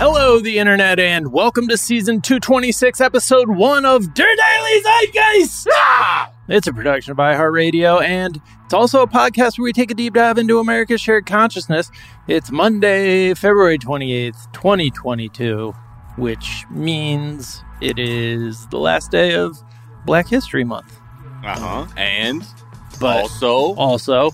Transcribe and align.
Hello, 0.00 0.40
the 0.40 0.56
internet, 0.58 0.98
and 0.98 1.30
welcome 1.30 1.68
to 1.68 1.76
season 1.76 2.22
226, 2.22 3.02
episode 3.02 3.50
1 3.50 3.84
of 3.84 4.14
Der 4.14 4.24
Daily 4.24 4.82
Zeitgeist! 4.82 5.68
Ah! 5.74 6.32
It's 6.48 6.66
a 6.66 6.72
production 6.72 7.14
by 7.14 7.34
iHeartRadio, 7.34 8.02
and 8.02 8.40
it's 8.64 8.72
also 8.72 9.02
a 9.02 9.06
podcast 9.06 9.58
where 9.58 9.64
we 9.64 9.74
take 9.74 9.90
a 9.90 9.94
deep 9.94 10.14
dive 10.14 10.38
into 10.38 10.58
America's 10.58 11.02
shared 11.02 11.26
consciousness. 11.26 11.90
It's 12.28 12.50
Monday, 12.50 13.34
February 13.34 13.76
28th, 13.76 14.50
2022, 14.54 15.72
which 16.16 16.64
means 16.70 17.62
it 17.82 17.98
is 17.98 18.68
the 18.68 18.78
last 18.78 19.10
day 19.10 19.34
of 19.34 19.62
Black 20.06 20.26
History 20.26 20.64
Month. 20.64 20.98
Uh 21.44 21.58
huh. 21.58 21.86
And 21.98 22.42
But 23.00 23.18
also, 23.18 23.74
also, 23.74 24.30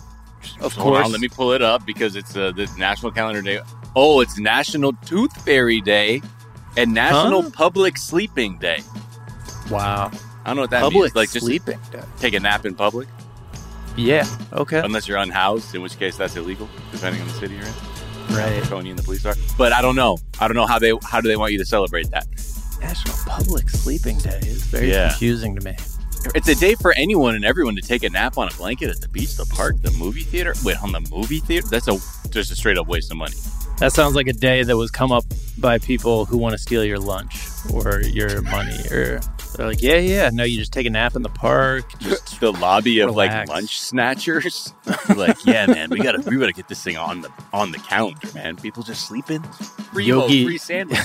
of 0.60 0.76
course, 0.76 1.10
let 1.10 1.20
me 1.20 1.28
pull 1.28 1.50
it 1.50 1.62
up 1.62 1.84
because 1.84 2.14
it's 2.14 2.36
uh, 2.36 2.52
the 2.52 2.72
National 2.78 3.10
Calendar 3.10 3.42
Day. 3.42 3.58
Oh, 3.98 4.20
it's 4.20 4.38
National 4.38 4.92
Tooth 5.06 5.32
Fairy 5.44 5.80
Day 5.80 6.20
and 6.76 6.92
National 6.92 7.42
Huh? 7.42 7.50
Public 7.52 7.96
Sleeping 7.96 8.58
Day. 8.58 8.82
wow, 9.70 10.10
I 10.44 10.48
don't 10.48 10.56
know 10.56 10.62
what 10.62 10.70
that 10.70 10.82
public 10.82 11.02
means. 11.04 11.14
Like 11.16 11.32
just 11.32 11.46
sleeping 11.46 11.78
day. 11.90 12.02
take 12.18 12.34
a 12.34 12.40
nap 12.40 12.66
in 12.66 12.74
public, 12.74 13.08
Yeah, 13.96 14.26
okay, 14.52 14.80
unless 14.80 15.08
you're 15.08 15.16
unhoused, 15.16 15.74
in 15.74 15.80
which 15.82 15.98
case 15.98 16.16
that's 16.16 16.36
illegal, 16.36 16.68
depending 16.92 17.22
on 17.22 17.28
the 17.28 17.34
city 17.34 17.54
you're 17.54 17.64
in. 17.64 18.36
right. 18.36 18.62
Tony 18.64 18.90
and 18.90 18.98
the 18.98 19.02
police 19.02 19.24
are. 19.24 19.34
But 19.56 19.72
I 19.72 19.80
don't 19.80 19.96
know. 19.96 20.18
I 20.40 20.46
don't 20.46 20.56
know 20.56 20.66
how 20.66 20.78
they 20.78 20.92
how 21.04 21.20
do 21.22 21.28
they 21.28 21.36
want 21.36 21.52
you 21.52 21.58
to 21.58 21.64
celebrate 21.66 22.10
that. 22.10 22.26
National 22.80 23.16
Public 23.24 23.70
Sleeping 23.70 24.18
Day 24.18 24.38
is 24.42 24.62
very 24.64 24.90
Yeah. 24.90 25.08
confusing 25.08 25.56
to 25.56 25.64
me. 25.64 25.74
It's 26.34 26.48
a 26.48 26.54
day 26.56 26.74
for 26.74 26.92
anyone 26.98 27.34
and 27.36 27.44
everyone 27.46 27.76
to 27.76 27.82
take 27.82 28.02
a 28.02 28.10
nap 28.10 28.36
on 28.36 28.48
a 28.48 28.54
blanket 28.56 28.90
at 28.90 29.00
the 29.00 29.08
beach, 29.08 29.36
the 29.36 29.46
park, 29.46 29.76
the 29.80 29.92
movie 29.92 30.24
theater. 30.24 30.52
Wait, 30.64 30.76
on 30.82 30.92
the 30.92 31.00
movie 31.10 31.38
theater? 31.38 31.66
That's 31.70 31.88
a 31.88 31.98
just 32.28 32.50
a 32.50 32.56
straight 32.56 32.76
up 32.76 32.88
waste 32.88 33.10
of 33.10 33.16
money. 33.16 33.36
That 33.78 33.92
sounds 33.92 34.14
like 34.14 34.26
a 34.26 34.32
day 34.32 34.62
that 34.62 34.76
was 34.76 34.90
come 34.90 35.12
up 35.12 35.24
by 35.58 35.78
people 35.78 36.24
who 36.24 36.38
want 36.38 36.52
to 36.54 36.58
steal 36.58 36.82
your 36.82 36.98
lunch 36.98 37.46
or 37.74 38.00
your 38.00 38.40
money. 38.40 38.78
Or 38.90 39.20
they're 39.54 39.66
like, 39.66 39.82
yeah, 39.82 39.96
yeah, 39.96 40.30
no, 40.32 40.44
you 40.44 40.58
just 40.58 40.72
take 40.72 40.86
a 40.86 40.90
nap 40.90 41.14
in 41.14 41.20
the 41.22 41.28
park. 41.28 41.84
Just 41.98 42.40
the 42.40 42.52
lobby 42.52 43.00
of 43.00 43.14
like 43.14 43.48
lunch 43.48 43.78
snatchers. 43.78 44.72
like, 45.14 45.36
yeah, 45.44 45.66
man, 45.66 45.90
we 45.90 45.98
gotta 45.98 46.22
we 46.28 46.38
gotta 46.38 46.54
get 46.54 46.68
this 46.68 46.82
thing 46.82 46.96
on 46.96 47.20
the 47.20 47.30
on 47.52 47.70
the 47.70 47.78
counter, 47.78 48.32
man. 48.34 48.56
People 48.56 48.82
just 48.82 49.06
sleeping. 49.06 49.42
Free 49.92 50.06
Yogi- 50.06 50.44
free 50.44 50.58
sandwich. 50.58 50.98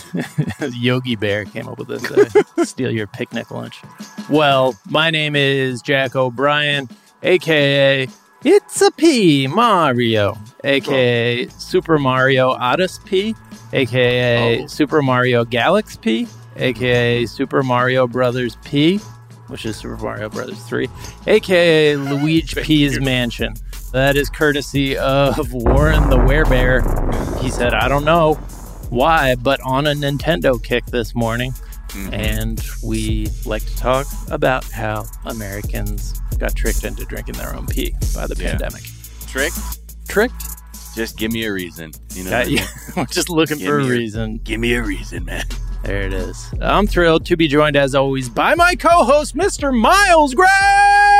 Yogi 0.74 1.18
Bear 1.18 1.44
came 1.44 1.68
up 1.68 1.78
with 1.78 1.90
this. 1.90 2.10
Uh, 2.10 2.64
steal 2.64 2.92
your 2.92 3.08
picnic 3.08 3.52
lunch. 3.52 3.82
Well, 4.30 4.76
my 4.90 5.10
name 5.10 5.36
is 5.36 5.82
Jack 5.82 6.16
O'Brien, 6.16 6.88
aka 7.24 8.08
It's 8.44 8.82
a 8.82 8.90
P 8.90 9.46
Mario, 9.46 10.36
aka 10.64 11.46
oh. 11.46 11.50
Super 11.60 12.00
Mario 12.00 12.50
Odyssey 12.50 13.02
P, 13.06 13.36
aka 13.72 14.64
Oh. 14.64 14.68
Super 14.68 15.04
Mario 15.04 15.46
Galaxy 15.46 16.00
P, 16.02 16.28
aka 16.56 17.28
Super 17.28 17.62
Mario 17.62 18.08
Brothers 18.08 18.58
P, 18.64 18.98
which 19.48 19.68
is 19.68 19.78
Super 19.78 19.98
Mario 19.98 20.28
Brothers 20.28 20.64
3, 20.64 20.90
aka 21.28 21.96
Luigi 21.98 22.64
P's 22.64 23.00
Mansion. 23.00 23.54
That 23.92 24.16
is 24.16 24.28
courtesy 24.28 24.98
of 24.98 25.54
Warren 25.54 26.10
the 26.10 26.18
Werebear. 26.18 27.40
He 27.42 27.52
said, 27.52 27.76
I 27.76 27.88
don't 27.88 28.06
know 28.06 28.36
why, 28.90 29.36
but 29.36 29.62
on 29.62 29.86
a 29.86 29.94
Nintendo 29.94 30.62
kick 30.62 30.88
this 30.88 31.14
morning. 31.14 31.54
Mhm. 31.94 32.14
And 32.14 32.62
we 32.84 33.28
like 33.46 33.66
to 33.66 33.76
talk 33.78 34.08
about 34.30 34.64
how 34.72 35.06
Americans 35.26 36.20
got 36.38 36.56
tricked 36.56 36.84
into 36.84 37.06
drinking 37.06 37.36
their 37.36 37.56
own 37.56 37.68
pee 37.68 37.94
by 38.16 38.28
the 38.28 38.36
Yeah. 38.42 38.52
pandemic. 38.52 38.84
Trick. 39.28 39.54
Tricked? 40.08 40.34
Just 40.96 41.18
give 41.18 41.32
me 41.32 41.46
a 41.46 41.54
reason. 41.54 41.92
You 42.14 42.26
know. 42.26 42.32
Yeah, 42.32 42.44
yeah. 42.44 42.68
We're 42.98 43.06
just 43.06 43.30
looking 43.30 43.58
Give 43.60 43.68
for 43.68 43.80
a 43.80 43.84
reason. 43.86 44.40
Give 44.44 44.60
me 44.60 44.74
a 44.74 44.82
reason, 44.84 45.26
man. 45.26 45.46
There 45.84 46.02
it 46.02 46.14
is. 46.14 46.46
I'm 46.62 46.86
thrilled 46.86 47.26
to 47.28 47.36
be 47.38 47.48
joined, 47.48 47.76
as 47.76 47.96
always, 47.96 48.30
by 48.30 48.54
my 48.56 48.76
co-host, 48.76 49.36
Mr. 49.36 49.74
Miles 49.76 50.34
Gray. 50.36 50.46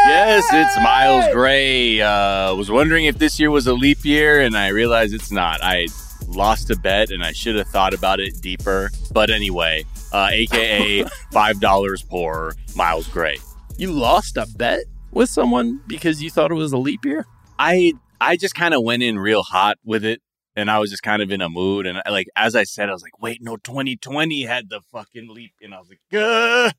Yes, 0.06 0.44
it's 0.52 0.76
Miles 0.78 1.26
Gray. 1.34 2.00
Uh, 2.02 2.54
was 2.56 2.70
wondering 2.70 3.06
if 3.06 3.18
this 3.18 3.40
year 3.40 3.50
was 3.50 3.66
a 3.66 3.74
leap 3.74 4.04
year, 4.06 4.42
and 4.42 4.56
I 4.56 4.68
realized 4.68 5.14
it's 5.16 5.32
not. 5.32 5.64
I 5.64 5.88
lost 6.28 6.70
a 6.70 6.76
bet, 6.76 7.10
and 7.10 7.24
I 7.24 7.32
should 7.32 7.56
have 7.56 7.68
thought 7.70 7.94
about 7.96 8.20
it 8.20 8.40
deeper. 8.42 8.92
But 9.12 9.30
anyway, 9.32 9.86
uh, 10.12 10.30
AKA 10.32 11.06
five 11.32 11.60
dollars 11.60 12.04
poor 12.04 12.54
Miles 12.76 13.08
Gray. 13.08 13.38
You 13.78 13.92
lost 13.92 14.38
a 14.38 14.46
bet 14.56 14.82
with 15.12 15.30
someone 15.30 15.82
because 15.88 16.22
you 16.22 16.30
thought 16.30 16.52
it 16.52 16.56
was 16.56 16.72
a 16.74 16.78
leap 16.78 17.04
year. 17.06 17.26
I 17.60 17.94
I 18.20 18.38
just 18.38 18.56
kind 18.56 18.74
of 18.74 18.84
went 18.84 19.04
in 19.04 19.18
real 19.20 19.44
hot 19.44 19.78
with 19.84 20.06
it, 20.06 20.22
and 20.56 20.70
I 20.70 20.80
was 20.80 20.90
just 20.92 21.04
kind 21.04 21.22
of 21.22 21.32
in 21.32 21.42
a 21.42 21.50
mood. 21.50 21.86
And 21.88 22.02
I, 22.06 22.10
like 22.10 22.28
as 22.36 22.56
I 22.56 22.64
said, 22.64 22.90
I 22.90 22.94
was 22.94 23.02
like, 23.02 23.20
wait, 23.22 23.40
no, 23.42 23.58
2020 23.58 24.44
had 24.44 24.70
the 24.70 24.82
fucking 24.92 25.30
leap, 25.34 25.54
and 25.62 25.74
I 25.74 25.80
was 25.80 25.90
like, 25.90 26.02
Gah! 26.12 26.72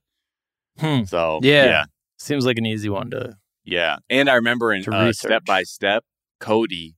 Hmm. 0.78 1.04
so 1.04 1.40
Yeah. 1.42 1.64
yeah, 1.64 1.84
Seems 2.18 2.46
like 2.46 2.56
an 2.58 2.66
easy 2.66 2.88
one 2.88 3.10
to. 3.10 3.36
yeah. 3.64 3.96
And 4.08 4.28
I 4.30 4.34
remember 4.34 4.72
in 4.72 4.84
uh. 4.92 5.12
Step 5.12 5.44
by 5.44 5.64
Step, 5.64 6.04
Cody, 6.40 6.94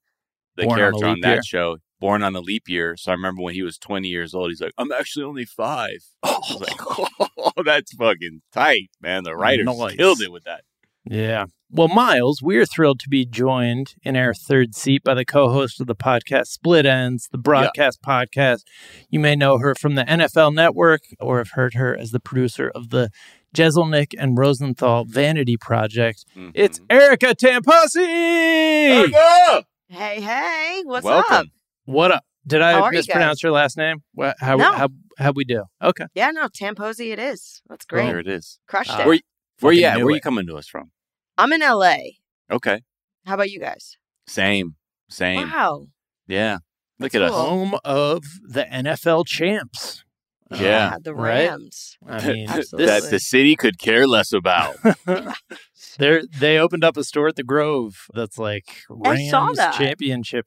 the 0.56 0.64
Born 0.64 0.78
character 0.78 1.06
on, 1.06 1.14
leap 1.14 1.22
that 1.24 1.32
year. 1.34 1.42
show, 1.42 1.78
born 2.04 2.22
on 2.22 2.36
a 2.36 2.40
leap 2.40 2.68
year. 2.68 2.96
So 2.98 3.12
I 3.12 3.14
remember 3.14 3.40
when 3.40 3.54
he 3.54 3.62
was 3.62 3.78
20 3.78 4.08
years 4.08 4.34
old, 4.34 4.50
he's 4.50 4.60
like, 4.60 4.74
I'm 4.76 4.92
actually 4.92 5.24
only 5.24 5.46
five. 5.46 6.04
I 6.22 6.38
was 6.50 6.60
like, 6.60 7.28
oh, 7.38 7.62
that's 7.64 7.94
fucking 7.94 8.42
tight, 8.52 8.90
man. 9.00 9.24
The 9.24 9.34
writers 9.34 9.64
Nice. 9.66 9.96
killed 9.96 10.20
it 10.20 10.30
with 10.30 10.44
that. 10.44 10.64
Yeah. 11.06 11.46
Well, 11.70 11.88
Miles, 11.88 12.40
we're 12.42 12.66
thrilled 12.66 13.00
to 13.00 13.08
be 13.08 13.24
joined 13.24 13.94
in 14.02 14.16
our 14.16 14.34
third 14.34 14.74
seat 14.74 15.02
by 15.02 15.14
the 15.14 15.24
co 15.24 15.48
host 15.48 15.80
of 15.80 15.86
the 15.86 15.94
podcast, 15.96 16.48
Split 16.48 16.84
Ends, 16.84 17.26
the 17.32 17.38
broadcast 17.38 18.00
podcast. 18.02 18.60
You 19.08 19.18
may 19.18 19.34
know 19.34 19.56
her 19.58 19.74
from 19.74 19.94
the 19.94 20.04
NFL 20.04 20.54
Network 20.54 21.00
or 21.18 21.38
have 21.38 21.52
heard 21.54 21.72
her 21.72 21.96
as 21.96 22.10
the 22.10 22.20
producer 22.20 22.70
of 22.74 22.90
the 22.90 23.08
Jeselnik 23.56 24.12
and 24.18 24.36
Rosenthal 24.36 25.06
Vanity 25.06 25.56
Project. 25.56 26.26
Mhm. 26.36 26.52
It's 26.54 26.80
Erica 26.90 27.34
Tamposi! 27.34 27.96
Erica! 28.06 29.64
Hey, 29.88 30.20
hey, 30.20 30.82
what's 30.84 31.04
Welcome. 31.04 31.34
up? 31.34 31.46
What 31.84 32.12
up? 32.12 32.24
Did 32.46 32.60
I 32.62 32.72
How 32.72 32.82
are 32.84 32.92
you 32.92 32.98
mispronounce 32.98 33.42
your 33.42 33.52
last 33.52 33.76
name? 33.76 34.02
What, 34.12 34.36
how, 34.38 34.56
No. 34.56 34.72
how, 34.72 34.88
how 35.18 35.32
we 35.32 35.44
do? 35.44 35.64
Okay. 35.82 36.06
Yeah, 36.14 36.30
no, 36.30 36.48
Tamposi 36.48 37.12
it 37.12 37.18
is. 37.18 37.62
That's 37.68 37.84
great. 37.86 38.06
There 38.06 38.18
it 38.18 38.28
is. 38.28 38.58
Crushed 38.68 38.90
Uh, 38.90 39.02
it. 39.02 39.06
Where, 39.06 39.18
where 39.60 39.72
you 39.72 39.82
Fucking 39.82 39.92
at? 39.92 39.98
knew 39.98 40.04
Where 40.06 40.14
you 40.14 40.20
coming 40.20 40.46
to 40.46 40.56
us 40.56 40.66
from? 40.68 40.90
I'm 41.38 41.52
in 41.52 41.60
LA. 41.60 41.96
Okay. 42.50 42.82
How 43.26 43.34
about 43.34 43.50
you 43.50 43.60
guys? 43.60 43.96
Same. 44.26 44.76
Same. 45.08 45.48
Wow. 45.48 45.86
Yeah. 46.26 46.58
Look 46.98 47.12
That's 47.12 47.24
at 47.24 47.30
cool. 47.30 47.40
us. 47.40 47.48
Home 47.48 47.74
of 47.84 48.22
the 48.46 48.64
NFL 48.64 49.26
champs. 49.26 50.04
Yeah. 50.54 50.92
Ah, 50.94 50.98
the 51.02 51.14
right? 51.14 51.48
Rams. 51.48 51.96
I 52.06 52.26
mean, 52.32 52.48
Absolutely. 52.48 52.86
that 52.86 53.10
the 53.10 53.18
city 53.18 53.56
could 53.56 53.78
care 53.78 54.06
less 54.06 54.32
about. 54.32 54.76
They 55.96 56.22
they 56.40 56.58
opened 56.58 56.82
up 56.82 56.96
a 56.96 57.04
store 57.04 57.28
at 57.28 57.36
the 57.36 57.44
Grove 57.44 58.06
that's 58.12 58.36
like 58.36 58.82
I 59.04 59.28
saw 59.28 59.44
Rams 59.46 59.58
that. 59.58 59.74
championship 59.74 60.46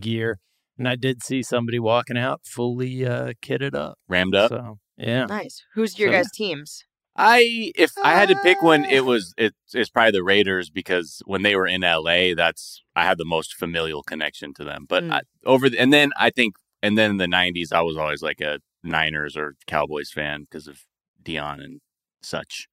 gear, 0.00 0.38
and 0.78 0.88
I 0.88 0.96
did 0.96 1.22
see 1.22 1.42
somebody 1.42 1.78
walking 1.78 2.18
out 2.18 2.40
fully 2.44 3.06
uh, 3.06 3.32
kitted 3.42 3.74
up. 3.74 3.98
Rammed 4.08 4.34
up. 4.34 4.50
So 4.50 4.78
yeah, 4.96 5.26
Nice. 5.26 5.62
Who's 5.74 5.98
your 5.98 6.08
So- 6.10 6.12
guys' 6.18 6.30
teams? 6.32 6.84
I 7.16 7.70
if 7.76 7.92
I 8.02 8.14
had 8.14 8.28
to 8.30 8.34
pick 8.42 8.60
one, 8.60 8.84
it 8.84 9.04
was 9.04 9.34
it, 9.38 9.54
it's 9.72 9.88
probably 9.88 10.10
the 10.10 10.24
Raiders 10.24 10.68
because 10.68 11.22
when 11.26 11.42
they 11.42 11.54
were 11.54 11.66
in 11.68 11.82
LA, 11.82 12.34
that's 12.34 12.82
I 12.96 13.04
had 13.04 13.18
the 13.18 13.24
most 13.24 13.54
familial 13.54 14.02
connection 14.02 14.52
to 14.54 14.64
them. 14.64 14.84
But 14.88 15.04
Mm. 15.04 15.12
I, 15.12 15.20
over 15.46 15.70
the, 15.70 15.78
and 15.78 15.92
then 15.92 16.10
I 16.18 16.30
think 16.30 16.56
and 16.82 16.98
then 16.98 17.10
in 17.12 17.16
the 17.18 17.26
'90s, 17.26 17.72
I 17.72 17.82
was 17.82 17.96
always 17.96 18.20
like 18.20 18.40
a 18.40 18.58
Niners 18.82 19.36
or 19.36 19.54
Cowboys 19.68 20.10
fan 20.10 20.40
because 20.42 20.66
of 20.66 20.80
Deion 21.22 21.62
and 21.62 21.80
such. 22.20 22.66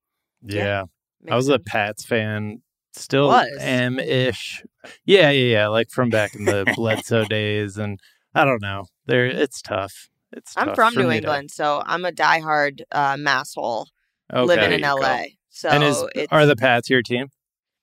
yeah. 0.43 0.85
Makes 1.21 1.31
I 1.33 1.35
was 1.35 1.49
a. 1.49 1.59
Pats 1.59 2.03
fan. 2.03 2.63
Still 2.93 3.27
Was. 3.27 3.47
am 3.59 3.99
ish. 3.99 4.63
Yeah, 5.05 5.29
yeah, 5.29 5.51
yeah. 5.53 5.67
Like 5.67 5.89
from 5.89 6.09
back 6.09 6.35
in 6.35 6.45
the 6.45 6.71
Bledsoe 6.75 7.25
days, 7.25 7.77
and 7.77 7.99
I 8.35 8.45
don't 8.45 8.61
know. 8.61 8.85
There, 9.05 9.25
it's 9.25 9.61
tough. 9.61 10.09
It's. 10.31 10.53
I'm 10.57 10.67
tough 10.67 10.75
from 10.75 10.93
New 10.95 11.03
me 11.07 11.09
to- 11.09 11.17
England, 11.17 11.51
so 11.51 11.83
I'm 11.85 12.03
a 12.05 12.11
diehard 12.11 12.81
uh, 12.91 13.15
masshole 13.15 13.85
okay. 14.33 14.41
living 14.43 14.71
in 14.73 14.81
There 14.81 14.91
you 14.91 14.99
go. 14.99 15.01
LA. 15.01 15.23
So 15.49 15.69
and 15.69 15.83
is 15.83 16.03
it's, 16.15 16.31
are 16.31 16.45
the 16.45 16.55
Pats 16.55 16.89
your 16.89 17.01
team? 17.01 17.27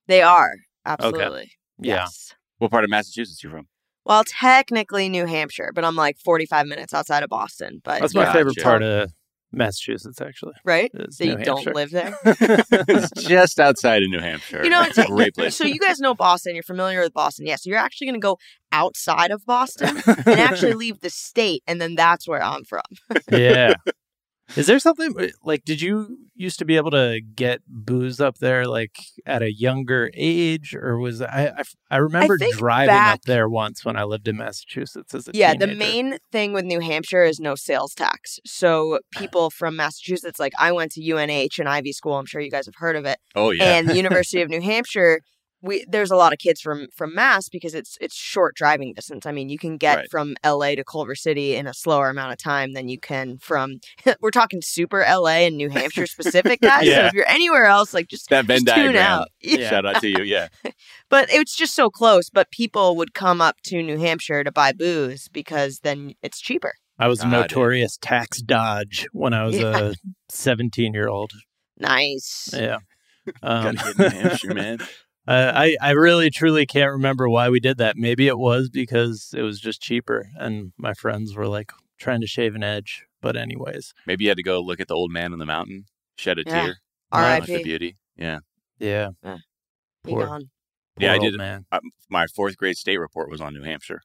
they 0.06 0.22
are 0.22 0.54
absolutely 0.86 1.52
Yeah. 1.78 1.96
yes. 1.96 2.34
What 2.58 2.70
part 2.70 2.84
of 2.84 2.90
Massachusetts 2.90 3.44
you 3.44 3.50
from? 3.50 3.68
Well, 4.04 4.24
technically 4.26 5.10
New 5.10 5.26
Hampshire, 5.26 5.70
but 5.74 5.84
I'm 5.84 5.94
like 5.94 6.18
45 6.18 6.66
minutes 6.66 6.94
outside 6.94 7.22
of 7.22 7.28
Boston. 7.28 7.80
But 7.84 8.00
That's 8.00 8.14
my 8.14 8.24
Gotcha. 8.24 8.38
favorite 8.38 8.56
part 8.62 8.82
of 8.82 9.12
Massachusetts, 9.52 10.20
actually. 10.20 10.52
right. 10.64 10.90
Uh, 10.98 11.06
so 11.10 11.24
you 11.24 11.36
don't 11.36 11.74
live 11.74 11.90
there. 11.90 12.16
it's 12.24 13.22
just 13.26 13.58
outside 13.58 14.02
of 14.02 14.10
New 14.10 14.20
Hampshire. 14.20 14.62
You 14.62 14.70
know, 14.70 14.82
it's 14.82 14.98
a 14.98 15.06
great 15.06 15.34
place. 15.36 15.56
So 15.56 15.64
you 15.64 15.78
guys 15.78 16.00
know 16.00 16.14
Boston. 16.14 16.54
You're 16.54 16.62
familiar 16.62 17.00
with 17.00 17.14
Boston. 17.14 17.46
Yeah. 17.46 17.56
So 17.56 17.70
you're 17.70 17.78
actually 17.78 18.08
going 18.08 18.20
to 18.20 18.24
go 18.24 18.38
outside 18.72 19.30
of 19.30 19.44
Boston 19.46 20.02
and 20.06 20.40
actually 20.40 20.74
leave 20.74 21.00
the 21.00 21.10
state, 21.10 21.62
and 21.66 21.80
then 21.80 21.94
that's 21.94 22.28
where 22.28 22.42
I'm 22.42 22.64
from. 22.64 22.82
yeah. 23.30 23.74
Is 24.56 24.66
there 24.66 24.78
something 24.78 25.14
uh, 25.18 25.28
like? 25.42 25.64
Did 25.64 25.80
you 25.82 26.18
used 26.34 26.58
to 26.60 26.64
be 26.64 26.76
able 26.76 26.90
to 26.92 27.20
get 27.20 27.60
booze 27.66 28.20
up 28.20 28.38
there 28.38 28.66
like 28.66 28.96
at 29.26 29.42
a 29.42 29.52
younger 29.52 30.10
age, 30.14 30.74
or 30.74 30.98
was 30.98 31.20
I? 31.20 31.52
I, 31.58 31.62
I 31.90 31.96
remember 31.98 32.38
think 32.38 32.56
driving 32.56 32.88
back- 32.88 33.14
up 33.14 33.22
there 33.22 33.48
once 33.48 33.84
when 33.84 33.96
I 33.96 34.04
lived 34.04 34.26
in 34.28 34.36
Massachusetts 34.36 35.14
as 35.14 35.28
a 35.28 35.32
Yeah, 35.34 35.54
the 35.54 35.66
main 35.66 36.18
thing 36.32 36.52
with 36.52 36.64
New 36.64 36.80
Hampshire 36.80 37.24
is 37.24 37.38
no 37.38 37.54
sales 37.54 37.94
tax. 37.94 38.38
So 38.46 39.00
people 39.12 39.50
from 39.50 39.76
Massachusetts, 39.76 40.38
like 40.40 40.52
I 40.58 40.72
went 40.72 40.92
to 40.92 41.02
UNH, 41.12 41.58
and 41.58 41.68
Ivy 41.68 41.92
school. 41.92 42.14
I'm 42.14 42.26
sure 42.26 42.40
you 42.40 42.50
guys 42.50 42.66
have 42.66 42.76
heard 42.76 42.96
of 42.96 43.04
it. 43.04 43.18
Oh 43.34 43.50
yeah. 43.50 43.64
and 43.76 43.88
the 43.88 43.96
University 44.02 44.40
of 44.40 44.48
New 44.48 44.60
Hampshire, 44.62 45.20
we 45.60 45.84
there's 45.88 46.10
a 46.10 46.16
lot 46.16 46.32
of 46.32 46.38
kids 46.38 46.60
from 46.60 46.86
from 46.94 47.14
Mass 47.14 47.48
because 47.48 47.74
it's 47.74 47.96
it's 48.00 48.14
short 48.14 48.54
driving 48.54 48.92
distance. 48.94 49.26
I 49.26 49.32
mean, 49.32 49.48
you 49.48 49.58
can 49.58 49.76
get 49.76 49.96
Right. 49.96 50.10
from 50.10 50.36
LA 50.44 50.74
to 50.76 50.84
Culver 50.84 51.14
City 51.14 51.54
in 51.56 51.66
a 51.66 51.74
slower 51.74 52.08
amount 52.10 52.32
of 52.32 52.38
time 52.38 52.74
than 52.74 52.88
you 52.88 52.98
can 53.00 53.38
from. 53.38 53.80
we're 54.20 54.30
talking 54.30 54.60
super 54.62 55.00
LA 55.08 55.46
and 55.46 55.56
New 55.56 55.68
Hampshire 55.68 56.06
specific 56.06 56.60
guys. 56.62 56.86
yeah. 56.86 56.94
So 57.02 57.06
if 57.06 57.12
you're 57.14 57.28
anywhere 57.28 57.64
else, 57.66 57.92
like 57.92 58.06
just, 58.08 58.28
that 58.30 58.44
Venn 58.44 58.64
just 58.64 58.76
tune 58.76 58.84
diagram. 58.94 59.04
out. 59.20 59.28
Yeah. 59.40 59.70
Shout 59.70 59.86
out 59.86 60.00
to 60.02 60.08
you. 60.08 60.22
Yeah. 60.22 60.48
But 61.08 61.28
it's 61.32 61.56
just 61.56 61.74
so 61.74 61.90
close. 61.90 62.30
But 62.30 62.50
people 62.50 62.96
would 62.96 63.14
come 63.14 63.40
up 63.40 63.56
to 63.64 63.82
New 63.82 63.98
Hampshire 63.98 64.44
to 64.44 64.52
buy 64.52 64.72
booze 64.72 65.28
because 65.28 65.80
then 65.80 66.14
it's 66.22 66.40
cheaper. 66.40 66.74
I 66.98 67.08
was 67.08 67.20
a 67.20 67.24
God, 67.24 67.32
it- 67.32 67.36
notorious 67.40 67.96
tax 68.00 68.40
dodge 68.42 69.06
when 69.12 69.32
I 69.32 69.44
was 69.44 69.56
Yeah. 69.58 69.78
a 69.78 69.94
17 70.30 70.92
year 70.94 71.08
old. 71.08 71.30
Nice. 71.78 72.50
Yeah. 72.52 72.78
Um, 73.42 73.74
Gotta 73.76 73.94
get 73.94 73.98
New 73.98 74.18
Hampshire, 74.20 74.54
man. 74.54 74.78
Uh, 75.28 75.52
I, 75.54 75.76
I 75.82 75.90
really 75.90 76.30
truly 76.30 76.64
can't 76.64 76.90
remember 76.90 77.28
why 77.28 77.50
we 77.50 77.60
did 77.60 77.76
that. 77.78 77.96
Maybe 77.98 78.26
it 78.28 78.38
was 78.38 78.70
because 78.70 79.34
it 79.36 79.42
was 79.42 79.60
just 79.60 79.82
cheaper 79.82 80.28
and 80.38 80.72
my 80.78 80.94
friends 80.94 81.34
were 81.36 81.46
like 81.46 81.70
trying 81.98 82.22
to 82.22 82.26
shave 82.26 82.54
an 82.54 82.62
edge. 82.62 83.04
But, 83.20 83.36
anyways, 83.36 83.92
Maybe 84.06 84.24
you 84.24 84.30
had 84.30 84.36
to 84.38 84.42
go 84.42 84.60
look 84.60 84.80
at 84.80 84.88
the 84.88 84.94
old 84.94 85.10
man 85.10 85.32
on 85.34 85.38
the 85.38 85.44
mountain, 85.44 85.84
shed 86.16 86.38
a 86.38 86.44
Yeah. 86.46 86.62
tear. 86.64 86.76
Watch 87.12 87.46
the 87.46 87.62
beauty. 87.62 87.98
Yeah. 88.16 88.38
yeah. 88.78 89.08
Be 89.22 90.12
Poor, 90.12 90.24
gone. 90.26 90.50
Yeah, 90.98 91.12
I 91.12 91.18
did- 91.18 91.34
Man. 91.36 91.66
Uh, 91.70 91.80
my 92.08 92.26
fourth 92.28 92.56
grade 92.56 92.76
state 92.78 92.96
report 92.98 93.28
was 93.30 93.40
on 93.40 93.52
New 93.54 93.64
Hampshire. 93.64 94.00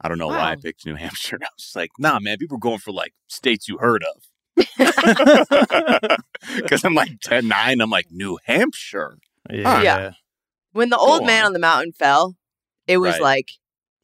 I 0.00 0.08
don't 0.08 0.18
know 0.18 0.28
why 0.28 0.52
I 0.52 0.56
picked 0.56 0.86
New 0.86 0.94
Hampshire. 1.04 1.38
I 1.42 1.46
was 1.54 1.64
just 1.64 1.76
like, 1.76 1.90
nah, 1.98 2.18
man, 2.18 2.38
people 2.38 2.56
are 2.56 2.60
going 2.60 2.78
for 2.78 2.92
like 2.92 3.12
states 3.28 3.68
you 3.68 3.78
heard 3.78 4.02
of. 4.04 4.22
Because 6.56 6.84
I'm 6.84 6.94
like 6.94 7.20
10, 7.20 7.46
9, 7.48 7.80
I'm 7.80 7.90
like, 7.90 8.06
New 8.10 8.38
Hampshire. 8.44 9.18
Yeah. 9.50 9.82
Yeah. 9.82 10.10
When 10.72 10.88
the 10.90 10.98
old 10.98 11.20
Go 11.20 11.26
man 11.26 11.40
on. 11.42 11.46
on 11.48 11.52
the 11.52 11.58
mountain 11.58 11.92
fell, 11.92 12.36
it 12.86 12.98
was 12.98 13.12
Right. 13.14 13.22
like 13.22 13.48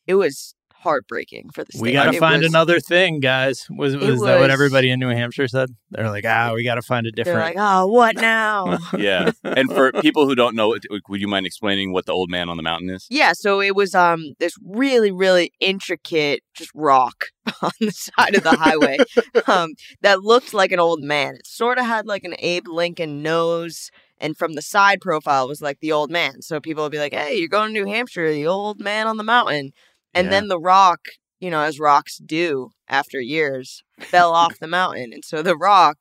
it 0.06 0.15
was 0.15 0.55
heartbreaking 0.82 1.50
for 1.53 1.65
the 1.65 1.73
state. 1.73 1.82
We 1.82 1.93
got 1.93 2.05
to 2.05 2.17
It 2.17 2.20
find 2.20 2.41
was- 2.43 2.50
another 2.53 2.79
thing, 2.79 3.19
guys. 3.19 3.67
Was, 3.69 3.94
It 3.94 4.00
was, 4.00 4.20
that 4.23 4.38
what 4.38 4.50
everybody 4.50 4.91
in 4.91 5.00
New 5.00 5.09
Hampshire 5.09 5.49
said? 5.49 5.70
They're 5.91 6.09
like, 6.09 6.25
ah, 6.25 6.53
we 6.55 6.62
got 6.62 6.76
to 6.76 6.82
find 6.82 7.05
a 7.05 7.11
They're 7.12 7.25
different. 7.25 7.56
like, 7.56 7.56
oh, 7.59 7.88
what 7.88 8.15
now? 8.15 8.79
Yeah. 8.97 9.32
and 9.43 9.69
for 9.70 9.91
people 9.91 10.26
who 10.29 10.37
don't 10.37 10.55
know, 10.55 10.76
would 11.09 11.20
you 11.20 11.26
mind 11.26 11.47
explaining 11.47 11.93
what 11.93 12.06
the 12.06 12.12
old 12.12 12.31
man 12.31 12.49
on 12.49 12.56
the 12.56 12.62
mountain 12.62 12.91
is? 12.91 13.06
yeah, 13.11 13.32
so 13.35 13.61
it 13.61 13.75
was 13.75 13.93
um 13.94 14.35
this 14.38 14.53
really 14.64 15.11
really 15.11 15.53
intricate 15.61 16.43
just 16.55 16.71
rock 16.75 17.26
on 17.61 17.73
the 17.81 17.91
side 17.91 18.37
of 18.37 18.44
the 18.44 18.53
highway 18.56 18.99
um 19.49 19.75
that 20.03 20.23
looked 20.23 20.55
like 20.55 20.71
an 20.71 20.79
old 20.81 21.03
man. 21.03 21.35
It 21.35 21.47
sort 21.47 21.79
of 21.79 21.87
had 21.87 22.06
like 22.06 22.23
an 22.23 22.37
Abe 22.38 22.69
Lincoln 22.69 23.21
nose. 23.23 23.91
And 24.20 24.37
from 24.37 24.55
the 24.55 24.62
side 24.62 25.00
profile 25.00 25.47
was 25.49 25.62
like 25.62 25.81
the 25.81 25.93
old 25.93 26.11
man. 26.11 26.43
So 26.43 26.61
people 26.61 26.82
would 26.85 26.93
be 26.93 26.99
like, 26.99 27.12
hey, 27.15 27.37
you're 27.37 27.49
going 27.49 27.73
to 27.75 27.81
New 27.85 27.91
Hampshire, 27.91 28.32
the 28.32 28.47
old 28.47 28.81
man 28.81 29.06
on 29.06 29.17
the 29.17 29.25
mountain. 29.25 29.73
And 30.15 30.26
Yeah. 30.26 30.31
then 30.31 30.49
the 30.49 30.59
rock, 30.59 31.00
you 31.41 31.50
know, 31.50 31.61
as 31.61 31.79
rocks 31.79 32.19
do 32.19 32.70
after 32.88 33.20
years, 33.20 33.82
fell 34.00 34.32
off 34.32 34.59
the 34.59 34.67
mountain. 34.67 35.12
And 35.12 35.25
so 35.25 35.43
the 35.43 35.56
rock, 35.56 35.99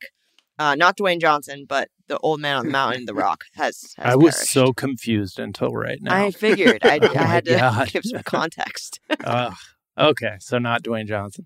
uh, 0.58 0.76
not 0.76 0.98
Dwayne 0.98 1.22
Johnson, 1.22 1.66
but 1.68 1.90
the 2.08 2.18
old 2.20 2.40
man 2.40 2.56
on 2.58 2.66
the 2.66 2.72
mountain, 2.72 3.06
the 3.06 3.14
rock, 3.14 3.42
has, 3.56 3.94
has 3.98 4.14
I 4.14 4.16
was 4.16 4.34
perished. 4.36 4.52
so 4.52 4.74
confused 4.74 5.38
until 5.40 5.70
right 5.72 6.00
now. 6.02 6.16
I 6.16 6.32
figured 6.32 6.80
I, 6.84 7.00
Oh 7.02 7.14
I 7.16 7.24
had 7.24 7.46
to 7.46 7.58
God. 7.58 7.90
give 7.92 8.04
some 8.06 8.24
context. 8.24 9.00
Ugh. 9.24 9.54
okay, 9.98 10.38
so 10.40 10.58
not 10.58 10.84
Dwayne 10.84 11.06
Johnson. 11.08 11.46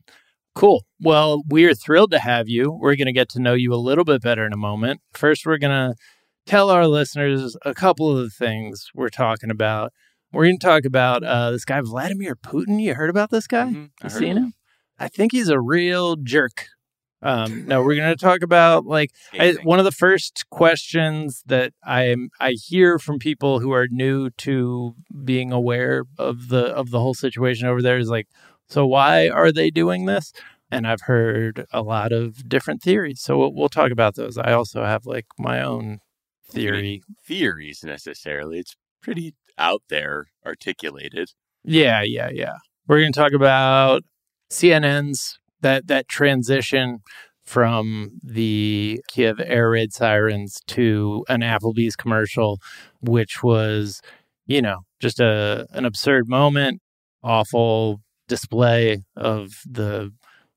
Cool. 0.53 0.85
Well, 0.99 1.41
we 1.49 1.65
are 1.65 1.73
thrilled 1.73 2.11
to 2.11 2.19
have 2.19 2.47
you. 2.47 2.71
We're 2.71 2.95
going 2.95 3.05
to 3.07 3.13
get 3.13 3.29
to 3.29 3.39
know 3.39 3.53
you 3.53 3.73
a 3.73 3.75
little 3.75 4.03
bit 4.03 4.21
better 4.21 4.45
in 4.45 4.53
a 4.53 4.57
moment. 4.57 4.99
First, 5.13 5.45
we're 5.45 5.57
going 5.57 5.71
to 5.91 5.95
tell 6.45 6.69
our 6.69 6.87
listeners 6.87 7.55
a 7.63 7.73
couple 7.73 8.15
of 8.15 8.23
the 8.23 8.29
things 8.29 8.89
we're 8.93 9.09
talking 9.09 9.49
about. 9.49 9.93
We're 10.31 10.45
going 10.45 10.59
to 10.59 10.65
talk 10.65 10.85
about 10.85 11.23
uh, 11.23 11.51
this 11.51 11.65
guy, 11.65 11.81
Vladimir 11.81 12.35
Putin. 12.35 12.81
You 12.81 12.93
heard 12.95 13.09
about 13.09 13.31
this 13.31 13.47
guy? 13.47 13.65
Mhm, 13.65 13.89
I 14.01 14.05
You 14.05 14.09
seen 14.09 14.37
him? 14.37 14.53
I 14.97 15.07
think 15.07 15.31
he's 15.31 15.49
a 15.49 15.59
real 15.59 16.15
jerk. 16.15 16.67
Um, 17.21 17.65
no, 17.67 17.83
we're 17.83 17.95
going 17.95 18.09
to 18.17 18.23
talk 18.23 18.41
about 18.41 18.85
like 18.85 19.11
I, 19.33 19.55
one 19.63 19.79
of 19.79 19.85
the 19.85 19.91
first 19.91 20.45
questions 20.49 21.43
that 21.45 21.73
I 21.83 22.15
I 22.39 22.51
hear 22.51 22.97
from 22.97 23.19
people 23.19 23.59
who 23.59 23.71
are 23.73 23.87
new 23.89 24.29
to 24.37 24.95
being 25.23 25.51
aware 25.51 26.05
of 26.17 26.47
the 26.47 26.67
of 26.67 26.91
the 26.91 26.99
whole 26.99 27.13
situation 27.13 27.67
over 27.67 27.81
there 27.81 27.97
is 27.97 28.09
like, 28.09 28.27
so 28.67 28.85
why 28.87 29.27
are 29.29 29.51
they 29.51 29.69
doing 29.69 30.05
this? 30.05 30.31
And 30.71 30.87
I've 30.87 31.01
heard 31.01 31.65
a 31.73 31.81
lot 31.81 32.13
of 32.13 32.47
different 32.47 32.81
theories, 32.81 33.21
so 33.21 33.37
we'll, 33.37 33.53
we'll 33.53 33.69
talk 33.69 33.91
about 33.91 34.15
those. 34.15 34.37
I 34.37 34.53
also 34.53 34.85
have 34.85 35.05
like 35.05 35.25
my 35.37 35.61
own 35.61 35.99
theory. 36.51 37.01
theories 37.25 37.83
necessarily. 37.83 38.59
It's 38.59 38.75
pretty 39.01 39.35
out 39.57 39.83
there 39.89 40.27
articulated. 40.45 41.29
Yeah, 41.63 42.01
yeah, 42.01 42.29
yeah. 42.31 42.55
We're 42.87 42.99
going 42.99 43.13
to 43.13 43.19
talk 43.19 43.33
about 43.33 44.03
CNN's 44.51 45.39
that 45.61 45.87
that 45.87 46.07
transition 46.07 46.99
from 47.43 48.19
the 48.23 49.01
Kiev 49.07 49.39
air 49.43 49.69
raid 49.71 49.93
sirens 49.93 50.57
to 50.67 51.25
an 51.29 51.41
Applebee's 51.41 51.95
commercial, 51.95 52.59
which 53.01 53.43
was, 53.43 54.01
you 54.45 54.61
know, 54.61 54.79
just 54.99 55.19
a 55.19 55.67
an 55.71 55.85
absurd 55.85 56.27
moment, 56.27 56.81
awful 57.23 58.01
display 58.27 59.03
of 59.15 59.51
the 59.69 60.11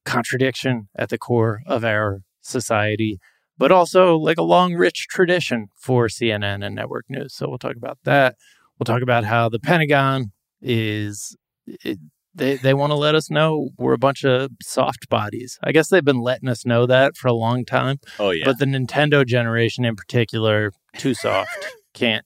contradiction 0.05 0.88
at 0.96 1.08
the 1.08 1.19
core 1.19 1.61
of 1.67 1.85
our 1.85 2.20
society, 2.43 3.19
but 3.58 3.70
also 3.72 4.16
like 4.16 4.38
a 4.38 4.42
long, 4.42 4.74
rich 4.74 5.06
tradition 5.08 5.68
for 5.76 6.08
CNN 6.08 6.64
and 6.64 6.74
network 6.74 7.06
news. 7.08 7.34
So 7.34 7.48
we'll 7.48 7.58
talk 7.58 7.76
about 7.76 7.98
that. 8.04 8.36
We'll 8.78 8.84
talk 8.84 9.02
about 9.02 9.24
how 9.24 9.48
the 9.48 9.60
Pentagon 9.60 10.32
is 10.60 11.36
it, 11.66 11.98
they 12.34 12.56
they 12.56 12.74
want 12.74 12.90
to 12.90 12.96
let 12.96 13.14
us 13.14 13.30
know 13.30 13.70
we're 13.78 13.92
a 13.92 13.98
bunch 13.98 14.24
of 14.24 14.50
soft 14.62 15.08
bodies. 15.08 15.58
I 15.62 15.70
guess 15.72 15.88
they've 15.88 16.04
been 16.04 16.20
letting 16.20 16.48
us 16.48 16.66
know 16.66 16.84
that 16.86 17.16
for 17.16 17.28
a 17.28 17.32
long 17.32 17.64
time, 17.64 17.98
Oh 18.18 18.30
yeah. 18.30 18.44
but 18.44 18.58
the 18.58 18.64
Nintendo 18.64 19.24
generation 19.24 19.84
in 19.84 19.94
particular 19.94 20.72
too 20.96 21.14
soft. 21.14 21.50
can't 21.94 22.24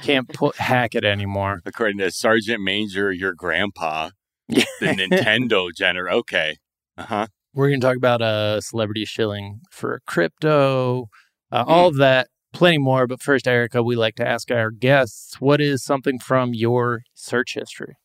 can't 0.00 0.28
put 0.28 0.56
hack 0.56 0.94
it 0.94 1.04
anymore. 1.04 1.60
According 1.66 1.98
to 1.98 2.10
Sergeant 2.10 2.62
Major, 2.62 3.12
your 3.12 3.34
grandpa, 3.34 4.10
the 4.48 4.64
Nintendo 4.80 5.68
gener. 5.78 6.10
Okay. 6.10 6.56
Uh 6.96 7.02
huh. 7.04 7.26
We're 7.54 7.68
going 7.68 7.80
to 7.80 7.86
talk 7.86 7.96
about 7.96 8.22
uh 8.22 8.60
celebrity 8.60 9.04
shilling 9.04 9.60
for 9.70 10.00
crypto, 10.06 11.08
uh, 11.50 11.64
all 11.66 11.88
of 11.88 11.96
that, 11.96 12.28
plenty 12.52 12.78
more. 12.78 13.06
But 13.06 13.22
first, 13.22 13.48
Erica, 13.48 13.82
we 13.82 13.96
like 13.96 14.14
to 14.16 14.26
ask 14.26 14.50
our 14.50 14.70
guests, 14.70 15.40
what 15.40 15.60
is 15.60 15.82
something 15.82 16.18
from 16.18 16.54
your 16.54 17.02
search 17.14 17.54
history? 17.54 17.96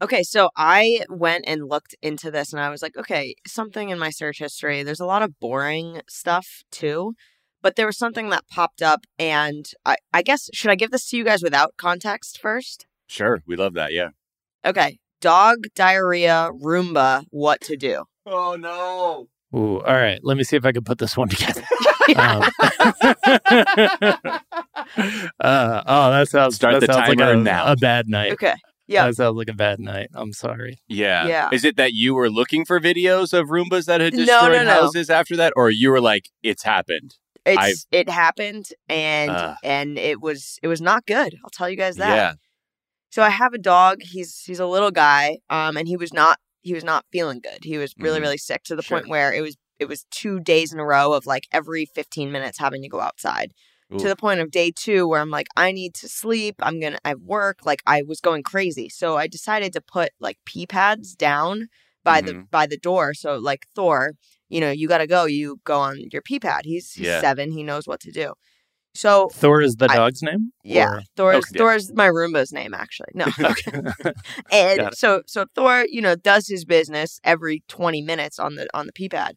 Okay, 0.00 0.22
so 0.22 0.50
I 0.56 1.04
went 1.08 1.44
and 1.48 1.68
looked 1.68 1.96
into 2.02 2.30
this 2.30 2.52
and 2.52 2.62
I 2.62 2.70
was 2.70 2.82
like, 2.82 2.96
okay, 2.96 3.34
something 3.46 3.90
in 3.90 3.98
my 3.98 4.10
search 4.10 4.38
history. 4.38 4.82
There's 4.82 5.00
a 5.00 5.06
lot 5.06 5.22
of 5.22 5.40
boring 5.40 6.02
stuff 6.08 6.62
too, 6.70 7.14
but 7.62 7.74
there 7.74 7.86
was 7.86 7.98
something 7.98 8.28
that 8.30 8.46
popped 8.48 8.80
up. 8.80 9.00
And 9.18 9.68
I, 9.84 9.96
I 10.12 10.22
guess, 10.22 10.50
should 10.52 10.70
I 10.70 10.76
give 10.76 10.92
this 10.92 11.08
to 11.10 11.16
you 11.16 11.24
guys 11.24 11.42
without 11.42 11.74
context 11.76 12.38
first? 12.40 12.86
Sure. 13.08 13.42
We 13.44 13.56
love 13.56 13.74
that. 13.74 13.92
Yeah. 13.92 14.10
Okay, 14.64 14.98
dog 15.20 15.64
diarrhea, 15.74 16.50
Roomba, 16.62 17.24
what 17.30 17.60
to 17.62 17.76
do? 17.76 18.04
Oh 18.30 18.56
no. 18.56 19.28
Ooh, 19.58 19.80
all 19.80 19.94
right. 19.94 20.20
Let 20.22 20.36
me 20.36 20.44
see 20.44 20.56
if 20.56 20.66
I 20.66 20.72
can 20.72 20.84
put 20.84 20.98
this 20.98 21.16
one 21.16 21.28
together. 21.28 21.62
Um, 22.16 22.40
uh, 25.40 25.82
oh, 25.86 26.10
that 26.10 26.26
sounds 26.30 26.54
Start 26.56 26.80
that 26.80 26.86
the 26.86 26.92
sounds 26.92 27.08
like 27.08 27.18
timer 27.18 27.32
a, 27.32 27.36
now. 27.36 27.70
a 27.70 27.76
bad 27.76 28.08
night. 28.08 28.32
Okay, 28.32 28.54
yeah. 28.86 29.04
That 29.06 29.16
sounds 29.16 29.36
like 29.36 29.50
a 29.50 29.54
bad 29.54 29.78
night. 29.78 30.08
I'm 30.14 30.32
sorry. 30.32 30.78
Yeah. 30.88 31.26
Yeah. 31.26 31.50
Is 31.52 31.64
it 31.66 31.76
that 31.76 31.92
you 31.92 32.14
were 32.14 32.30
looking 32.30 32.64
for 32.64 32.80
videos 32.80 33.38
of 33.38 33.48
Roombas 33.48 33.84
that 33.86 34.00
had 34.00 34.14
No, 34.14 34.24
destroyed 34.24 34.52
no, 34.52 34.64
no. 34.64 34.70
houses 34.70 35.10
after 35.10 35.36
that, 35.36 35.52
or 35.54 35.68
you 35.70 35.90
were 35.90 36.00
like, 36.00 36.30
it's 36.42 36.62
happened? 36.62 37.16
It's 37.44 37.86
it 37.92 38.08
happened 38.08 38.68
and 38.88 39.30
Ugh. 39.30 39.56
and 39.62 39.98
it 39.98 40.20
was 40.20 40.58
it 40.62 40.68
was 40.68 40.80
not 40.80 41.06
good. 41.06 41.34
I'll 41.44 41.50
tell 41.50 41.68
you 41.68 41.76
guys 41.76 41.96
that. 41.96 42.14
Yeah. 42.14 42.32
So 43.10 43.22
I 43.22 43.30
have 43.30 43.52
a 43.54 43.58
dog. 43.58 43.98
He's 44.02 44.42
he's 44.46 44.60
a 44.60 44.66
little 44.66 44.90
guy, 44.90 45.38
um, 45.50 45.76
and 45.76 45.86
he 45.88 45.96
was 45.96 46.12
not 46.12 46.38
he 46.62 46.74
was 46.74 46.84
not 46.84 47.04
feeling 47.12 47.40
good. 47.40 47.64
He 47.64 47.78
was 47.78 47.94
really 47.98 48.18
Mhm. 48.18 48.22
really 48.22 48.38
sick 48.38 48.62
to 48.64 48.76
the 48.76 48.82
Sure. 48.82 48.98
point 48.98 49.08
where 49.08 49.32
it 49.32 49.40
was 49.42 49.56
it 49.78 49.86
was 49.88 50.04
two 50.10 50.40
days 50.40 50.72
in 50.72 50.80
a 50.80 50.84
row 50.84 51.12
of 51.12 51.24
like 51.26 51.46
every 51.52 51.84
fifteen 51.86 52.32
minutes 52.32 52.58
having 52.58 52.82
to 52.82 52.88
go 52.88 53.00
outside. 53.00 53.52
Ooh. 53.94 53.98
To 53.98 54.08
the 54.08 54.16
point 54.16 54.40
of 54.40 54.50
day 54.50 54.70
two 54.74 55.06
where 55.08 55.20
I'm 55.20 55.30
like, 55.30 55.46
I 55.56 55.70
need 55.72 55.94
to 55.94 56.08
sleep. 56.08 56.56
I'm 56.60 56.80
gonna 56.80 56.98
I 57.04 57.10
have 57.10 57.20
work. 57.20 57.64
Like 57.64 57.82
I 57.86 58.02
was 58.02 58.20
going 58.20 58.42
crazy. 58.42 58.88
So 58.88 59.16
I 59.16 59.26
decided 59.28 59.72
to 59.74 59.80
put 59.80 60.10
like 60.20 60.38
pee 60.44 60.66
pads 60.66 61.14
down 61.14 61.68
by 62.04 62.20
the 62.20 62.32
Mhm. 62.34 62.50
by 62.50 62.66
the 62.66 62.76
door. 62.76 63.14
So 63.14 63.36
like 63.36 63.66
Thor, 63.74 64.12
you 64.48 64.60
know, 64.60 64.70
you 64.70 64.88
got 64.88 64.98
to 64.98 65.06
go. 65.06 65.24
You 65.26 65.60
go 65.64 65.78
on 65.78 66.00
your 66.10 66.22
pee 66.22 66.40
pad. 66.40 66.62
He's, 66.64 66.92
he's 66.92 67.06
Yeah. 67.06 67.20
seven. 67.20 67.52
He 67.52 67.62
knows 67.62 67.86
what 67.86 68.00
to 68.00 68.10
do. 68.10 68.34
So 68.94 69.28
Thor 69.32 69.60
is 69.62 69.76
the 69.76 69.86
I- 69.90 69.96
dog's 69.96 70.22
name? 70.22 70.52
yeah, 70.64 70.88
Or- 70.96 71.02
Thor's 71.16 71.36
Okay. 71.50 71.58
Thor's 71.58 71.92
my 71.94 72.08
Roomba's 72.08 72.52
name 72.52 72.74
actually. 72.74 73.12
No, 73.14 73.26
okay. 73.40 73.82
and 74.52 74.94
so 74.94 75.22
so 75.26 75.46
Thor, 75.54 75.84
you 75.88 76.00
know, 76.00 76.16
does 76.16 76.48
his 76.48 76.64
business 76.64 77.20
every 77.24 77.62
20 77.68 78.02
minutes 78.02 78.38
on 78.38 78.56
the 78.56 78.66
on 78.74 78.86
the 78.86 78.92
pee 78.92 79.08
pad. 79.08 79.36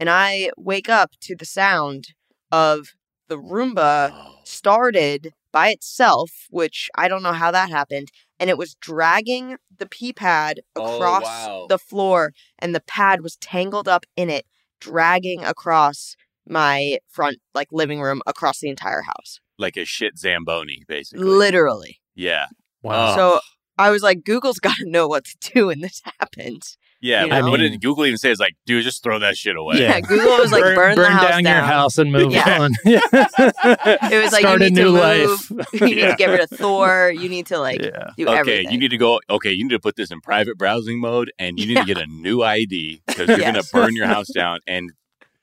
And 0.00 0.10
I 0.10 0.50
wake 0.56 0.88
up 0.88 1.12
to 1.22 1.34
the 1.36 1.44
sound 1.46 2.08
of 2.52 2.88
the 3.28 3.38
Roomba 3.38 4.10
Oh, 4.12 4.34
started 4.44 5.32
by 5.52 5.70
itself, 5.70 6.30
which 6.50 6.90
I 6.94 7.08
don't 7.08 7.22
know 7.22 7.32
how 7.32 7.50
that 7.50 7.70
happened, 7.70 8.08
and 8.38 8.50
it 8.50 8.58
was 8.58 8.74
dragging 8.74 9.56
the 9.78 9.86
pee 9.86 10.12
pad 10.12 10.60
Oh, 10.74 10.96
across 10.96 11.22
wow. 11.24 11.66
the 11.68 11.78
floor 11.78 12.32
and 12.58 12.74
the 12.74 12.82
pad 12.82 13.22
was 13.22 13.36
tangled 13.36 13.88
up 13.88 14.04
in 14.16 14.28
it, 14.30 14.44
dragging 14.80 15.42
across 15.44 16.14
my 16.48 16.98
front 17.08 17.38
like 17.54 17.68
living 17.72 18.00
room 18.00 18.22
across 18.26 18.60
the 18.60 18.68
entire 18.68 19.02
house. 19.02 19.40
like 19.58 19.76
a 19.76 19.84
shit 19.84 20.18
Zamboni, 20.18 20.84
basically. 20.88 21.24
Literally. 21.26 22.00
yeah. 22.14 22.46
Wow. 22.82 23.16
So 23.16 23.40
I 23.78 23.90
was 23.90 24.02
like, 24.02 24.22
Google's 24.24 24.58
got 24.68 24.76
to 24.76 24.88
know 24.88 25.08
what 25.08 25.24
to 25.24 25.36
do 25.52 25.66
when 25.66 25.80
this 25.80 26.00
happens. 26.20 26.78
Yeah. 27.00 27.24
You 27.24 27.30
but 27.30 27.40
know? 27.42 27.50
what 27.50 27.60
did 27.60 27.80
Google 27.82 28.06
even 28.06 28.16
say? 28.16 28.30
Is 28.30 28.40
like, 28.40 28.54
dude, 28.64 28.82
just 28.84 29.02
throw 29.02 29.18
that 29.18 29.36
shit 29.36 29.54
away. 29.56 29.76
Yeah. 29.80 29.88
Yeah, 29.96 30.00
Google 30.00 30.38
was 30.38 30.50
like, 30.50 30.62
burn, 30.62 30.96
the 30.96 31.08
house 31.08 31.30
down, 31.30 31.42
down. 31.44 31.56
your 31.56 31.62
house 31.66 31.98
and 31.98 32.10
move 32.12 32.32
Yeah. 32.32 32.60
on. 32.62 32.72
Yeah. 32.84 33.00
It 33.10 34.22
was 34.22 34.32
like, 34.32 34.40
Start 34.40 34.60
you 34.60 34.66
a 34.66 34.70
need 34.70 34.74
new 34.74 34.84
to 34.84 34.90
life. 34.90 35.50
move. 35.50 35.66
you 35.74 35.80
need 35.80 35.96
Yeah. 35.98 36.10
to 36.12 36.16
get 36.16 36.26
rid 36.30 36.40
of 36.40 36.50
Thor. 36.50 37.12
You 37.14 37.28
need 37.28 37.46
to 37.46 37.58
like 37.58 37.82
yeah. 37.82 38.10
do 38.16 38.26
Okay, 38.28 38.38
everything. 38.38 38.70
you 38.72 38.78
need 38.78 38.88
to 38.90 38.96
go. 38.98 39.20
Okay, 39.28 39.52
you 39.52 39.64
need 39.64 39.70
to 39.74 39.78
put 39.80 39.96
this 39.96 40.10
in 40.10 40.20
private 40.20 40.56
browsing 40.56 41.00
mode, 41.00 41.30
and 41.38 41.58
you 41.58 41.66
need 41.66 41.76
to 41.76 41.84
get 41.84 41.98
a 41.98 42.06
new 42.06 42.42
ID 42.42 43.02
because 43.06 43.28
you're 43.28 43.38
gonna 43.38 43.62
burn 43.72 43.94
your 43.94 44.06
house 44.06 44.28
down, 44.28 44.60
and 44.66 44.90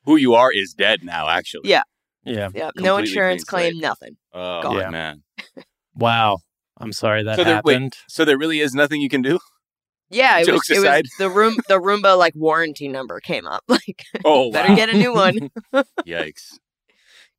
who 0.06 0.16
you 0.16 0.34
are 0.36 0.52
is 0.52 0.74
dead 0.74 1.04
now. 1.04 1.30
Actually. 1.30 1.70
Yeah. 1.70 1.84
Yeah. 2.26 2.50
Yep, 2.54 2.74
no 2.78 2.98
insurance 2.98 3.44
claim, 3.44 3.74
slate. 3.74 3.82
nothing. 3.84 4.18
Oh 4.34 4.62
Gone. 4.62 4.78
Yeah. 4.78 4.90
man. 4.90 5.24
Wow. 5.96 6.38
I'm 6.80 6.94
sorry 6.94 7.24
that 7.24 7.36
So 7.38 7.44
there- 7.44 7.62
wait, 7.64 7.74
happened. 7.74 7.94
So 8.08 8.24
there 8.26 8.38
really 8.38 8.60
is 8.62 8.74
nothing 8.74 9.02
you 9.02 9.10
can 9.10 9.22
do. 9.22 9.40
Yeah, 10.10 10.40
it 10.40 10.46
Jokes 10.46 10.70
was, 10.70 10.78
it 10.78 10.82
was 10.82 10.90
aside. 10.90 11.06
the 11.18 11.30
room 11.30 11.58
the 11.68 11.80
Roomba 11.80 12.18
like 12.18 12.34
warranty 12.36 12.88
number 12.88 13.20
came 13.20 13.46
up. 13.48 13.64
Like 13.70 14.04
Oh, 14.24 14.52
better 14.54 14.70
wow. 14.70 14.76
get 14.76 14.90
a 14.90 14.98
new 14.98 15.14
one. 15.14 15.50
Yikes. 16.06 16.58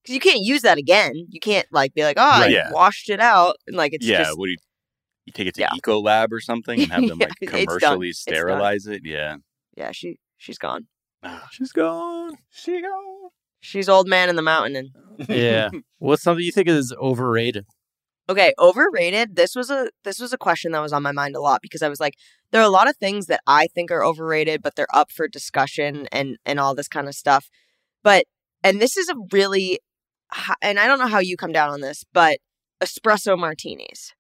Because 0.02 0.14
you 0.14 0.20
can't 0.20 0.40
use 0.42 0.62
that 0.62 0.76
again. 0.76 1.12
You 1.30 1.40
can't 1.40 1.66
like 1.72 1.94
be 1.94 2.02
like, 2.04 2.16
oh, 2.18 2.22
I 2.22 2.46
Yeah. 2.48 2.70
washed 2.72 3.08
it 3.10 3.20
out. 3.20 3.56
And 3.66 3.76
like 3.76 3.92
it's 3.94 4.04
yeah. 4.06 4.24
just 4.24 4.38
what 4.38 4.46
do 4.46 4.50
you? 4.52 4.56
You 5.26 5.32
take 5.32 5.46
it 5.46 5.54
to 5.54 5.62
Yeah. 5.62 5.70
Ecolab 5.70 6.28
or 6.32 6.40
something 6.40 6.82
and 6.82 6.92
have 6.92 7.06
them 7.08 7.18
Yeah, 7.20 7.28
like 7.40 7.66
commercially 7.66 8.12
sterilize 8.12 8.86
it. 8.86 9.02
Yeah. 9.04 9.36
yeah, 9.76 9.90
she 9.92 10.18
she's 10.36 10.58
gone. 10.58 10.86
She's 11.50 11.72
gone. 11.72 12.36
She 12.50 12.80
gone. 12.80 13.30
She's 13.60 13.88
old 13.88 14.08
man 14.08 14.28
in 14.28 14.36
the 14.36 14.42
mountain 14.42 14.76
and 14.76 14.90
Yeah. 15.28 15.70
What's 15.98 16.22
something 16.22 16.44
you 16.44 16.52
think 16.52 16.68
is 16.68 16.92
overrated? 17.00 17.66
Okay, 18.28 18.54
overrated. 18.58 19.36
This 19.36 19.54
was 19.54 19.70
a 19.70 19.90
this 20.02 20.18
was 20.18 20.32
a 20.32 20.38
question 20.38 20.72
that 20.72 20.80
was 20.80 20.92
on 20.92 21.02
my 21.02 21.12
mind 21.12 21.36
a 21.36 21.40
lot 21.40 21.60
because 21.60 21.82
I 21.82 21.88
was 21.88 22.00
like, 22.00 22.14
there 22.52 22.60
are 22.60 22.66
a 22.66 22.70
lot 22.70 22.88
of 22.88 22.96
things 22.96 23.26
that 23.26 23.40
I 23.46 23.66
think 23.74 23.90
are 23.90 24.04
overrated, 24.04 24.62
but 24.62 24.76
they're 24.76 24.86
up 24.94 25.10
for 25.10 25.28
discussion 25.28 26.08
and 26.10 26.38
and 26.46 26.58
all 26.58 26.74
this 26.74 26.88
kind 26.88 27.06
of 27.06 27.14
stuff. 27.14 27.48
But 28.02 28.24
and 28.62 28.80
this 28.80 28.96
is 28.96 29.10
a 29.10 29.14
really, 29.30 29.80
and 30.62 30.78
I 30.78 30.86
don't 30.86 30.98
know 30.98 31.06
how 31.06 31.18
you 31.18 31.36
come 31.36 31.52
down 31.52 31.70
on 31.70 31.82
this, 31.82 32.04
but 32.14 32.38
espresso 32.82 33.38
martinis. 33.38 34.14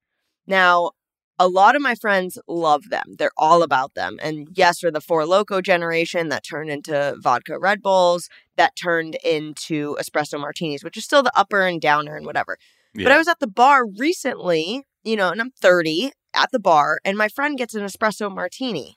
Now, 0.46 0.90
a 1.38 1.48
lot 1.48 1.74
of 1.74 1.82
my 1.82 1.94
friends 1.94 2.38
love 2.46 2.90
them. 2.90 3.14
They're 3.18 3.32
all 3.36 3.62
about 3.62 3.94
them. 3.94 4.18
And 4.22 4.48
yes, 4.52 4.82
we're 4.82 4.90
the 4.90 5.00
Four 5.00 5.26
Loco 5.26 5.60
generation 5.60 6.28
that 6.28 6.44
turned 6.44 6.70
into 6.70 7.16
vodka 7.18 7.58
Red 7.58 7.82
Bulls, 7.82 8.28
that 8.56 8.76
turned 8.76 9.16
into 9.24 9.96
espresso 10.00 10.38
martinis, 10.38 10.84
which 10.84 10.96
is 10.96 11.04
still 11.04 11.22
the 11.22 11.36
upper 11.36 11.66
and 11.66 11.80
downer 11.80 12.16
and 12.16 12.26
whatever. 12.26 12.56
Yeah. 12.94 13.04
But 13.04 13.12
I 13.12 13.18
was 13.18 13.28
at 13.28 13.40
the 13.40 13.48
bar 13.48 13.84
recently, 13.86 14.84
you 15.02 15.16
know, 15.16 15.30
and 15.30 15.40
I'm 15.40 15.50
30 15.50 16.12
at 16.34 16.50
the 16.52 16.60
bar, 16.60 17.00
and 17.04 17.16
my 17.16 17.28
friend 17.28 17.58
gets 17.58 17.74
an 17.74 17.84
espresso 17.84 18.32
martini. 18.32 18.96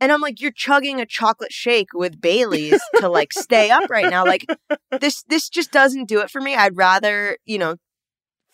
And 0.00 0.12
I'm 0.12 0.20
like, 0.20 0.40
you're 0.40 0.52
chugging 0.52 1.00
a 1.00 1.06
chocolate 1.06 1.52
shake 1.52 1.88
with 1.92 2.20
Bailey's 2.20 2.80
to 2.96 3.08
like 3.08 3.32
stay 3.32 3.70
up 3.70 3.90
right 3.90 4.08
now. 4.08 4.24
Like 4.24 4.46
this 5.00 5.24
this 5.28 5.48
just 5.48 5.72
doesn't 5.72 6.08
do 6.08 6.20
it 6.20 6.30
for 6.30 6.40
me. 6.40 6.54
I'd 6.54 6.76
rather, 6.76 7.36
you 7.44 7.58
know, 7.58 7.76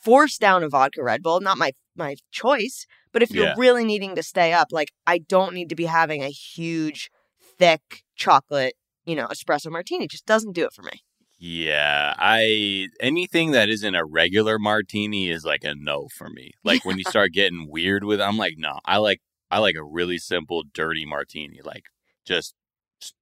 force 0.02 0.38
down 0.38 0.62
a 0.62 0.68
vodka 0.68 1.02
Red 1.02 1.22
Bull, 1.22 1.40
not 1.40 1.58
my 1.58 1.72
my 1.96 2.16
choice. 2.32 2.86
But 3.14 3.22
if 3.22 3.30
you're 3.30 3.46
Yeah. 3.46 3.54
really 3.56 3.84
needing 3.84 4.14
to 4.16 4.22
stay 4.22 4.52
up, 4.52 4.68
like 4.72 4.92
I 5.06 5.18
don't 5.18 5.54
need 5.54 5.70
to 5.70 5.74
be 5.76 5.86
having 5.86 6.22
a 6.22 6.28
huge, 6.28 7.10
thick 7.58 8.02
chocolate, 8.16 8.74
you 9.06 9.14
know, 9.14 9.28
espresso 9.28 9.70
martini. 9.70 10.04
It 10.04 10.10
just 10.10 10.26
doesn't 10.26 10.52
do 10.52 10.64
it 10.66 10.72
for 10.74 10.82
me. 10.82 11.00
Yeah, 11.38 12.14
I 12.18 12.88
anything 13.00 13.52
that 13.52 13.68
isn't 13.68 13.94
a 13.94 14.04
regular 14.04 14.58
martini 14.58 15.30
is 15.30 15.44
like 15.44 15.64
a 15.64 15.74
no 15.74 16.08
for 16.16 16.28
me. 16.28 16.52
Like 16.64 16.84
when 16.84 16.98
you 16.98 17.04
start 17.04 17.32
getting 17.32 17.68
weird 17.70 18.04
with, 18.04 18.20
I'm 18.20 18.36
like, 18.36 18.54
no, 18.58 18.80
I 18.84 18.98
like 18.98 19.20
I 19.50 19.58
like 19.58 19.76
a 19.76 19.84
really 19.84 20.18
simple, 20.18 20.64
dirty 20.72 21.06
martini, 21.06 21.60
like 21.62 21.84
just 22.26 22.54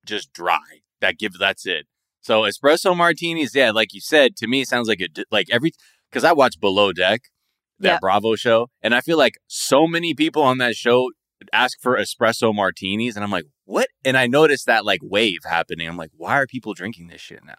just 0.06 0.32
dry. 0.32 0.80
That 1.00 1.18
gives 1.18 1.38
that's 1.38 1.66
it. 1.66 1.86
So 2.20 2.42
espresso 2.42 2.96
martinis, 2.96 3.54
yeah, 3.54 3.72
like 3.72 3.92
you 3.92 4.00
said, 4.00 4.36
to 4.36 4.46
me 4.46 4.62
it 4.62 4.68
sounds 4.68 4.88
like 4.88 5.00
a 5.00 5.08
like 5.30 5.48
every 5.50 5.72
because 6.10 6.24
I 6.24 6.32
watch 6.32 6.60
Below 6.60 6.92
Deck, 6.92 7.22
that 7.82 7.92
Yep. 7.94 8.00
Bravo 8.00 8.34
show, 8.36 8.68
and 8.82 8.94
I 8.94 9.00
feel 9.00 9.18
like 9.18 9.34
so 9.46 9.86
many 9.86 10.14
people 10.14 10.42
on 10.42 10.58
that 10.58 10.74
show 10.74 11.10
ask 11.52 11.78
for 11.80 11.96
espresso 11.96 12.54
martinis, 12.54 13.16
and 13.16 13.24
I'm 13.24 13.30
like, 13.30 13.44
what? 13.64 13.88
And 14.04 14.16
I 14.16 14.26
noticed 14.26 14.66
that 14.66 14.84
like 14.84 15.00
wave 15.02 15.40
happening. 15.44 15.88
I'm 15.88 15.96
like, 15.96 16.10
why 16.16 16.38
are 16.38 16.46
people 16.46 16.72
drinking 16.74 17.08
this 17.08 17.20
shit 17.20 17.44
now? 17.44 17.54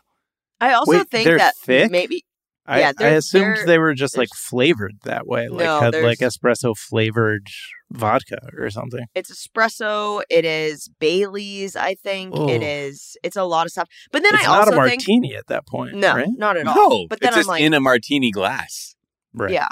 I 0.61 0.73
also 0.73 0.91
Wait, 0.91 1.09
think 1.09 1.27
that 1.37 1.53
thick? 1.57 1.91
maybe 1.91 2.23
I, 2.65 2.79
Yeah, 2.79 2.91
I 2.99 3.03
assumed 3.07 3.57
they're- 3.65 3.81
were 3.81 3.93
just 3.93 4.17
like 4.17 4.29
flavored 4.33 4.93
that 5.03 5.27
way, 5.27 5.49
like 5.49 5.65
No, 5.65 5.81
had 5.81 5.95
like 6.01 6.19
espresso 6.19 6.73
flavored 6.77 7.47
vodka 7.91 8.37
or 8.57 8.69
something. 8.69 9.05
it's 9.13 9.29
espresso. 9.29 10.23
It 10.29 10.45
is 10.45 10.89
Bailey's. 10.99 11.75
I 11.75 11.95
think 11.95 12.33
Oh. 12.33 12.47
it 12.47 12.63
is. 12.63 13.17
It's 13.21 13.35
a 13.35 13.43
lot 13.43 13.65
of 13.65 13.73
stuff. 13.73 13.89
But 14.13 14.23
then 14.23 14.33
it's 14.35 14.43
I 14.43 14.47
not 14.47 14.59
also 14.69 14.79
a 14.79 14.87
think 14.87 15.01
martini 15.01 15.35
at 15.35 15.47
that 15.47 15.67
point, 15.67 15.95
no, 15.95 16.15
right? 16.15 16.27
not 16.37 16.55
at 16.55 16.65
all. 16.67 16.75
No, 17.01 17.07
but 17.09 17.19
then 17.19 17.29
it's 17.29 17.35
I'm 17.35 17.39
just 17.39 17.49
like, 17.49 17.61
in 17.61 17.73
a 17.73 17.81
martini 17.81 18.31
glass. 18.31 18.95
Right. 19.33 19.51
yeah. 19.51 19.67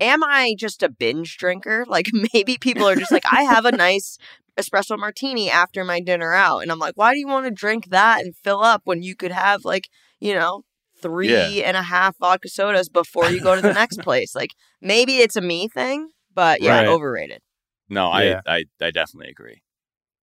Am 0.00 0.22
I 0.24 0.54
just 0.58 0.82
a 0.82 0.88
binge 0.88 1.36
drinker? 1.36 1.84
Like 1.86 2.08
maybe 2.34 2.56
people 2.58 2.88
are 2.88 2.96
just 2.96 3.12
like, 3.12 3.24
I 3.30 3.42
have 3.42 3.64
a 3.66 3.72
nice 3.72 4.18
espresso 4.58 4.98
martini 4.98 5.50
after 5.50 5.84
my 5.84 6.00
dinner 6.00 6.34
out, 6.34 6.60
and 6.60 6.70
I'm 6.72 6.78
like, 6.78 6.96
why 6.96 7.12
do 7.12 7.18
you 7.20 7.28
want 7.28 7.46
to 7.46 7.50
drink 7.50 7.90
that 7.90 8.20
and 8.20 8.34
fill 8.36 8.62
up 8.62 8.82
when 8.84 9.02
you 9.02 9.14
could 9.16 9.32
have 9.32 9.64
like, 9.64 9.88
you 10.20 10.34
know, 10.34 10.62
three 11.00 11.28
Yeah. 11.62 11.68
and 11.68 11.76
a 11.76 11.82
half 11.82 12.16
vodka 12.18 12.48
sodas 12.48 12.88
before 12.88 13.30
you 13.30 13.40
go 13.40 13.54
to 13.54 13.62
the 13.62 13.72
next 13.72 14.00
place? 14.02 14.34
Like 14.34 14.50
maybe 14.80 15.18
it's 15.18 15.36
a 15.36 15.40
me 15.40 15.68
thing, 15.68 16.10
but 16.34 16.60
yeah, 16.62 16.80
Right. 16.80 16.88
overrated. 16.88 17.40
No, 17.88 18.10
Yeah. 18.12 18.40
I, 18.46 18.56
I 18.58 18.64
I 18.86 18.90
definitely 18.90 19.30
agree. 19.30 19.62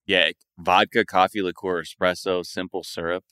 Yeah, 0.06 0.32
vodka, 0.58 1.04
coffee, 1.04 1.42
liqueur, 1.42 1.84
espresso, 1.84 2.46
simple 2.46 2.84
syrup. 2.84 3.26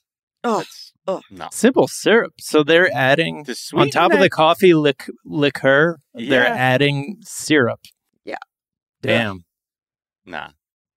Oh, 0.46 0.64
oh. 1.08 1.22
no. 1.32 1.48
Simple 1.52 1.88
syrup. 1.88 2.34
So 2.40 2.64
they're 2.64 2.90
adding 2.94 3.44
To 3.46 3.56
on 3.74 3.90
top 3.90 4.14
of 4.14 4.20
the 4.20 4.30
coffee 4.30 4.74
lic- 4.74 5.10
liqueur, 5.26 5.98
they're 6.14 6.46
adding 6.48 7.18
syrup. 7.22 7.80
Yeah. 8.24 8.36
Damn. 9.02 9.42
Nah. 10.26 10.50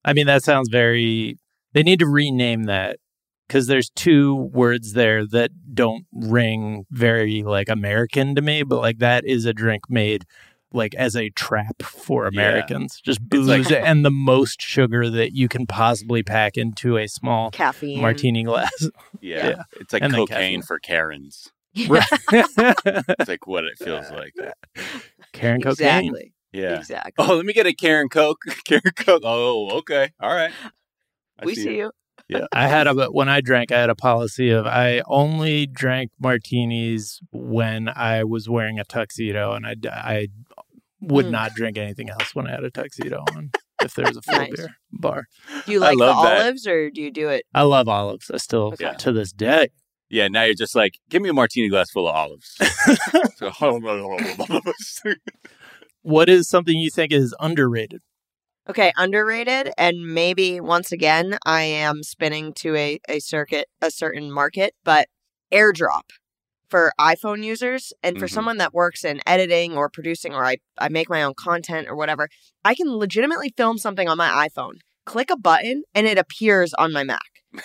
I 0.04 0.12
mean, 0.12 0.26
that 0.26 0.44
sounds 0.44 0.68
very. 0.70 1.36
They 1.72 1.82
need 1.82 1.98
to 1.98 2.06
rename 2.06 2.64
that 2.64 2.98
because 3.46 3.66
there's 3.66 3.90
two 3.90 4.34
words 4.52 4.92
there 4.92 5.26
that 5.26 5.50
don't 5.74 6.04
ring 6.12 6.84
very 6.90 7.42
like 7.42 7.68
American 7.68 8.34
to 8.34 8.42
me, 8.42 8.62
but 8.62 8.80
like 8.80 8.98
that 8.98 9.24
is 9.26 9.44
a 9.44 9.52
drink 9.52 9.82
made 9.88 10.24
like 10.72 10.94
as 10.94 11.16
a 11.16 11.30
trap 11.30 11.82
for 11.82 12.24
Yeah. 12.24 12.28
Americans. 12.28 13.00
Just 13.04 13.20
booze 13.26 13.48
like- 13.48 13.70
and 13.72 14.04
the 14.04 14.10
most 14.10 14.60
sugar 14.60 15.08
that 15.10 15.32
you 15.34 15.48
can 15.48 15.66
possibly 15.66 16.22
pack 16.22 16.56
into 16.56 16.96
a 16.98 17.06
small 17.08 17.50
caffeine. 17.50 18.00
martini 18.00 18.42
glass. 18.44 18.88
Yeah. 19.20 19.46
Yeah. 19.48 19.62
It's 19.80 19.92
like 19.92 20.02
And 20.02 20.12
cocaine 20.14 20.62
for 20.62 20.78
Karens. 20.78 21.48
right. 21.88 22.04
It's 22.32 23.28
like 23.28 23.46
what 23.46 23.64
it 23.64 23.78
feels 23.78 24.10
like. 24.10 24.32
Karen 25.32 25.60
cocaine. 25.60 25.86
Exactly. 26.06 26.32
Yeah. 26.52 26.78
Exactly. 26.78 27.12
Oh, 27.18 27.36
let 27.36 27.44
me 27.44 27.52
get 27.52 27.66
a 27.66 27.74
Karen 27.74 28.08
Coke. 28.08 28.38
Karen 28.64 28.82
Coke. 28.96 29.22
Oh, 29.24 29.70
okay. 29.78 30.10
All 30.20 30.34
right. 30.34 30.52
I 31.40 31.44
we 31.44 31.54
see 31.54 31.76
you. 31.78 31.90
Yeah. 32.28 32.46
I 32.52 32.68
had 32.68 32.86
a 32.86 32.94
but 32.94 33.14
when 33.14 33.28
I 33.28 33.40
drank, 33.40 33.72
I 33.72 33.80
had 33.80 33.90
a 33.90 33.94
policy 33.94 34.50
of 34.50 34.66
I 34.66 35.02
only 35.06 35.66
drank 35.66 36.10
martinis 36.20 37.20
when 37.32 37.88
I 37.88 38.24
was 38.24 38.48
wearing 38.48 38.78
a 38.78 38.84
tuxedo, 38.84 39.52
and 39.54 39.66
I 39.66 39.74
I 39.86 40.28
would 41.00 41.26
Mm. 41.26 41.30
not 41.30 41.54
drink 41.54 41.78
anything 41.78 42.10
else 42.10 42.34
when 42.34 42.46
I 42.46 42.52
had 42.52 42.64
a 42.64 42.70
tuxedo 42.70 43.24
on. 43.34 43.50
If 43.82 43.94
there 43.94 44.06
was 44.06 44.16
a 44.16 44.22
full 44.22 44.34
Nice. 44.38 44.50
beer 44.56 44.68
bar, 44.92 45.24
Do 45.64 45.72
you 45.72 45.78
like 45.78 45.92
the 45.96 46.04
love 46.04 46.24
that. 46.24 46.40
olives 46.42 46.66
or 46.66 46.90
do 46.90 47.00
you 47.00 47.12
do 47.12 47.28
it? 47.28 47.44
I 47.54 47.62
love 47.62 47.88
olives. 47.88 48.30
I 48.32 48.38
still 48.38 48.72
Okay. 48.74 48.92
to 48.98 49.12
this 49.12 49.30
day. 49.32 49.68
Yeah. 50.10 50.26
Now 50.28 50.42
you're 50.44 50.54
just 50.54 50.74
like, 50.74 50.94
give 51.08 51.22
me 51.22 51.28
a 51.28 51.32
martini 51.32 51.68
glass 51.68 51.90
full 51.90 52.08
of 52.08 52.14
olives. 52.16 52.56
What 56.02 56.28
is 56.28 56.48
something 56.48 56.78
you 56.78 56.90
think 56.90 57.12
is 57.12 57.34
underrated? 57.40 58.00
Okay, 58.68 58.92
underrated, 58.96 59.72
and 59.78 60.14
maybe 60.14 60.60
once 60.60 60.92
again 60.92 61.38
I 61.44 61.62
am 61.62 62.02
spinning 62.02 62.52
to 62.54 62.76
a, 62.76 63.00
a 63.08 63.18
circuit, 63.20 63.66
a 63.80 63.90
certain 63.90 64.30
market, 64.30 64.74
but 64.84 65.08
AirDrop 65.52 66.10
for 66.68 66.92
iPhone 67.00 67.42
users 67.44 67.92
and 68.02 68.18
for 68.18 68.26
Mhm. 68.26 68.30
someone 68.30 68.56
that 68.58 68.74
works 68.74 69.04
in 69.04 69.20
editing 69.26 69.76
or 69.76 69.88
producing 69.88 70.34
or 70.34 70.44
I, 70.44 70.58
I 70.78 70.88
make 70.88 71.08
my 71.08 71.22
own 71.22 71.34
content 71.34 71.88
or 71.88 71.96
whatever, 71.96 72.28
I 72.64 72.74
can 72.74 72.88
legitimately 72.96 73.52
film 73.56 73.78
something 73.78 74.08
on 74.08 74.16
my 74.18 74.48
iPhone, 74.48 74.74
click 75.06 75.30
a 75.30 75.36
button, 75.36 75.82
and 75.94 76.06
it 76.06 76.18
appears 76.18 76.74
on 76.74 76.92
my 76.92 77.04
Mac. 77.04 77.20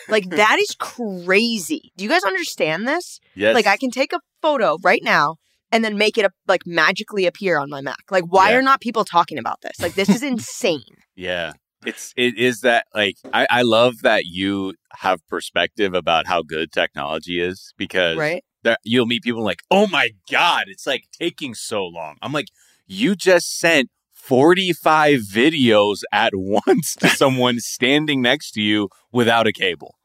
Like 0.08 0.30
that 0.30 0.58
is 0.60 0.76
crazy. 0.80 1.92
Do 1.98 2.04
you 2.04 2.10
guys 2.10 2.24
understand 2.24 2.88
this? 2.88 3.20
Yes. 3.36 3.54
Like 3.54 3.68
I 3.68 3.78
can 3.78 3.92
take 3.92 4.14
a 4.14 4.20
photo 4.42 4.78
right 4.84 5.02
now 5.04 5.36
and 5.72 5.84
then 5.84 5.98
make 5.98 6.18
it 6.18 6.30
like 6.48 6.62
magically 6.66 7.26
appear 7.26 7.58
on 7.58 7.70
my 7.70 7.82
Mac. 7.82 8.04
Like 8.12 8.24
why 8.28 8.52
Yeah. 8.52 8.58
are 8.58 8.62
not 8.62 8.82
people 8.82 9.04
talking 9.06 9.38
about 9.38 9.60
this? 9.62 9.80
Like 9.82 9.96
this 9.96 10.10
is 10.10 10.24
insane. 10.34 10.84
Yeah. 11.16 11.54
It's 11.86 12.14
it 12.16 12.38
is 12.38 12.62
that 12.62 12.86
like 12.96 13.16
I, 13.34 13.46
I 13.50 13.62
love 13.64 13.96
that 14.04 14.24
you 14.26 14.76
have 15.00 15.20
perspective 15.28 15.94
about 15.94 16.28
how 16.28 16.42
good 16.42 16.72
technology 16.72 17.42
is 17.42 17.74
because 17.78 18.18
right? 18.18 18.42
There, 18.64 18.78
you'll 18.84 19.06
meet 19.06 19.24
people 19.24 19.44
like, 19.44 19.62
oh 19.70 19.88
my 19.88 20.12
God, 20.32 20.66
it's 20.68 20.88
like 20.88 21.06
taking 21.12 21.54
so 21.54 21.86
long. 21.86 22.18
I'm 22.22 22.32
like, 22.32 22.48
you 22.88 23.16
just 23.16 23.58
sent 23.60 23.90
45 24.14 25.20
videos 25.22 26.04
at 26.12 26.32
once 26.36 26.96
to 26.96 27.10
someone 27.10 27.60
standing 27.60 28.22
next 28.22 28.52
to 28.52 28.62
you 28.62 28.90
without 29.12 29.48
a 29.48 29.52
cable. 29.52 29.96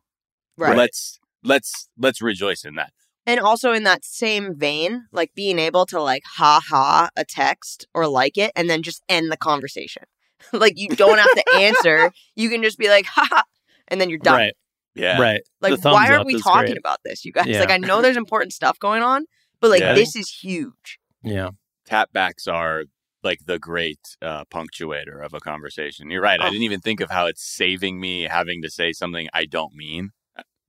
Right. 0.57 0.77
Let's 0.77 1.21
let's 1.45 1.89
let's 1.97 2.21
rejoice 2.21 2.65
in 2.65 2.75
that. 2.75 2.93
And 3.27 3.39
also 3.39 3.73
in 3.73 3.85
that 3.85 4.05
same 4.05 4.57
vein, 4.57 5.07
like 5.13 5.35
being 5.35 5.59
able 5.59 5.87
to 5.87 6.01
like 6.01 6.23
ha 6.25 6.61
ha 6.67 7.11
a 7.17 7.25
text 7.25 7.87
or 7.95 8.09
like 8.09 8.39
it 8.39 8.51
and 8.57 8.69
then 8.69 8.83
just 8.83 9.03
end 9.09 9.31
the 9.31 9.37
conversation. 9.37 10.03
like 10.53 10.75
you 10.77 10.89
don't 10.89 11.19
have 11.19 11.33
to 11.33 11.45
answer. 11.55 12.11
You 12.35 12.49
can 12.49 12.63
just 12.63 12.79
be 12.79 12.89
like 12.89 13.07
ha 13.07 13.27
ha 13.31 13.45
and 13.89 14.01
then 14.01 14.11
you're 14.11 14.19
done. 14.19 14.37
Right. 14.37 14.55
Yeah. 14.95 15.21
Right. 15.21 15.43
Like 15.61 15.83
why 15.85 16.11
aren't 16.11 16.27
we 16.27 16.41
talking 16.41 16.67
great. 16.73 16.79
about 16.79 16.99
this, 17.05 17.25
you 17.25 17.33
guys? 17.33 17.47
Yeah. 17.47 17.61
Like 17.61 17.71
I 17.71 17.77
know 17.79 18.03
there's 18.03 18.17
important 18.17 18.53
stuff 18.53 18.79
going 18.79 19.03
on, 19.03 19.27
but 19.61 19.71
like 19.71 19.81
Yeah. 19.81 19.95
this 19.95 20.17
is 20.17 20.29
huge. 20.29 20.99
Yeah. 21.23 21.51
Tapbacks 21.89 22.47
are 22.53 22.85
like 23.23 23.41
the 23.47 23.59
great 23.59 23.99
uh, 24.23 24.45
punctuator 24.47 25.25
of 25.25 25.35
a 25.35 25.41
conversation. 25.41 26.11
You're 26.11 26.23
right. 26.23 26.41
I 26.41 26.47
Oh. 26.47 26.51
didn't 26.51 26.63
even 26.65 26.81
think 26.81 27.01
of 27.01 27.11
how 27.11 27.27
it's 27.27 27.43
saving 27.43 28.01
me 28.01 28.23
having 28.25 28.63
to 28.63 28.71
say 28.71 28.93
something 28.93 29.29
I 29.33 29.45
don't 29.45 29.75
mean. 29.75 30.11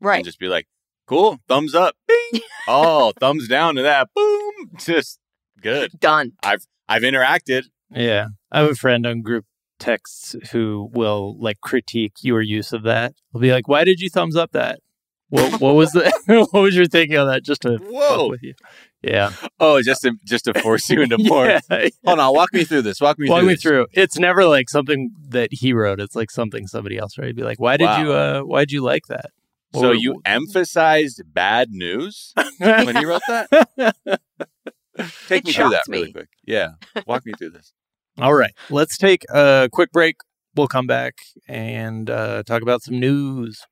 Right. 0.02 0.18
and 0.18 0.26
just 0.26 0.40
be 0.40 0.48
like, 0.48 0.68
cool, 1.08 1.40
thumbs 1.48 1.76
up, 1.76 1.96
bing. 2.08 2.42
oh, 2.68 3.12
thumbs 3.20 3.48
down 3.48 3.76
to 3.76 3.82
that, 3.82 4.10
boom. 4.16 4.54
Just 4.78 5.20
good. 5.62 5.92
Done. 6.00 6.34
I've 6.44 6.66
I've 6.88 7.02
interacted. 7.04 7.64
Yeah. 7.92 8.28
I 8.52 8.60
have 8.62 8.70
a 8.72 8.76
friend 8.76 9.06
on 9.06 9.22
group 9.22 9.46
texts 9.80 10.36
who 10.52 10.90
will 10.94 11.38
like 11.40 11.62
critique 11.62 12.14
your 12.22 12.42
use 12.42 12.74
of 12.74 12.84
that. 12.84 13.14
He'll 13.32 13.42
be 13.42 13.52
like, 13.52 13.68
Why 13.68 13.84
did 13.84 14.00
you 14.00 14.10
thumbs 14.10 14.36
up 14.36 14.52
that? 14.52 14.80
What, 15.30 15.62
what 15.62 15.76
was 15.76 15.92
the 15.92 16.12
what 16.52 16.62
was 16.62 16.76
your 16.76 16.86
thinking 16.88 17.18
on 17.18 17.28
that 17.28 17.44
just 17.44 17.62
to 17.62 17.78
Whoa. 17.78 18.30
with 18.30 18.42
you? 18.44 18.54
Yeah. 19.04 19.32
Oh, 19.60 19.82
just 19.82 20.02
to 20.02 20.14
just 20.26 20.46
to 20.46 20.54
force 20.60 20.90
you 20.90 21.02
into 21.02 21.18
more. 21.20 21.46
Yeah. 21.70 21.90
Hold 22.06 22.20
on, 22.20 22.34
walk 22.34 22.52
me 22.54 22.64
through 22.64 22.82
this. 22.82 23.00
Walk 23.00 23.18
me 23.20 23.30
Walk 23.30 23.40
through. 23.42 23.48
me 23.48 23.54
this. 23.54 23.62
through. 23.62 23.88
It's 23.94 24.18
never 24.18 24.46
like 24.46 24.70
something 24.70 25.12
that 25.30 25.50
he 25.54 25.72
wrote. 25.74 26.00
It's 26.00 26.16
like 26.16 26.32
something 26.32 26.66
somebody 26.68 26.98
else 26.98 27.18
wrote. 27.18 27.28
He'd 27.28 27.36
be 27.36 27.44
like, 27.44 27.60
Why 27.60 27.78
did 27.78 27.86
Wow. 27.86 28.02
you 28.02 28.12
uh 28.14 28.42
why 28.42 28.62
did 28.62 28.72
you 28.72 28.82
like 28.82 29.06
that? 29.08 29.30
So 29.76 29.90
Or- 29.90 29.94
you 29.94 30.20
emphasized 30.26 31.22
bad 31.32 31.70
news 31.72 32.34
when 32.58 32.96
he 32.96 33.06
wrote 33.06 33.22
that? 33.28 33.48
Take 35.28 35.44
It 35.44 35.46
me 35.48 35.54
through 35.54 35.70
that 35.70 35.76
shocked 35.76 35.88
really 35.88 36.12
quick. 36.12 36.28
Yeah, 36.46 36.70
walk 37.08 37.26
me 37.26 37.34
through 37.38 37.52
this. 37.52 37.72
All 38.22 38.34
right. 38.34 38.52
Let's 38.70 38.98
take 38.98 39.24
a 39.30 39.70
quick 39.72 39.94
break. 39.94 40.18
We'll 40.54 40.68
come 40.68 40.88
back 40.88 41.20
and 41.48 42.10
uh, 42.10 42.44
talk 42.44 42.62
about 42.62 42.82
some 42.82 43.00
news. 43.00 43.66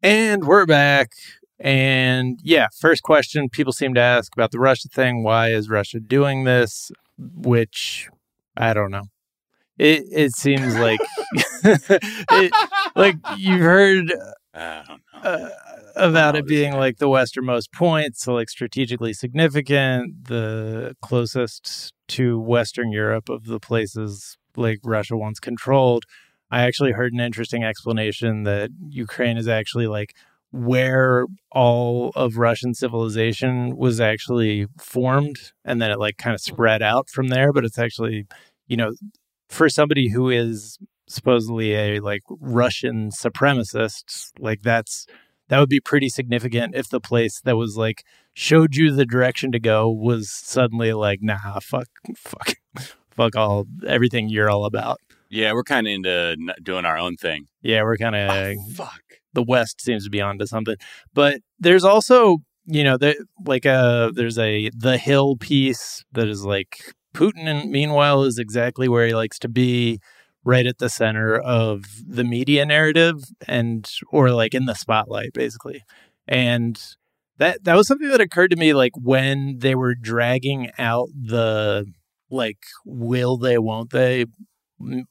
And 0.00 0.44
we're 0.44 0.66
back. 0.66 1.10
And 1.58 2.38
yeah, 2.44 2.68
first 2.78 3.02
question 3.02 3.48
people 3.48 3.72
seem 3.72 3.94
to 3.94 4.00
ask 4.00 4.32
about 4.36 4.52
the 4.52 4.60
Russia 4.60 4.88
thing. 4.88 5.24
Why 5.24 5.48
is 5.48 5.68
Russia 5.68 5.98
doing 5.98 6.44
this? 6.44 6.92
Which 7.18 8.08
I 8.56 8.74
don't 8.74 8.92
know. 8.92 9.08
It 9.78 10.04
it 10.10 10.32
seems 10.32 10.76
like 10.76 11.00
it, 11.64 12.52
like 12.94 13.16
you've 13.36 13.60
heard 13.60 14.12
I 14.54 14.82
don't 14.86 15.00
know. 15.12 15.30
uh, 15.30 15.48
about 15.96 16.36
it 16.36 16.46
being 16.46 16.74
like 16.74 16.98
the 16.98 17.08
westernmost 17.08 17.72
point, 17.72 18.16
so 18.16 18.34
like 18.34 18.48
strategically 18.50 19.12
significant, 19.12 20.26
the 20.26 20.96
closest 21.02 21.92
to 22.08 22.38
Western 22.38 22.92
Europe 22.92 23.28
of 23.28 23.46
the 23.46 23.60
places 23.60 24.36
like 24.56 24.78
Russia 24.84 25.16
once 25.16 25.40
controlled. 25.40 26.04
I 26.50 26.62
actually 26.62 26.92
heard 26.92 27.12
an 27.12 27.20
interesting 27.20 27.64
explanation 27.64 28.44
that 28.44 28.70
Ukraine 28.88 29.36
is 29.36 29.48
actually 29.48 29.86
like 29.88 30.14
where 30.52 31.26
all 31.50 32.12
of 32.14 32.36
Russian 32.36 32.74
civilization 32.74 33.76
was 33.76 34.00
actually 34.00 34.66
formed, 34.78 35.36
and 35.64 35.82
then 35.82 35.90
it 35.90 35.98
like 35.98 36.16
kind 36.16 36.34
of 36.34 36.40
spread 36.40 36.82
out 36.82 37.08
from 37.10 37.28
there. 37.28 37.52
But 37.52 37.64
it's 37.64 37.78
actually, 37.78 38.26
you 38.68 38.76
know, 38.76 38.92
for 39.54 39.68
somebody 39.68 40.08
who 40.10 40.28
is 40.30 40.78
supposedly 41.06 41.74
a 41.74 42.00
like 42.00 42.22
Russian 42.40 43.10
supremacist, 43.10 44.32
like 44.38 44.62
that's 44.62 45.06
that 45.48 45.58
would 45.60 45.68
be 45.68 45.80
pretty 45.80 46.08
significant 46.08 46.74
if 46.74 46.88
the 46.88 47.00
place 47.00 47.40
that 47.44 47.56
was 47.56 47.76
like 47.76 48.02
showed 48.32 48.74
you 48.74 48.90
the 48.90 49.04
direction 49.06 49.52
to 49.52 49.60
go 49.60 49.90
was 49.90 50.30
suddenly 50.30 50.92
like, 50.92 51.20
nah, 51.22 51.58
fuck, 51.60 51.88
fuck, 52.16 52.54
fuck 53.10 53.36
all 53.36 53.66
everything 53.86 54.28
you're 54.28 54.50
all 54.50 54.64
about. 54.64 54.98
Yeah, 55.30 55.52
we're 55.52 55.64
kind 55.64 55.86
of 55.86 55.92
into 55.92 56.36
doing 56.62 56.84
our 56.84 56.96
own 56.98 57.16
thing. 57.16 57.48
Yeah, 57.62 57.82
we're 57.82 57.96
kind 57.96 58.14
of 58.14 58.30
Ah, 58.30 58.52
fuck. 58.74 59.02
the 59.32 59.42
West 59.42 59.80
seems 59.80 60.04
to 60.04 60.10
be 60.10 60.20
onto 60.20 60.46
something. 60.46 60.76
But 61.12 61.40
there's 61.58 61.84
also, 61.84 62.38
you 62.66 62.84
know, 62.84 62.96
there 62.96 63.16
like 63.44 63.64
a 63.66 64.10
there's 64.14 64.38
a 64.38 64.70
the 64.76 64.96
Hill 64.96 65.36
piece 65.36 66.04
that 66.12 66.28
is 66.28 66.44
like 66.44 66.94
Putin, 67.14 67.70
meanwhile, 67.70 68.24
is 68.24 68.38
exactly 68.38 68.88
where 68.88 69.06
he 69.06 69.14
likes 69.14 69.38
to 69.40 69.48
be, 69.48 70.00
right 70.44 70.66
at 70.66 70.78
the 70.78 70.88
center 70.90 71.38
of 71.38 71.84
the 72.06 72.24
media 72.24 72.66
narrative, 72.66 73.16
and 73.48 73.88
or 74.10 74.30
like 74.30 74.54
in 74.54 74.66
the 74.66 74.74
spotlight, 74.74 75.32
basically. 75.32 75.82
And 76.28 76.80
that 77.38 77.64
that 77.64 77.76
was 77.76 77.86
something 77.88 78.08
that 78.08 78.20
occurred 78.20 78.50
to 78.50 78.56
me, 78.56 78.74
like 78.74 78.92
when 78.96 79.58
they 79.58 79.74
were 79.74 79.94
dragging 79.94 80.70
out 80.78 81.08
the 81.14 81.86
like 82.30 82.58
will 82.84 83.36
they 83.36 83.58
won't 83.58 83.90
they 83.90 84.26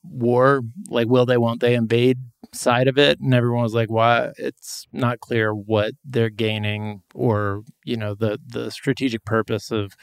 war 0.03 0.61
like 0.89 1.07
will 1.07 1.25
they 1.25 1.37
won't 1.37 1.61
they 1.61 1.73
invade 1.73 2.17
side 2.53 2.87
of 2.87 2.97
it 2.97 3.19
and 3.19 3.33
everyone 3.33 3.63
was 3.63 3.73
like 3.73 3.89
why 3.89 4.31
it's 4.37 4.85
not 4.91 5.19
clear 5.19 5.53
what 5.53 5.93
they're 6.03 6.29
gaining 6.29 7.01
or 7.15 7.63
you 7.83 7.95
know 7.97 8.13
the 8.13 8.39
the 8.45 8.69
strategic 8.69 9.23
purpose 9.25 9.71
of 9.71 9.93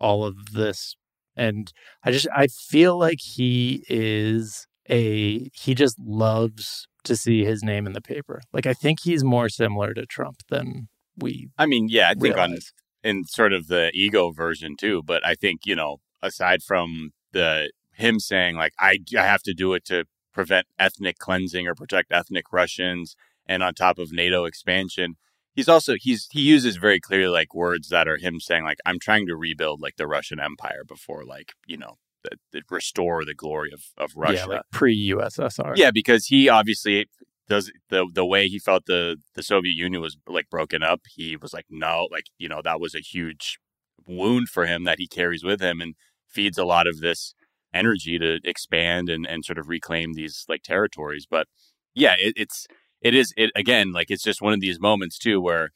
all 0.00 0.24
of 0.24 0.52
this 0.52 0.96
and 1.40 1.72
i 2.04 2.10
just 2.10 2.28
i 2.34 2.46
feel 2.46 2.98
like 2.98 3.18
he 3.20 3.84
is 3.88 4.66
a 4.88 5.48
he 5.54 5.74
just 5.74 5.98
loves 5.98 6.86
to 7.04 7.16
see 7.16 7.44
his 7.44 7.62
name 7.62 7.86
in 7.86 7.92
the 7.92 8.00
paper 8.00 8.40
like 8.52 8.66
i 8.66 8.74
think 8.74 8.98
he's 9.02 9.24
more 9.24 9.48
similar 9.48 9.94
to 9.94 10.04
trump 10.06 10.36
than 10.50 10.88
we 11.20 11.48
I 11.58 11.66
mean, 11.66 11.88
yeah, 11.88 12.08
I 12.10 12.14
think 12.14 12.36
on 12.36 12.50
realize. 12.50 12.72
in 13.02 13.24
sort 13.24 13.52
of 13.52 13.68
the 13.68 13.90
ego 13.94 14.30
version 14.30 14.76
too. 14.78 15.02
But 15.04 15.24
I 15.24 15.34
think 15.34 15.60
you 15.64 15.76
know, 15.76 15.98
aside 16.22 16.62
from 16.62 17.10
the 17.32 17.70
him 17.94 18.18
saying 18.18 18.56
like 18.56 18.72
I 18.78 18.98
I 19.16 19.22
have 19.22 19.42
to 19.42 19.54
do 19.54 19.74
it 19.74 19.84
to 19.86 20.04
prevent 20.32 20.66
ethnic 20.78 21.18
cleansing 21.18 21.66
or 21.66 21.74
protect 21.74 22.12
ethnic 22.12 22.52
Russians, 22.52 23.16
and 23.46 23.62
on 23.62 23.74
top 23.74 23.98
of 23.98 24.12
NATO 24.12 24.44
expansion, 24.44 25.16
he's 25.60 25.68
also 25.68 25.94
he's 26.00 26.26
he 26.30 26.40
uses 26.40 26.76
very 26.76 26.98
clearly 26.98 27.28
like 27.28 27.54
words 27.54 27.88
that 27.90 28.08
are 28.08 28.16
him 28.16 28.40
saying 28.40 28.64
like 28.64 28.78
I'm 28.86 28.98
trying 28.98 29.26
to 29.26 29.36
rebuild 29.36 29.82
like 29.82 29.96
the 29.96 30.06
Russian 30.06 30.40
Empire 30.40 30.84
before 30.88 31.22
like 31.24 31.52
you 31.66 31.76
know 31.76 31.98
the, 32.24 32.30
the 32.52 32.62
restore 32.70 33.26
the 33.26 33.34
glory 33.34 33.70
of 33.72 33.82
of 33.98 34.12
Russia. 34.16 34.46
yeah 34.48 34.54
like 34.56 34.62
pre-ussr 34.72 35.74
Yeah, 35.76 35.90
because 35.90 36.26
he 36.26 36.48
obviously 36.48 37.08
does 37.46 37.70
the 37.90 38.06
the 38.10 38.24
way 38.24 38.48
he 38.48 38.58
felt 38.58 38.86
the 38.86 39.18
the 39.34 39.42
Soviet 39.42 39.74
Union 39.74 40.00
was 40.00 40.16
like 40.26 40.48
broken 40.48 40.82
up. 40.82 41.00
He 41.14 41.36
was 41.36 41.52
like, 41.52 41.66
no, 41.68 42.08
like 42.10 42.24
you 42.38 42.48
know 42.48 42.62
that 42.64 42.80
was 42.80 42.94
a 42.94 43.00
huge 43.00 43.58
wound 44.06 44.48
for 44.48 44.64
him 44.64 44.84
that 44.84 44.98
he 44.98 45.06
carries 45.06 45.44
with 45.44 45.60
him 45.60 45.82
and 45.82 45.94
feeds 46.26 46.56
a 46.56 46.64
lot 46.64 46.86
of 46.86 47.00
this 47.00 47.34
energy 47.74 48.18
to 48.18 48.38
expand 48.44 49.10
and 49.10 49.26
and 49.26 49.44
sort 49.44 49.58
of 49.58 49.68
reclaim 49.68 50.14
these 50.14 50.46
like 50.48 50.62
territories. 50.62 51.26
But 51.30 51.48
yeah, 51.94 52.14
it, 52.18 52.32
it's 52.36 52.66
it 53.02 53.14
is 53.14 53.32
it 53.36 53.50
again 53.56 53.92
like 53.92 54.10
it's 54.10 54.22
just 54.22 54.42
one 54.42 54.52
of 54.52 54.60
these 54.60 54.80
moments 54.80 55.18
too 55.18 55.40
where 55.40 55.70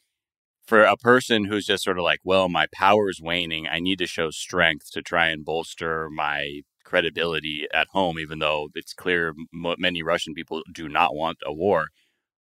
for 0.67 0.83
a 0.85 0.97
person 0.97 1.45
who's 1.47 1.67
just 1.67 1.85
sort 1.85 1.99
of 1.99 2.05
like, 2.05 2.21
well, 2.25 2.49
my 2.49 2.67
power 2.73 3.11
is 3.11 3.21
waning. 3.23 3.67
I 3.69 3.81
need 3.81 3.99
to 3.99 4.07
show 4.07 4.31
strength 4.31 4.91
to 4.93 5.03
try 5.03 5.29
and 5.29 5.45
bolster 5.45 6.09
my 6.11 6.63
credibility 6.85 7.67
at 7.75 7.89
home, 7.93 8.19
even 8.19 8.39
though 8.39 8.69
it's 8.75 8.95
clear 8.95 9.31
m- 9.55 9.75
many 9.79 10.03
Russian 10.03 10.35
people 10.35 10.63
do 10.73 10.89
not 10.89 11.15
want 11.15 11.39
a 11.45 11.53
war. 11.53 11.89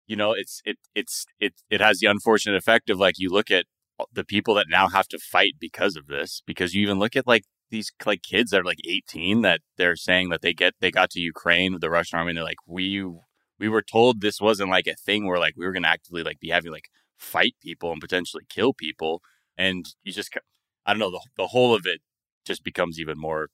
you 0.07 0.17
know, 0.17 0.33
it's 0.33 0.61
it 0.65 0.79
it's 0.95 1.27
it 1.41 1.55
it 1.71 1.81
has 1.81 1.99
the 2.01 2.07
unfortunate 2.07 2.57
effect 2.57 2.91
of 2.91 2.99
like 2.99 3.15
you 3.19 3.31
look 3.31 3.51
at 3.51 3.67
the 4.13 4.25
people 4.25 4.55
that 4.55 4.67
now 4.69 4.89
have 4.89 5.09
to 5.09 5.19
fight 5.19 5.55
because 5.61 5.97
of 5.97 6.07
this 6.09 6.43
because 6.47 6.75
you 6.75 6.83
even 6.83 6.99
look 6.99 7.17
at 7.17 7.27
like 7.27 7.45
these 7.71 7.93
like 8.05 8.23
kids 8.23 8.51
that 8.51 8.61
are 8.61 8.65
like 8.65 8.81
18 8.89 9.43
that 9.43 9.61
they're 9.77 9.97
saying 9.97 10.29
that 10.31 10.43
they 10.43 10.53
get 10.55 10.75
they 10.81 10.91
got 10.91 11.11
to 11.11 11.21
Ukraine 11.21 11.73
with 11.73 11.81
the 11.83 11.91
Russian 11.91 12.19
army 12.19 12.31
and 12.31 12.37
they're 12.39 12.45
like 12.45 12.59
we 12.67 12.85
we 13.59 13.69
were 13.69 13.83
told 13.83 14.21
this 14.21 14.41
wasn't 14.41 14.71
like 14.71 14.87
a 14.87 14.95
thing 14.95 15.27
where 15.27 15.39
like 15.39 15.55
we 15.57 15.65
were 15.65 15.73
going 15.73 15.83
to 15.83 15.89
actively 15.89 16.23
like 16.23 16.41
be 16.41 16.51
having 16.51 16.73
like 16.73 16.89
fight 17.17 17.55
people 17.63 17.93
and 17.93 18.01
potentially 18.01 18.45
kill 18.49 18.73
people 18.73 19.23
and 19.57 19.87
you 20.03 20.13
just 20.13 20.37
I 20.85 20.93
don't 20.93 21.01
know 21.01 21.11
the 21.11 21.21
the 21.37 21.49
whole 21.49 21.75
of 21.75 21.83
it 21.87 22.01
just 22.45 22.65
becomes 22.65 22.99
even 22.99 23.19
more 23.19 23.49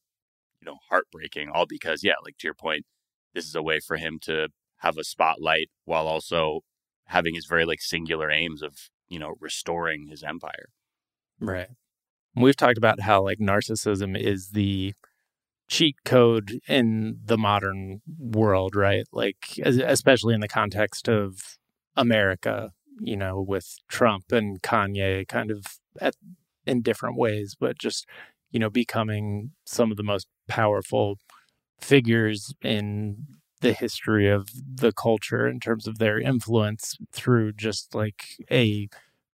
you 0.60 0.66
know 0.66 0.78
heartbreaking 0.88 1.50
all 1.52 1.66
because 1.66 2.02
yeah 2.02 2.14
like 2.24 2.38
to 2.38 2.46
your 2.46 2.54
point 2.54 2.86
this 3.34 3.44
is 3.44 3.54
a 3.54 3.62
way 3.62 3.80
for 3.80 3.96
him 3.96 4.18
to 4.22 4.48
have 4.78 4.96
a 4.96 5.04
spotlight 5.04 5.68
while 5.84 6.06
also 6.06 6.60
having 7.06 7.34
his 7.34 7.46
very 7.46 7.64
like 7.64 7.80
singular 7.80 8.30
aims 8.30 8.62
of 8.62 8.74
you 9.08 9.18
know 9.18 9.34
restoring 9.40 10.08
his 10.08 10.22
empire. 10.22 10.68
Right. 11.40 11.68
We've 12.34 12.56
talked 12.56 12.78
about 12.78 13.00
how 13.00 13.22
like 13.22 13.38
narcissism 13.38 14.18
is 14.18 14.50
the 14.50 14.94
cheat 15.68 15.96
code 16.04 16.60
in 16.68 17.18
the 17.24 17.38
modern 17.38 18.00
world 18.18 18.74
right? 18.74 19.04
Like 19.12 19.58
especially 19.64 20.34
in 20.34 20.40
the 20.40 20.48
context 20.48 21.08
of 21.08 21.58
america 21.96 22.70
you 23.00 23.16
know 23.16 23.40
with 23.40 23.76
trump 23.88 24.30
and 24.32 24.62
kanye 24.62 25.26
kind 25.26 25.50
of 25.50 25.64
at, 26.00 26.14
in 26.66 26.80
different 26.80 27.16
ways 27.16 27.56
but 27.58 27.78
just 27.78 28.06
you 28.50 28.60
know 28.60 28.70
becoming 28.70 29.50
some 29.64 29.90
of 29.90 29.96
the 29.96 30.02
most 30.02 30.26
powerful 30.46 31.18
figures 31.80 32.54
in 32.62 33.16
the 33.60 33.72
history 33.72 34.28
of 34.28 34.48
the 34.76 34.92
culture 34.92 35.46
in 35.48 35.58
terms 35.58 35.86
of 35.86 35.98
their 35.98 36.18
influence 36.20 36.96
through 37.12 37.52
just 37.52 37.94
like 37.94 38.24
a 38.50 38.88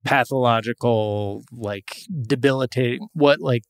pathological 0.05 1.43
like 1.51 2.01
debilitating 2.27 3.07
what 3.13 3.39
like 3.39 3.63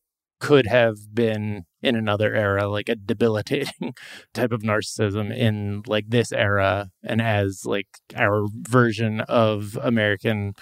could 0.44 0.68
have 0.68 0.98
been 1.16 1.64
in 1.82 1.96
another 1.96 2.36
era 2.36 2.68
like 2.68 2.90
a 2.90 2.96
debilitating 2.96 3.94
type 4.34 4.52
of 4.52 4.62
narcissism 4.62 5.34
in 5.34 5.82
like 5.88 6.04
this 6.10 6.34
era 6.34 6.90
and 7.02 7.22
as 7.22 7.66
like 7.66 7.88
our 8.18 8.48
version 8.56 9.22
of 9.22 9.80
american 9.82 10.54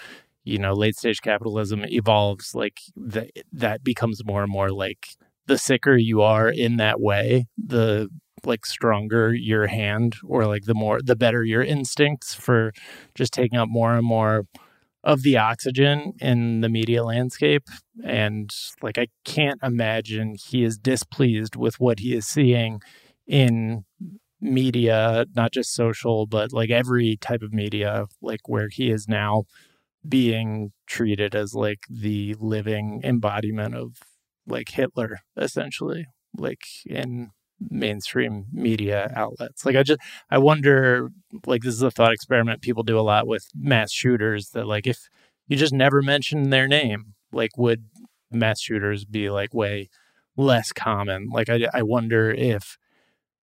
you 0.44 0.56
know 0.56 0.72
late 0.72 0.94
stage 0.94 1.20
capitalism 1.20 1.84
evolves 1.88 2.54
like 2.54 2.78
that 2.94 3.28
that 3.52 3.82
becomes 3.82 4.24
more 4.24 4.44
and 4.44 4.52
more 4.52 4.70
like 4.70 5.08
the 5.46 5.58
sicker 5.58 5.96
you 5.96 6.22
are 6.22 6.48
in 6.48 6.76
that 6.76 7.00
way 7.00 7.44
the 7.58 8.08
like 8.44 8.64
stronger 8.64 9.34
your 9.34 9.66
hand 9.66 10.14
or 10.24 10.46
like 10.46 10.62
the 10.66 10.74
more 10.74 11.00
the 11.02 11.16
better 11.16 11.42
your 11.42 11.62
instincts 11.62 12.36
for 12.36 12.72
just 13.16 13.32
taking 13.32 13.58
up 13.58 13.68
more 13.68 13.96
and 13.96 14.06
more 14.06 14.46
of 15.04 15.22
the 15.22 15.36
oxygen 15.36 16.12
in 16.20 16.60
the 16.60 16.68
media 16.68 17.04
landscape 17.04 17.64
and 18.04 18.50
like 18.82 18.98
i 18.98 19.06
can't 19.24 19.60
imagine 19.62 20.36
he 20.48 20.62
is 20.62 20.78
displeased 20.78 21.56
with 21.56 21.80
what 21.80 21.98
he 22.00 22.14
is 22.14 22.26
seeing 22.26 22.80
in 23.26 23.84
media 24.40 25.24
not 25.34 25.52
just 25.52 25.74
social 25.74 26.26
but 26.26 26.52
like 26.52 26.70
every 26.70 27.16
type 27.16 27.42
of 27.42 27.52
media 27.52 28.06
like 28.20 28.48
where 28.48 28.68
he 28.68 28.90
is 28.90 29.08
now 29.08 29.44
being 30.08 30.72
treated 30.86 31.34
as 31.34 31.54
like 31.54 31.80
the 31.88 32.34
living 32.40 33.00
embodiment 33.04 33.74
of 33.74 33.98
like 34.46 34.70
hitler 34.70 35.20
essentially 35.36 36.06
like 36.36 36.62
in 36.86 37.30
mainstream 37.70 38.46
media 38.52 39.12
outlets. 39.14 39.64
Like 39.64 39.76
I 39.76 39.82
just 39.82 40.00
I 40.30 40.38
wonder 40.38 41.10
like 41.46 41.62
this 41.62 41.74
is 41.74 41.82
a 41.82 41.90
thought 41.90 42.12
experiment 42.12 42.62
people 42.62 42.82
do 42.82 42.98
a 42.98 43.02
lot 43.02 43.26
with 43.26 43.46
mass 43.54 43.92
shooters 43.92 44.50
that 44.50 44.66
like 44.66 44.86
if 44.86 45.08
you 45.48 45.56
just 45.56 45.72
never 45.72 46.02
mention 46.02 46.50
their 46.50 46.68
name, 46.68 47.14
like 47.32 47.56
would 47.56 47.84
mass 48.30 48.60
shooters 48.60 49.04
be 49.04 49.30
like 49.30 49.54
way 49.54 49.88
less 50.36 50.72
common? 50.72 51.28
Like 51.30 51.48
I 51.48 51.68
I 51.72 51.82
wonder 51.82 52.30
if 52.30 52.76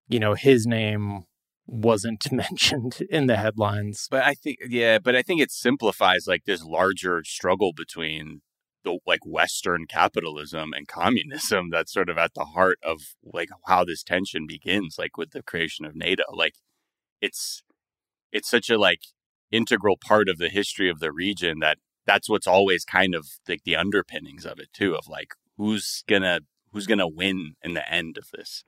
you 0.07 0.19
know 0.19 0.33
his 0.33 0.65
name 0.65 1.25
wasn't 1.69 2.31
mentioned 2.31 2.99
in 3.09 3.27
the 3.27 3.37
headlines. 3.37 4.07
But 4.09 4.23
I 4.23 4.33
think 4.33 4.57
yeah, 4.67 4.99
but 4.99 5.15
I 5.15 5.21
think 5.21 5.41
it 5.41 5.51
simplifies 5.51 6.25
like 6.27 6.45
this 6.45 6.63
larger 6.63 7.23
struggle 7.25 7.73
between 7.75 8.41
the 8.83 8.99
like 9.05 9.25
Western 9.25 9.85
capitalism 9.85 10.73
and 10.73 10.87
communism 10.87 11.69
that's 11.71 11.93
sort 11.93 12.09
of 12.09 12.17
at 12.17 12.33
the 12.33 12.45
heart 12.45 12.77
of 12.83 12.99
like 13.23 13.49
how 13.65 13.83
this 13.83 14.03
tension 14.03 14.45
begins, 14.47 14.95
like 14.97 15.17
with 15.17 15.31
the 15.31 15.43
creation 15.43 15.85
of 15.85 15.95
NATO. 15.95 16.23
Like 16.31 16.55
it's 17.21 17.63
it's 18.31 18.49
such 18.49 18.69
a 18.69 18.77
like 18.77 19.01
integral 19.51 19.97
part 19.97 20.29
of 20.29 20.37
the 20.37 20.49
history 20.49 20.89
of 20.89 20.99
the 20.99 21.11
region 21.11 21.59
that 21.59 21.77
that's 22.05 22.29
what's 22.29 22.47
always 22.47 22.85
kind 22.85 23.13
of 23.13 23.27
like 23.47 23.63
the 23.63 23.75
underpinnings 23.75 24.45
of 24.45 24.59
it 24.59 24.69
too, 24.73 24.95
of 24.95 25.07
like 25.07 25.33
who's 25.57 26.03
gonna 26.07 26.41
who's 26.71 26.87
gonna 26.87 27.07
win 27.07 27.55
in 27.63 27.73
the 27.73 27.91
end 27.91 28.17
of 28.17 28.29
this. 28.33 28.63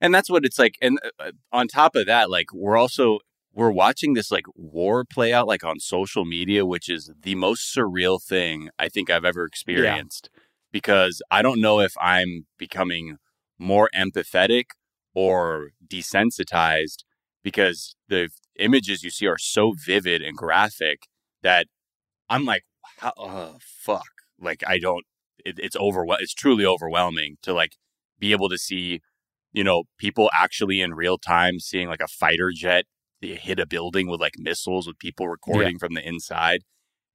And 0.00 0.12
that's 0.12 0.28
what 0.28 0.44
it's 0.44 0.58
like. 0.58 0.76
And 0.82 0.98
uh, 1.04 1.24
uh 1.28 1.32
on 1.52 1.68
top 1.68 1.94
of 1.94 2.06
that, 2.06 2.30
like 2.30 2.52
we're 2.52 2.76
also 2.76 3.18
we're 3.54 3.70
watching 3.70 4.14
this 4.14 4.30
like 4.30 4.46
war 4.54 5.04
play 5.04 5.32
out 5.32 5.46
like 5.46 5.64
on 5.64 5.78
social 5.78 6.24
media, 6.24 6.64
which 6.64 6.88
is 6.88 7.10
the 7.22 7.34
most 7.34 7.74
surreal 7.74 8.22
thing 8.22 8.70
I 8.78 8.88
think 8.88 9.10
I've 9.10 9.24
ever 9.24 9.44
experienced. 9.44 10.30
Yeah. 10.32 10.40
Because 10.72 11.20
I 11.30 11.42
don't 11.42 11.60
know 11.60 11.80
if 11.80 11.92
I'm 12.00 12.46
becoming 12.58 13.18
more 13.58 13.90
empathetic 13.94 14.64
or 15.14 15.70
desensitized 15.86 17.04
because 17.42 17.94
the 18.08 18.30
images 18.58 19.02
you 19.02 19.10
see 19.10 19.26
are 19.26 19.38
so 19.38 19.74
vivid 19.76 20.22
and 20.22 20.36
graphic 20.36 21.02
that 21.42 21.66
I'm 22.30 22.44
like, 22.46 22.62
oh, 23.02 23.58
fuck. 23.60 24.02
Like, 24.40 24.62
I 24.66 24.78
don't, 24.78 25.04
it, 25.44 25.58
it's 25.58 25.76
over, 25.78 26.04
it's 26.20 26.34
truly 26.34 26.64
overwhelming 26.64 27.36
to 27.42 27.52
like 27.52 27.76
be 28.18 28.32
able 28.32 28.48
to 28.48 28.56
see, 28.56 29.00
you 29.52 29.62
know, 29.62 29.84
people 29.98 30.30
actually 30.32 30.80
in 30.80 30.94
real 30.94 31.18
time 31.18 31.58
seeing 31.58 31.88
like 31.88 32.00
a 32.00 32.08
fighter 32.08 32.50
jet 32.54 32.86
they 33.22 33.36
hit 33.36 33.58
a 33.58 33.66
building 33.66 34.08
with 34.08 34.20
like 34.20 34.34
missiles 34.38 34.86
with 34.86 34.98
people 34.98 35.28
recording 35.28 35.72
yeah. 35.72 35.78
from 35.78 35.94
the 35.94 36.06
inside. 36.06 36.64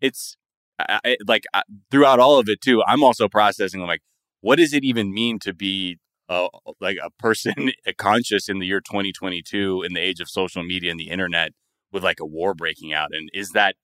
It's 0.01 0.37
I, 0.79 1.17
like 1.27 1.43
I, 1.53 1.63
throughout 1.91 2.19
all 2.19 2.39
of 2.39 2.49
it 2.49 2.61
too. 2.61 2.83
I'm 2.87 3.03
also 3.03 3.27
processing 3.27 3.81
like, 3.81 4.01
what 4.41 4.57
does 4.57 4.73
it 4.73 4.83
even 4.83 5.13
mean 5.13 5.39
to 5.39 5.53
be 5.53 5.97
uh, 6.29 6.47
like 6.79 6.97
a 7.03 7.09
person 7.19 7.71
conscious 7.97 8.47
in 8.47 8.59
the 8.59 8.65
year 8.65 8.79
2022 8.79 9.83
in 9.83 9.93
the 9.93 9.99
age 9.99 10.19
of 10.19 10.29
social 10.29 10.63
media 10.63 10.91
and 10.91 10.99
the 10.99 11.09
internet 11.09 11.51
with 11.91 12.03
like 12.03 12.19
a 12.19 12.25
war 12.25 12.53
breaking 12.53 12.93
out? 12.93 13.09
And 13.11 13.29
is 13.33 13.49
that 13.51 13.75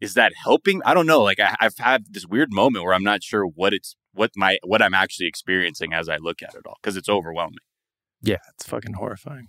is 0.00 0.14
that 0.14 0.32
helping? 0.42 0.82
I 0.84 0.94
don't 0.94 1.06
know. 1.06 1.22
Like 1.22 1.40
I, 1.40 1.56
I've 1.60 1.78
had 1.78 2.04
this 2.10 2.26
weird 2.26 2.52
moment 2.52 2.84
where 2.84 2.94
I'm 2.94 3.04
not 3.04 3.22
sure 3.22 3.44
what 3.44 3.72
it's 3.72 3.96
what 4.12 4.30
my 4.36 4.58
what 4.64 4.82
I'm 4.82 4.94
actually 4.94 5.26
experiencing 5.26 5.92
as 5.92 6.08
I 6.08 6.16
look 6.16 6.42
at 6.42 6.54
it 6.54 6.66
all 6.66 6.76
because 6.82 6.96
it's 6.96 7.08
overwhelming. 7.08 7.58
Yeah, 8.22 8.38
it's 8.54 8.66
fucking 8.66 8.94
horrifying. 8.94 9.48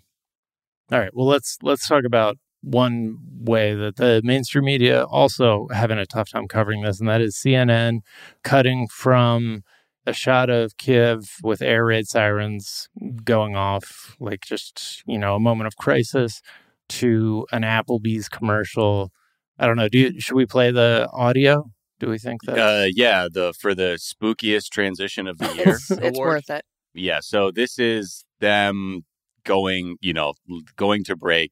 All 0.92 1.00
right. 1.00 1.12
Well, 1.14 1.28
let's 1.28 1.58
let's 1.62 1.88
talk 1.88 2.04
about 2.06 2.38
one 2.62 3.18
way 3.40 3.74
that 3.74 3.96
the 3.96 4.22
mainstream 4.24 4.66
media 4.66 5.04
also 5.06 5.68
having 5.72 5.98
a 5.98 6.06
tough 6.06 6.30
time 6.30 6.48
covering 6.48 6.82
this, 6.82 7.00
and 7.00 7.08
that 7.08 7.22
is 7.22 7.36
CNN 7.36 8.00
cutting 8.44 8.88
from 8.88 9.64
a 10.06 10.14
shot 10.14 10.50
of 10.50 10.78
Kiev 10.78 11.38
with 11.44 11.62
air 11.62 11.86
raid 11.86 12.08
sirens 12.08 12.90
going 13.24 13.56
off, 13.56 14.16
like 14.20 14.42
just 14.42 15.04
you 15.06 15.18
know 15.18 15.36
a 15.36 15.40
moment 15.40 15.68
of 15.68 15.78
crisis, 15.78 16.42
to 16.90 17.48
an 17.52 17.62
Applebee's 17.64 18.28
commercial. 18.28 19.12
I 19.58 19.68
don't 19.68 19.78
know. 19.78 19.88
Do 19.88 19.98
you, 19.98 20.20
should 20.20 20.36
we 20.36 20.46
play 20.46 20.72
the 20.72 21.08
audio? 21.14 21.72
Do 22.00 22.10
we 22.10 22.18
think 22.18 22.42
that? 22.44 22.58
Uh, 22.58 22.88
yeah, 22.94 23.28
the 23.32 23.54
for 23.60 23.74
the 23.74 23.98
spookiest 23.98 24.70
transition 24.70 25.28
of 25.28 25.38
the 25.38 25.48
year. 25.56 25.70
it's, 25.70 25.92
it's 25.92 26.20
worth 26.20 26.50
it. 26.50 26.66
Yeah. 26.94 27.20
So 27.22 27.52
this 27.52 27.80
is 27.80 28.26
them 28.40 29.06
going, 29.44 29.98
you 30.02 30.14
know, 30.14 30.34
going 30.76 31.04
to 31.06 31.16
break, 31.16 31.52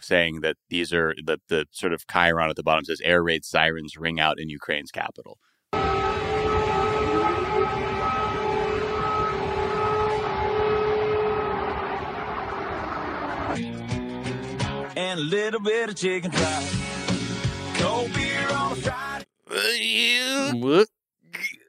saying 0.00 0.40
that 0.40 0.56
these 0.68 0.92
are 0.92 1.14
the 1.24 1.38
the 1.48 1.66
sort 1.70 1.92
of 1.92 2.06
chyron 2.06 2.50
at 2.50 2.56
the 2.56 2.62
bottom 2.62 2.84
says 2.84 3.00
air 3.02 3.22
raid 3.22 3.44
sirens 3.44 3.96
ring 3.96 4.20
out 4.20 4.38
in 4.38 4.48
Ukraine's 4.48 4.90
capital. 4.90 5.38
And 14.96 15.18
a 15.18 15.22
little 15.22 15.60
bit 15.60 15.88
of 15.88 15.96
chicken 15.96 16.30
fried. 16.30 16.66
Cold 17.74 18.12
beer 18.12 18.48
on 18.52 18.72
a 18.72 18.76
Friday. 18.76 19.26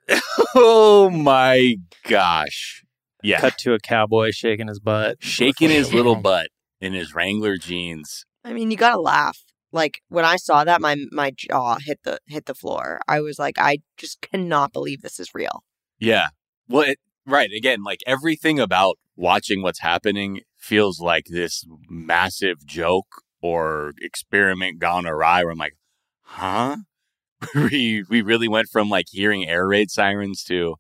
Oh 0.54 1.10
my 1.10 1.78
gosh. 2.08 2.84
Yeah. 3.24 3.40
Cut 3.40 3.58
to 3.60 3.74
a 3.74 3.80
cowboy 3.80 4.32
shaking 4.32 4.68
his 4.68 4.80
butt. 4.80 5.18
Shaking 5.20 5.70
his 5.70 5.94
little 5.94 6.16
butt 6.16 6.48
in 6.80 6.94
his 6.94 7.14
Wrangler 7.14 7.58
jeans. 7.58 8.26
I 8.44 8.54
mean, 8.54 8.72
you 8.72 8.78
gotta 8.78 9.00
laugh. 9.00 9.40
Like 9.72 10.02
when 10.10 10.26
I 10.26 10.36
saw 10.36 10.64
that, 10.64 10.82
my 10.82 10.98
my 11.12 11.32
jaw 11.32 11.78
hit 11.80 12.00
the 12.04 12.20
hit 12.28 12.46
the 12.46 12.56
floor. 12.56 13.00
I 13.08 13.22
was 13.22 13.40
like, 13.40 13.58
I 13.58 13.80
just 13.98 14.22
cannot 14.22 14.74
believe 14.74 15.02
this 15.02 15.20
is 15.20 15.34
real. 15.34 15.64
Yeah. 16.00 16.30
Well, 16.68 16.90
it, 16.90 17.00
right. 17.26 17.50
Again, 17.56 17.84
like 17.84 18.00
everything 18.06 18.60
about 18.60 18.98
watching 19.16 19.62
what's 19.62 19.80
happening 19.80 20.42
feels 20.58 21.00
like 21.00 21.26
this 21.26 21.66
massive 21.90 22.66
joke 22.66 23.08
or 23.42 23.94
experiment 24.02 24.80
gone 24.80 25.06
awry 25.06 25.44
where 25.44 25.52
I'm 25.52 25.58
like, 25.58 25.78
huh? 26.24 26.78
we 27.56 28.04
we 28.10 28.22
really 28.22 28.48
went 28.48 28.68
from 28.68 28.90
like 28.90 29.08
hearing 29.10 29.48
air 29.48 29.68
raid 29.68 29.90
sirens 29.90 30.44
to 30.44 30.76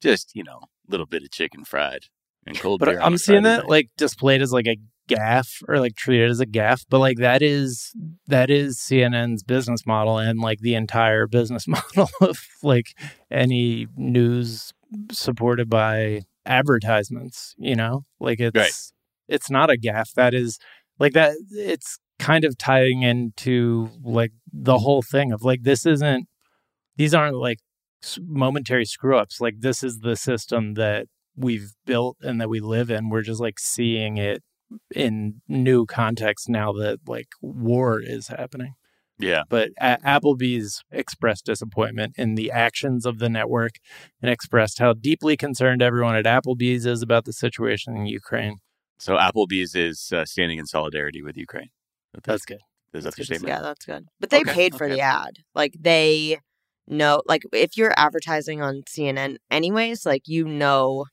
just, 0.00 0.32
you 0.34 0.44
know, 0.44 0.60
a 0.62 0.66
little 0.88 1.06
bit 1.06 1.22
of 1.22 1.30
chicken 1.30 1.64
fried 1.64 2.04
and 2.46 2.58
cold 2.58 2.80
But 2.80 2.86
beer. 2.90 3.00
I'm 3.00 3.18
seeing 3.18 3.42
Friday 3.42 3.56
that 3.56 3.62
night. 3.64 3.70
like 3.70 3.90
displayed 3.96 4.42
as 4.42 4.52
like 4.52 4.66
a 4.66 4.76
gaffe 5.08 5.62
or 5.68 5.78
like 5.78 5.94
treated 5.96 6.30
as 6.30 6.40
a 6.40 6.46
gaffe, 6.46 6.84
but 6.88 6.98
like 6.98 7.18
that 7.18 7.42
is 7.42 7.92
that 8.26 8.50
is 8.50 8.78
CNN's 8.78 9.42
business 9.42 9.86
model 9.86 10.18
and 10.18 10.40
like 10.40 10.58
the 10.60 10.74
entire 10.74 11.26
business 11.38 11.66
model 11.68 12.08
of 12.20 12.38
like 12.62 12.86
any 13.30 13.86
news 13.96 14.72
supported 15.10 15.68
by 15.70 16.22
advertisements, 16.44 17.54
you 17.58 17.74
know? 17.76 18.04
Like 18.20 18.40
it's 18.40 18.56
Right. 18.56 18.72
it's 19.28 19.50
not 19.50 19.70
a 19.70 19.74
gaffe. 19.76 20.12
That 20.14 20.34
is 20.34 20.58
like 20.98 21.12
that 21.12 21.34
it's 21.50 21.98
kind 22.18 22.44
of 22.44 22.56
tying 22.56 23.02
into 23.02 23.90
like 24.02 24.32
the 24.52 24.78
whole 24.78 25.02
thing 25.02 25.32
of 25.32 25.42
like 25.42 25.62
this 25.62 25.84
isn't 25.86 26.26
these 26.96 27.12
aren't 27.14 27.36
like 27.36 27.58
momentary 28.22 28.84
screw 28.84 29.16
ups. 29.18 29.40
Like 29.40 29.56
this 29.60 29.82
is 29.82 30.00
the 30.00 30.16
system 30.16 30.74
that 30.74 31.06
we've 31.36 31.72
built 31.84 32.16
and 32.22 32.40
that 32.40 32.48
we 32.48 32.60
live 32.60 32.90
in. 32.90 33.08
We're 33.10 33.22
just 33.22 33.40
like 33.40 33.58
seeing 33.58 34.16
it 34.16 34.42
in 34.94 35.40
new 35.48 35.86
context 35.86 36.48
now 36.48 36.72
that 36.74 36.98
like 37.06 37.28
war 37.40 38.00
is 38.02 38.28
happening. 38.28 38.74
yeah. 39.18 39.42
But 39.48 39.70
a- 39.80 39.98
Applebee's 40.04 40.82
expressed 40.90 41.46
disappointment 41.46 42.14
in 42.16 42.34
the 42.34 42.50
actions 42.50 43.06
of 43.06 43.18
the 43.18 43.28
network 43.28 43.72
and 44.20 44.30
expressed 44.30 44.78
how 44.78 44.92
deeply 44.92 45.36
concerned 45.36 45.82
everyone 45.82 46.16
at 46.16 46.24
Applebee's 46.24 46.84
is 46.86 47.00
about 47.02 47.24
the 47.26 47.32
situation 47.32 47.96
in 47.96 48.06
Ukraine. 48.06 48.56
So 48.98 49.16
Applebee's 49.16 49.74
is 49.74 50.10
uh, 50.12 50.24
standing 50.24 50.58
in 50.58 50.66
solidarity 50.66 51.22
with 51.22 51.36
Ukraine. 51.36 51.68
That's 52.24 52.44
good. 52.46 52.60
Is 52.94 53.04
that 53.04 53.14
that's 53.14 53.16
the 53.16 53.20
good 53.20 53.26
statement? 53.26 53.48
Yeah, 53.48 53.60
that's 53.62 53.84
good. 53.84 54.06
But 54.18 54.30
they 54.30 54.40
Okay, 54.40 54.52
paid 54.54 54.74
for 54.74 54.86
okay. 54.86 54.94
the 54.94 55.00
ad. 55.02 55.34
Like 55.54 55.74
they 55.78 56.38
know 56.88 57.22
like 57.26 57.42
if 57.52 57.76
you're 57.76 57.94
advertising 57.96 58.62
on 58.62 58.82
CNN 58.88 59.36
anyways, 59.50 60.06
like 60.06 60.22
you 60.26 60.46
know 60.46 61.06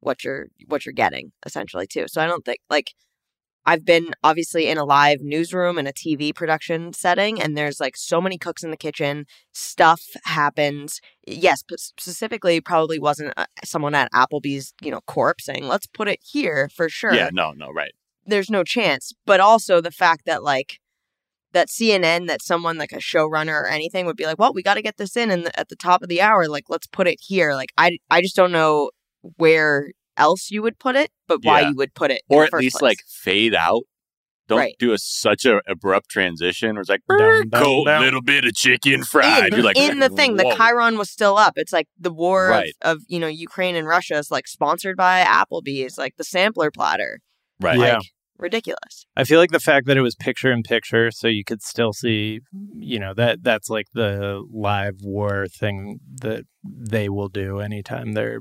what 0.00 0.24
you're 0.24 0.48
what 0.66 0.84
you're 0.84 0.92
getting 0.92 1.32
essentially 1.46 1.86
too. 1.86 2.06
So 2.08 2.20
I 2.20 2.26
don't 2.26 2.44
think 2.44 2.60
like 2.68 2.92
I've 3.66 3.84
been 3.84 4.14
obviously 4.24 4.68
in 4.68 4.78
a 4.78 4.84
live 4.84 5.20
newsroom 5.20 5.78
and 5.78 5.86
a 5.86 5.92
TV 5.92 6.34
production 6.34 6.92
setting 6.92 7.40
and 7.40 7.56
there's 7.56 7.78
like 7.78 7.96
so 7.96 8.20
many 8.20 8.38
cooks 8.38 8.62
in 8.64 8.70
the 8.70 8.76
kitchen, 8.76 9.26
stuff 9.52 10.00
happens. 10.24 11.00
Yes, 11.26 11.62
but 11.68 11.78
specifically 11.78 12.60
probably 12.60 12.98
wasn't 12.98 13.34
uh, 13.36 13.46
someone 13.64 13.94
at 13.94 14.10
Applebee's, 14.12 14.72
you 14.82 14.90
know, 14.90 15.00
corp 15.06 15.40
saying, 15.40 15.68
"Let's 15.68 15.86
put 15.86 16.08
it 16.08 16.20
here 16.22 16.68
for 16.74 16.88
sure." 16.88 17.14
Yeah, 17.14 17.30
no, 17.32 17.52
no, 17.52 17.70
right. 17.70 17.92
there's 18.26 18.50
no 18.50 18.64
chance. 18.64 19.12
But 19.26 19.40
also 19.40 19.80
the 19.80 19.90
fact 19.90 20.22
that 20.26 20.42
like 20.42 20.79
that 21.52 21.68
CNN, 21.68 22.26
that 22.28 22.42
someone 22.42 22.78
like 22.78 22.92
a 22.92 22.96
showrunner 22.98 23.62
or 23.62 23.66
anything 23.66 24.06
would 24.06 24.16
be 24.16 24.24
like, 24.26 24.38
well, 24.38 24.52
we 24.52 24.62
got 24.62 24.74
to 24.74 24.82
get 24.82 24.96
this 24.98 25.16
in, 25.16 25.30
and 25.30 25.50
at 25.58 25.68
the 25.68 25.76
top 25.76 26.02
of 26.02 26.08
the 26.08 26.20
hour, 26.20 26.46
like 26.48 26.64
let's 26.68 26.86
put 26.86 27.06
it 27.08 27.18
here. 27.20 27.54
Like 27.54 27.70
I, 27.76 27.98
I 28.10 28.20
just 28.22 28.36
don't 28.36 28.52
know 28.52 28.90
where 29.36 29.90
else 30.16 30.50
you 30.50 30.62
would 30.62 30.78
put 30.78 30.96
it, 30.96 31.10
but 31.28 31.40
why 31.42 31.60
Yeah. 31.60 31.68
you 31.70 31.76
would 31.76 31.94
put 31.94 32.10
it, 32.10 32.22
Or 32.28 32.42
the 32.42 32.44
at 32.46 32.50
first 32.50 32.62
least 32.62 32.76
place. 32.78 32.90
like 32.90 32.98
fade 33.06 33.54
out. 33.54 33.82
Don't 34.48 34.58
Right. 34.58 34.74
do 34.80 34.92
a 34.92 34.98
such 34.98 35.44
a 35.44 35.60
abrupt 35.68 36.10
transition 36.10 36.74
where 36.74 36.80
it's 36.80 36.90
like 36.90 37.02
Down, 37.08 37.48
down, 37.48 37.62
cold 37.62 37.86
down. 37.86 38.02
little 38.02 38.20
bit 38.20 38.44
of 38.44 38.52
chicken 38.54 39.04
fried. 39.04 39.46
in, 39.48 39.54
You're 39.54 39.62
like 39.64 39.76
in 39.78 40.00
the 40.00 40.08
thing, 40.08 40.36
the. 40.36 40.42
Chyron 40.44 40.98
was 40.98 41.08
still 41.08 41.36
up. 41.38 41.52
It's 41.56 41.72
like 41.72 41.86
the 41.98 42.12
war 42.12 42.48
Right. 42.48 42.74
of, 42.82 42.96
of 42.98 43.02
you 43.08 43.20
know 43.20 43.28
Ukraine 43.28 43.76
and 43.76 43.86
Russia 43.86 44.16
is 44.18 44.30
like 44.30 44.48
sponsored 44.48 44.96
by 44.96 45.22
Applebee's, 45.22 45.96
like 45.96 46.16
the 46.16 46.24
sampler 46.24 46.70
platter, 46.72 47.20
right. 47.60 47.78
Yeah. 47.78 48.00
Like 48.40 48.44
ridiculous. 48.44 49.06
I 49.16 49.24
feel 49.24 49.38
like 49.38 49.50
the 49.50 49.60
fact 49.60 49.86
that 49.86 49.96
it 49.96 50.02
was 50.02 50.14
picture 50.14 50.50
in 50.52 50.62
picture, 50.62 51.10
so 51.10 51.28
you 51.28 51.44
could 51.44 51.62
still 51.62 51.92
see, 51.92 52.40
you 52.76 52.98
know, 52.98 53.14
that 53.14 53.42
that's 53.42 53.68
like 53.70 53.86
the 53.94 54.42
live 54.52 54.96
war 55.02 55.46
thing 55.46 56.00
that 56.20 56.44
they 56.64 57.08
will 57.08 57.28
do 57.28 57.60
anytime 57.60 58.12
they're, 58.12 58.40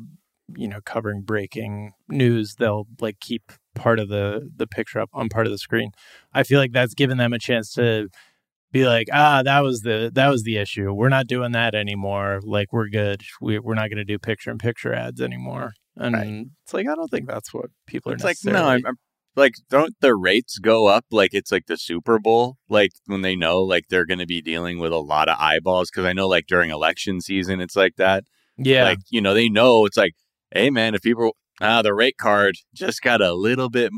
you 0.55 0.67
know, 0.67 0.79
covering 0.85 1.21
breaking 1.21 1.93
news. 2.07 2.55
They'll 2.57 2.87
like 2.99 3.19
keep 3.19 3.51
part 3.75 3.99
of 3.99 4.09
the 4.09 4.49
the 4.55 4.67
picture 4.67 4.99
up 4.99 5.09
on 5.13 5.29
part 5.29 5.45
of 5.45 5.51
the 5.51 5.57
screen. 5.57 5.91
I 6.33 6.43
feel 6.43 6.59
like 6.59 6.71
that's 6.71 6.93
given 6.93 7.17
them 7.17 7.33
a 7.33 7.39
chance 7.39 7.71
to 7.73 8.09
be 8.71 8.85
like, 8.85 9.07
ah, 9.11 9.41
that 9.43 9.61
was 9.61 9.81
the 9.81 10.11
that 10.13 10.29
was 10.29 10.43
the 10.43 10.57
issue. 10.57 10.93
We're 10.93 11.09
not 11.09 11.27
doing 11.27 11.51
that 11.53 11.73
anymore. 11.75 12.39
Like 12.43 12.71
we're 12.71 12.89
good. 12.89 13.23
We 13.41 13.59
we're 13.59 13.73
not 13.75 13.89
going 13.89 13.97
to 13.97 14.05
do 14.05 14.19
picture 14.19 14.51
in 14.51 14.57
picture 14.57 14.93
ads 14.93 15.21
anymore. 15.21 15.73
And 15.95 16.15
Right. 16.15 16.45
it's 16.63 16.73
like 16.73 16.87
I 16.87 16.95
don't 16.95 17.09
think 17.09 17.27
that's 17.27 17.53
what 17.53 17.71
people 17.87 18.11
are. 18.11 18.15
It's 18.15 18.23
are 18.23 18.27
like 18.27 18.37
no. 18.45 18.65
I'm, 18.65 18.85
I'm 18.85 18.97
like 19.35 19.55
don't 19.69 19.95
the 20.01 20.15
rates 20.15 20.57
go 20.59 20.87
up 20.87 21.05
like 21.11 21.33
it's 21.33 21.51
like 21.51 21.67
the 21.67 21.77
Super 21.77 22.19
Bowl 22.19 22.57
like 22.69 22.91
when 23.05 23.21
they 23.21 23.35
know 23.35 23.61
like 23.61 23.85
they're 23.89 24.05
going 24.05 24.19
to 24.19 24.25
be 24.25 24.41
dealing 24.41 24.79
with 24.79 24.91
a 24.91 24.97
lot 24.97 25.29
of 25.29 25.37
eyeballs 25.39 25.89
because 25.89 26.05
I 26.05 26.13
know 26.13 26.27
like 26.27 26.47
during 26.47 26.71
election 26.71 27.21
season 27.21 27.61
it's 27.61 27.75
like 27.75 27.95
that. 27.97 28.23
yeah. 28.57 28.83
Like 28.85 28.99
you 29.09 29.21
know 29.21 29.33
they 29.33 29.49
know 29.49 29.85
it's 29.85 29.97
like 29.97 30.13
hey 30.51 30.69
man 30.69 30.95
if 30.95 31.01
people 31.03 31.35
ah 31.61 31.81
the 31.81 31.93
rate 31.93 32.17
card 32.17 32.55
just 32.73 33.01
got 33.01 33.21
a 33.21 33.33
little 33.33 33.69
bit 33.69 33.91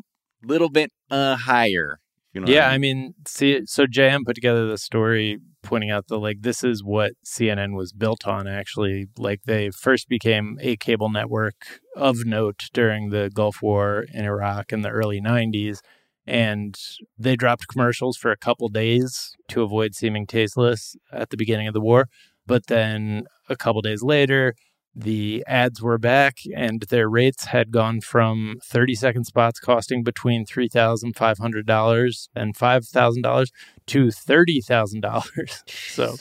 little 0.43 0.69
bit 0.69 0.91
uh 1.09 1.35
higher. 1.37 1.99
You 2.33 2.41
know 2.41 2.47
yeah, 2.51 2.67
I 2.69 2.73
I 2.73 2.77
mean? 2.77 2.97
mean, 2.97 3.13
see, 3.27 3.61
so 3.65 3.85
JM 3.85 4.25
put 4.25 4.35
together 4.35 4.67
the 4.67 4.77
story 4.77 5.39
pointing 5.63 5.91
out 5.91 6.07
that 6.07 6.17
like 6.17 6.41
this 6.41 6.63
is 6.63 6.83
what 6.83 7.13
CNN 7.25 7.75
was 7.75 7.91
built 7.91 8.25
on. 8.25 8.47
Actually, 8.47 9.07
like 9.17 9.41
they 9.45 9.69
first 9.69 10.07
became 10.07 10.57
a 10.61 10.77
cable 10.77 11.09
network 11.09 11.81
of 11.95 12.25
note 12.25 12.69
during 12.73 13.09
the 13.09 13.29
Gulf 13.33 13.61
War 13.61 14.05
in 14.13 14.23
Iraq 14.25 14.71
in 14.71 14.81
the 14.81 14.89
early 14.89 15.19
'90s, 15.19 15.79
and 16.25 16.77
they 17.17 17.35
dropped 17.35 17.67
commercials 17.67 18.15
for 18.17 18.31
a 18.31 18.37
couple 18.37 18.69
days 18.69 19.35
to 19.49 19.61
avoid 19.61 19.93
seeming 19.93 20.25
tasteless 20.25 20.95
at 21.11 21.31
the 21.31 21.37
beginning 21.37 21.67
of 21.67 21.73
the 21.73 21.81
war. 21.81 22.07
But 22.47 22.67
then 22.67 23.23
a 23.49 23.57
couple 23.57 23.81
days 23.81 24.03
later, 24.03 24.55
the 24.93 25.43
ads 25.47 25.81
were 25.81 25.97
back 25.97 26.39
and 26.55 26.81
their 26.83 27.09
rates 27.09 27.45
had 27.45 27.71
gone 27.71 28.01
from 28.01 28.57
30 28.63 28.95
second 28.95 29.23
spots 29.25 29.59
costing 29.59 30.03
between 30.03 30.45
$3,500 30.45 32.27
and 32.35 32.57
$5,000 32.57 33.47
to 33.87 34.05
$30,000. 34.07 35.61
So 35.91 36.15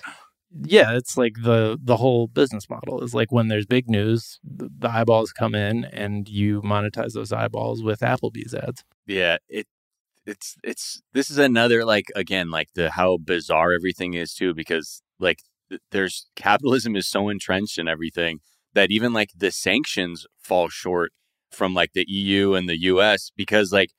yeah, 0.65 0.97
it's 0.97 1.17
like 1.17 1.35
the 1.43 1.79
the 1.81 1.97
whole 1.97 2.27
business 2.27 2.69
model 2.69 3.03
is 3.03 3.15
like 3.15 3.31
when 3.31 3.49
there's 3.49 3.67
big 3.67 3.89
news, 3.89 4.41
the, 4.43 4.69
eyeballs 4.89 5.33
come 5.33 5.55
in 5.55 5.85
and 5.85 6.29
you 6.29 6.61
monetize 6.63 7.13
those 7.13 7.33
eyeballs 7.33 7.85
with 7.85 8.01
Applebee's 8.01 8.55
ads. 8.55 8.85
Yeah, 9.07 9.37
it 9.49 9.69
it's 10.27 10.57
it's 10.65 11.03
this 11.13 11.31
is 11.31 11.39
another 11.39 11.85
like 11.85 12.07
again 12.17 12.51
like 12.51 12.69
the 12.75 12.91
how 12.91 13.19
bizarre 13.19 13.73
everything 13.73 14.15
is 14.15 14.35
too 14.35 14.53
because 14.53 15.03
like 15.21 15.39
there's 15.93 16.27
capitalism 16.35 16.97
is 16.97 17.09
so 17.09 17.29
entrenched 17.29 17.79
in 17.79 17.87
everything 17.87 18.41
that 18.75 18.91
even 18.91 19.13
like 19.13 19.31
the 19.37 19.51
sanctions 19.51 20.27
fall 20.39 20.69
short 20.69 21.13
from 21.51 21.75
like 21.75 21.93
the 21.93 22.05
EU 22.09 22.55
and 22.55 22.69
the 22.69 22.81
US 22.83 23.31
because 23.37 23.73
like 23.73 23.91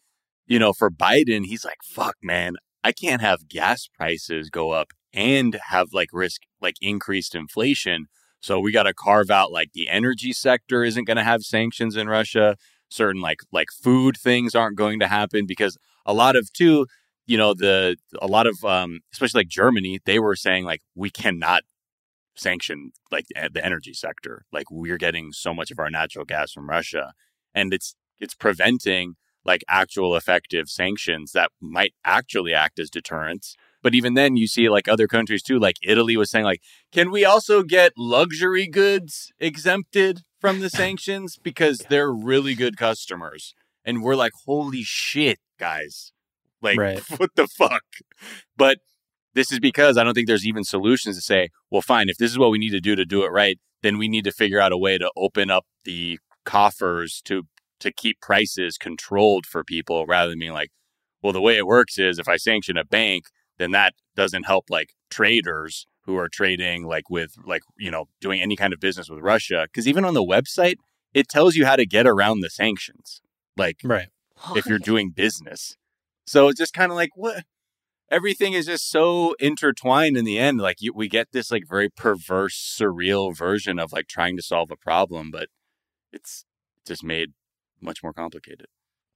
you 0.48 0.60
know 0.60 0.74
for 0.74 0.90
Biden 0.90 1.46
he's 1.46 1.66
like 1.66 1.80
fuck 1.84 2.16
man 2.22 2.56
I 2.84 2.92
can't 2.92 3.22
have 3.22 3.48
gas 3.48 3.88
prices 3.88 4.50
go 4.50 4.72
up 4.72 4.90
and 5.14 5.60
have 5.70 5.90
like 5.94 6.10
risk 6.14 6.42
like 6.62 6.76
increased 6.82 7.36
inflation. 7.36 8.08
So 8.40 8.60
we 8.60 8.72
got 8.72 8.84
to 8.84 8.94
carve 8.94 9.30
out 9.30 9.52
like 9.52 9.74
the 9.74 9.88
energy 9.88 10.34
sector 10.34 10.84
isn't 10.84 11.06
going 11.06 11.18
to 11.18 11.24
have 11.24 11.44
sanctions 11.44 11.96
in 11.96 12.08
Russia. 12.08 12.58
Certain 12.90 13.22
like 13.22 13.40
like 13.52 13.68
food 13.72 14.18
things 14.18 14.56
aren't 14.56 14.78
going 14.78 15.00
to 15.00 15.08
happen 15.08 15.46
because 15.46 15.78
a 16.06 16.14
lot 16.14 16.36
of 16.36 16.52
too 16.52 16.88
you 17.28 17.38
know 17.38 17.54
the 17.54 17.96
a 18.22 18.28
lot 18.28 18.48
of 18.48 18.64
um 18.66 19.00
especially 19.14 19.40
like 19.40 19.48
germany 19.48 20.00
they 20.06 20.20
were 20.20 20.36
saying 20.36 20.66
like 20.66 20.82
we 20.96 21.10
cannot 21.10 21.62
sanction 22.36 22.92
like 23.12 23.26
the 23.52 23.64
energy 23.66 23.94
sector. 23.94 24.46
Like 24.52 24.72
we're 24.72 24.98
getting 24.98 25.32
so 25.32 25.54
much 25.54 25.72
of 25.72 25.80
our 25.80 25.90
natural 25.90 26.26
gas 26.26 26.52
from 26.52 26.70
russia 26.70 27.14
and 27.54 27.74
it's 27.74 27.96
it's 28.20 28.36
preventing 28.36 29.16
like 29.44 29.64
actual 29.68 30.16
effective 30.16 30.70
sanctions 30.70 31.32
that 31.32 31.50
might 31.60 31.94
actually 32.06 32.54
act 32.54 32.78
as 32.80 32.90
deterrents. 32.90 33.56
But 33.82 33.96
even 33.96 34.14
then 34.14 34.38
you 34.38 34.48
see 34.48 34.70
like 34.70 34.88
other 34.88 35.08
countries 35.08 35.42
too 35.42 35.60
like 35.60 35.78
italy 35.84 36.16
was 36.16 36.30
saying 36.30 36.46
like 36.46 36.62
can 36.92 37.12
we 37.12 37.26
also 37.26 37.64
get 37.64 37.94
luxury 37.98 38.68
goods 38.68 39.32
exempted 39.40 40.22
from 40.40 40.60
the 40.60 40.70
sanctions? 40.82 41.38
Because 41.42 41.80
they're 41.90 42.12
really 42.12 42.56
good 42.56 42.78
customers. 42.78 43.56
And 43.84 44.04
we're 44.04 44.16
like 44.16 44.34
holy 44.46 44.84
shit 44.84 45.40
guys. 45.60 46.14
Like 46.62 46.78
Right. 46.78 47.00
what 47.18 47.32
the 47.36 47.48
fuck? 47.48 47.84
But 48.56 48.80
this 49.34 49.52
is 49.52 49.60
because 49.60 49.98
i 49.98 50.04
don't 50.04 50.14
think 50.14 50.28
there's 50.28 50.46
even 50.46 50.64
solutions 50.64 51.16
to 51.16 51.22
say 51.22 51.50
well 51.70 51.82
fine 51.82 52.10
if 52.10 52.18
this 52.18 52.32
is 52.32 52.38
what 52.40 52.52
we 52.52 52.58
need 52.58 52.72
to 52.72 52.80
do 52.82 52.96
to 52.96 53.06
do 53.06 53.24
it 53.24 53.30
right 53.30 53.60
then 53.84 53.98
we 53.98 54.08
need 54.08 54.24
to 54.24 54.32
figure 54.32 54.60
out 54.60 54.72
a 54.72 54.78
way 54.78 54.98
to 54.98 55.12
open 55.16 55.50
up 55.50 55.66
the 55.86 56.20
coffers 56.46 57.22
to 57.24 57.44
to 57.80 57.92
keep 57.92 58.20
prices 58.22 58.78
controlled 58.78 59.46
for 59.46 59.64
people 59.64 60.06
rather 60.06 60.30
than 60.30 60.40
being 60.40 60.54
like 60.54 60.70
well 61.22 61.34
the 61.34 61.42
way 61.42 61.58
it 61.58 61.66
works 61.68 61.98
is 61.98 62.20
if 62.20 62.28
i 62.28 62.38
sanction 62.38 62.78
a 62.78 62.86
bank 62.86 63.26
then 63.58 63.72
that 63.72 63.94
doesn't 64.16 64.44
help 64.44 64.66
like 64.70 64.90
traders 65.10 65.88
who 66.06 66.18
are 66.18 66.28
trading 66.28 66.84
like 66.86 67.10
with 67.10 67.34
like 67.46 67.62
you 67.78 67.92
know 67.92 68.06
doing 68.20 68.42
any 68.42 68.56
kind 68.56 68.74
of 68.74 68.80
business 68.80 69.10
with 69.10 69.20
russia 69.20 69.68
because 69.68 69.88
even 69.88 70.04
on 70.06 70.14
the 70.14 70.24
website 70.24 70.76
it 71.14 71.28
tells 71.28 71.56
you 71.56 71.66
how 71.66 71.76
to 71.76 71.86
get 71.86 72.08
around 72.08 72.40
the 72.40 72.50
sanctions 72.50 73.22
like 73.58 73.78
Right. 73.84 74.08
if 74.56 74.66
you're 74.66 74.80
doing 74.80 75.12
business. 75.12 75.76
So 76.26 76.48
it's 76.48 76.58
just 76.58 76.74
kind 76.74 76.92
of 76.92 76.96
like 76.96 77.10
what 77.16 77.44
everything 78.12 78.54
is 78.54 78.66
just 78.68 78.90
so 78.90 79.34
intertwined 79.40 80.18
in 80.18 80.26
the 80.26 80.38
end. 80.38 80.60
Like 80.60 80.78
you, 80.82 80.94
we 80.94 81.08
get 81.08 81.32
this 81.32 81.50
like 81.50 81.64
very 81.68 81.90
perverse, 81.90 82.56
surreal 82.80 83.36
version 83.36 83.80
of 83.80 83.92
like 83.92 84.08
trying 84.08 84.36
to 84.38 84.44
solve 84.44 84.70
a 84.70 84.76
problem, 84.76 85.32
but 85.32 85.48
it's 86.12 86.46
just 86.86 87.04
made 87.04 87.30
much 87.82 88.04
more 88.04 88.14
complicated. 88.14 88.68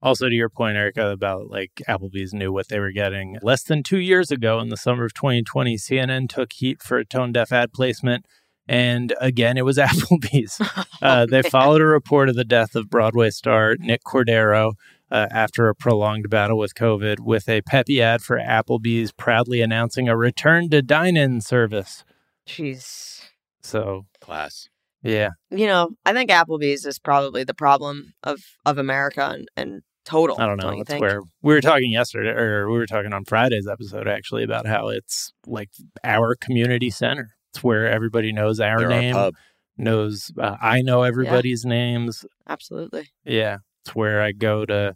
Also, 0.02 0.30
to 0.30 0.36
your 0.36 0.50
point, 0.50 0.78
Erica, 0.78 1.10
about 1.10 1.50
like 1.50 1.82
Applebee's 1.88 2.34
knew 2.34 2.52
what 2.52 2.68
they 2.68 2.80
were 2.80 2.92
getting. 2.92 3.38
Less 3.42 3.64
than 3.64 3.84
two 3.84 4.00
years 4.00 4.32
ago, 4.32 4.60
in 4.60 4.70
the 4.70 4.78
summer 4.78 5.06
of 5.06 5.14
2020, 5.14 5.78
CNN 5.78 6.30
took 6.30 6.54
heat 6.54 6.82
for 6.82 6.98
a 6.98 7.06
tone 7.06 7.32
deaf 7.32 7.52
ad 7.52 7.74
placement. 7.74 8.26
And 8.68 9.14
again, 9.20 9.58
it 9.58 9.66
was 9.66 9.78
Applebee's. 9.80 10.62
Uh, 11.02 11.26
they 11.26 11.44
followed 11.44 11.82
a 11.82 11.86
report 11.86 12.30
of 12.30 12.36
the 12.36 12.46
death 12.46 12.74
of 12.74 12.90
Broadway 12.90 13.30
star 13.30 13.76
Nick 13.78 14.02
Cordero 14.04 14.72
uh, 15.12 15.28
after 15.32 15.70
a 15.70 15.76
prolonged 15.76 16.30
battle 16.30 16.58
with 16.58 16.74
COVID 16.76 17.20
with 17.20 17.48
a 17.48 17.62
peppy 17.62 18.02
ad 18.02 18.22
for 18.22 18.38
Applebee's 18.38 19.12
proudly 19.12 19.62
announcing 19.62 20.10
a 20.10 20.18
return 20.18 20.70
to 20.72 20.82
dine 20.82 21.16
in 21.18 21.42
service. 21.42 22.04
Jeez. 22.48 23.22
So, 23.62 24.06
Class. 24.22 24.70
yeah. 25.02 25.30
You 25.50 25.68
know, 25.68 25.90
I 26.06 26.14
think 26.14 26.30
Applebee's 26.30 26.86
is 26.86 27.00
probably 27.00 27.44
the 27.44 27.54
problem 27.54 28.14
of 28.24 28.40
of 28.66 28.78
America 28.78 29.30
and, 29.34 29.48
and 29.58 29.82
total. 30.06 30.40
I 30.40 30.46
don't 30.46 30.58
know. 30.62 30.72
you 30.74 30.82
It's 30.82 30.90
think? 30.90 31.02
where 31.02 31.22
we 31.42 31.54
were 31.54 31.62
talking 31.62 31.92
yesterday, 31.92 32.30
or 32.30 32.70
we 32.70 32.78
were 32.78 32.86
talking 32.86 33.14
on 33.14 33.26
Friday's 33.26 33.68
episode 33.68 34.08
actually 34.08 34.44
about 34.44 34.68
how 34.68 34.90
it's 34.90 35.34
like 35.48 35.70
our 36.04 36.36
community 36.36 36.90
center. 36.92 37.32
It's 37.54 37.64
where 37.64 37.88
everybody 37.90 38.32
knows 38.32 38.60
our 38.60 38.80
They're 38.80 38.90
name, 38.90 39.16
our 39.16 39.24
pub. 39.26 39.34
knows 39.78 40.32
uh, 40.40 40.58
I 40.62 40.82
know 40.82 41.02
everybody's 41.04 41.66
names. 41.66 42.24
Absolutely. 42.48 43.10
Yeah, 43.24 43.56
it's 43.56 43.64
where 43.94 44.22
I 44.22 44.32
go 44.32 44.66
to 44.66 44.94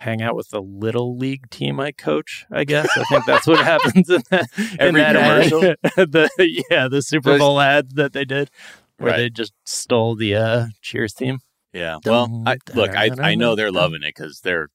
hang 0.00 0.20
out 0.20 0.34
with 0.34 0.48
the 0.50 0.60
little 0.60 1.16
league 1.16 1.48
team 1.50 1.78
I 1.78 1.92
coach. 1.92 2.44
I 2.50 2.64
guess 2.64 2.88
I 2.96 3.04
think 3.04 3.24
that's 3.24 3.46
what 3.46 3.64
happens 3.64 4.10
in 4.10 4.22
that 4.30 4.48
in 4.58 4.76
Every 4.80 5.00
that 5.00 5.16
ad. 5.16 5.48
commercial? 5.50 5.60
the 5.96 6.64
yeah, 6.70 6.88
the 6.88 7.02
Super 7.02 7.38
Bowl 7.38 7.60
ad 7.60 7.94
that 7.96 8.12
they 8.12 8.24
did, 8.24 8.50
where 8.98 9.12
Right. 9.12 9.16
they 9.18 9.30
just 9.30 9.52
stole 9.64 10.16
the 10.16 10.34
uh, 10.34 10.66
Cheers 10.80 11.14
theme. 11.14 11.38
Yeah. 11.72 11.98
Well, 12.04 12.42
I, 12.46 12.58
look, 12.74 12.90
I 12.96 13.10
I 13.20 13.34
know 13.34 13.54
they're 13.54 13.70
loving 13.72 14.02
it 14.02 14.14
because 14.14 14.40
they're 14.42 14.68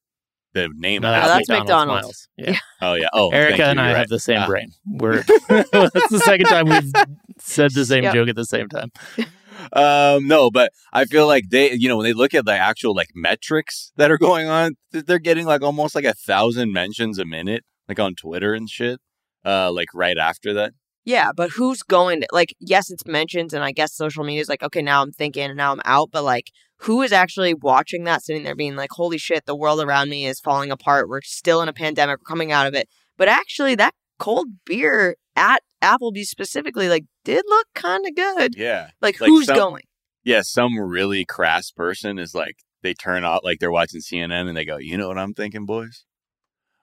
the 0.54 0.70
name. 0.74 1.02
No, 1.04 1.12
that's 1.12 1.48
Applebee's. 1.48 1.60
McDonald's. 1.60 2.04
Miles. 2.04 2.28
Yeah. 2.38 2.58
Oh 2.82 2.94
yeah. 2.94 3.10
Oh, 3.14 3.30
Erica 3.32 3.66
and 3.66 3.80
I 3.82 3.90
you're 3.90 3.98
have 3.98 4.08
the 4.08 4.20
same 4.20 4.40
Ah. 4.40 4.48
brain. 4.48 4.72
We're 4.88 5.22
that's 5.50 6.10
the 6.10 6.22
second 6.24 6.46
time 6.48 6.68
we've 6.70 6.92
said 7.38 7.72
the 7.74 7.86
same 7.86 8.04
Yep. 8.06 8.14
joke 8.16 8.30
at 8.30 8.36
the 8.36 8.46
same 8.46 8.68
time. 8.70 8.92
Um, 9.74 10.28
no, 10.28 10.50
but 10.50 10.72
I 10.94 11.06
feel 11.06 11.28
like 11.28 11.50
they, 11.50 11.74
you 11.74 11.88
know, 11.88 11.98
when 11.98 12.06
they 12.06 12.14
look 12.14 12.34
at 12.34 12.46
the 12.46 12.54
actual 12.54 12.96
like 12.96 13.10
metrics 13.16 13.92
that 13.98 14.12
are 14.12 14.18
going 14.18 14.48
on, 14.48 14.76
they're 14.92 15.20
getting 15.20 15.46
like 15.46 15.62
almost 15.62 15.96
like 15.96 16.06
a 16.06 16.14
thousand 16.14 16.74
mentions 16.74 17.20
a 17.20 17.26
minute, 17.26 17.64
like 17.88 18.00
on 18.00 18.16
Twitter 18.16 18.54
and 18.54 18.70
shit. 18.70 19.00
Uh, 19.46 19.72
like 19.72 19.88
right 19.94 20.18
after 20.18 20.54
that. 20.54 20.74
Yeah, 21.06 21.32
but 21.34 21.52
who's 21.52 21.84
going 21.84 22.20
to 22.20 22.28
like? 22.34 22.54
Yes, 22.60 22.92
it's 22.92 23.06
mentions, 23.06 23.54
and 23.54 23.64
I 23.64 23.72
guess 23.72 23.96
social 23.96 24.26
media 24.26 24.42
is 24.42 24.50
like, 24.50 24.62
okay, 24.62 24.82
now 24.82 25.02
I'm 25.02 25.14
thinking, 25.14 25.44
and 25.44 25.56
now 25.56 25.72
I'm 25.72 25.80
out. 25.86 26.10
But 26.12 26.26
like, 26.26 26.52
who 26.80 27.02
is 27.02 27.14
actually 27.14 27.54
watching 27.54 28.04
that, 28.04 28.24
sitting 28.24 28.44
there, 28.44 28.56
being 28.58 28.76
like, 28.76 28.92
"Holy 28.92 29.18
shit, 29.18 29.46
the 29.46 29.56
world 29.56 29.80
around 29.80 30.10
me 30.10 30.26
is 30.26 30.42
falling 30.42 30.70
apart. 30.70 31.08
We're 31.08 31.22
still 31.22 31.62
in 31.62 31.70
a 31.70 31.74
pandemic. 31.74 32.20
We're 32.20 32.30
coming 32.30 32.52
out 32.52 32.68
of 32.68 32.74
it." 32.74 32.90
But 33.16 33.30
actually, 33.30 33.76
that 33.76 33.94
cold 34.20 34.48
beer 34.66 35.16
at 35.38 35.64
Applebee's 35.82 36.30
specifically, 36.30 36.90
like, 36.90 37.06
did 37.24 37.44
look 37.48 37.68
kind 37.76 38.06
of 38.08 38.16
good. 38.16 38.56
Yeah. 38.58 38.90
Like, 39.02 39.20
Like 39.22 39.28
who's 39.30 39.46
some- 39.46 39.56
going? 39.58 39.84
Yeah. 40.24 40.42
Some 40.44 40.78
really 40.80 41.24
crass 41.26 41.72
person 41.72 42.20
is 42.20 42.34
like, 42.36 42.58
they 42.84 42.94
turn 42.94 43.24
out 43.26 43.44
like 43.44 43.60
they're 43.60 43.72
watching 43.72 44.02
CNN 44.02 44.48
and 44.48 44.56
they 44.56 44.66
go, 44.66 44.78
you 44.78 44.98
know 44.98 45.08
what 45.08 45.18
I'm 45.18 45.34
thinking, 45.34 45.66
boys? 45.66 46.06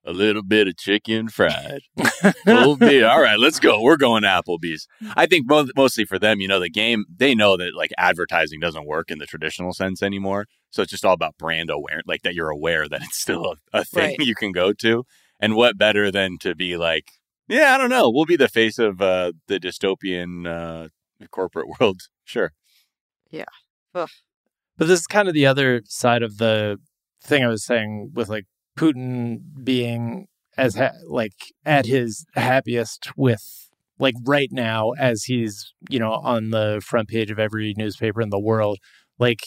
A 0.07 0.13
little 0.13 0.43
bit 0.43 0.69
of 0.69 0.77
chicken 0.77 1.29
fried. 1.29 1.81
All 2.47 2.77
right, 2.77 3.39
let's 3.39 3.59
go. 3.59 3.81
We're 3.81 3.97
going 3.97 4.23
to 4.23 4.29
Applebee's. 4.29 4.87
I 5.17 5.25
think 5.27 5.47
both, 5.47 5.71
mostly 5.77 6.05
for 6.05 6.19
them, 6.19 6.41
you 6.41 6.49
know, 6.49 6.61
the 6.61 6.69
game, 6.69 7.05
they 7.15 7.35
know 7.35 7.57
that 7.57 7.75
like 7.75 7.91
advertising 7.97 8.61
doesn't 8.61 8.87
work 8.87 9.11
in 9.11 9.19
the 9.19 9.25
traditional 9.27 9.73
sense 9.73 10.03
anymore. 10.03 10.47
So 10.71 10.83
it's 10.83 10.91
just 10.91 11.05
all 11.07 11.15
about 11.15 11.39
brand 11.39 11.71
aware, 11.71 12.03
like 12.07 12.23
that 12.23 12.35
you're 12.35 12.51
aware 12.51 12.87
that 12.89 13.03
it's 13.03 13.19
still 13.21 13.55
a, 13.73 13.79
a 13.81 13.85
thing 13.85 14.17
Right. 14.19 14.27
you 14.27 14.35
can 14.35 14.53
go 14.53 14.73
to. 14.75 15.05
And 15.41 15.55
what 15.57 15.79
better 15.79 16.11
than 16.11 16.37
to 16.41 16.55
be 16.55 16.77
like, 16.77 17.11
yeah, 17.49 17.75
I 17.75 17.79
don't 17.79 17.91
know. 17.91 18.11
We'll 18.11 18.25
be 18.25 18.37
the 18.37 18.49
face 18.49 18.79
of 18.79 19.01
uh, 19.01 19.33
the 19.47 19.59
dystopian 19.59 20.47
uh, 20.47 20.89
corporate 21.31 21.69
world. 21.81 22.03
Sure. 22.25 22.53
Ugh. 23.95 24.09
But 24.77 24.89
this 24.89 25.01
is 25.01 25.07
kind 25.07 25.29
of 25.29 25.35
the 25.35 25.47
other 25.47 25.83
side 25.87 26.23
of 26.23 26.39
the 26.39 26.79
thing 27.23 27.45
I 27.45 27.49
was 27.49 27.65
saying 27.65 28.11
with 28.15 28.29
like 28.29 28.47
Putin 28.77 29.41
being 29.63 30.27
as 30.57 30.77
ha- 30.77 30.93
like 31.07 31.53
at 31.65 31.87
his 31.87 32.27
happiest 32.35 33.17
with 33.17 33.71
like 33.99 34.15
right 34.25 34.51
now 34.51 34.91
as 34.93 35.25
he's 35.25 35.73
you 35.89 35.99
know 35.99 36.13
on 36.13 36.51
the 36.51 36.83
front 36.85 37.09
page 37.09 37.31
of 37.31 37.39
every 37.39 37.75
newspaper 37.77 38.21
in 38.21 38.31
the 38.31 38.39
world 38.39 38.79
like 39.19 39.41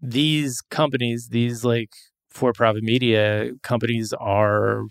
these 0.00 0.62
companies 0.70 1.28
these 1.30 1.64
like 1.64 1.90
for 2.30 2.52
profit 2.52 2.82
media 2.82 3.50
companies 3.62 4.12
are 4.14 4.84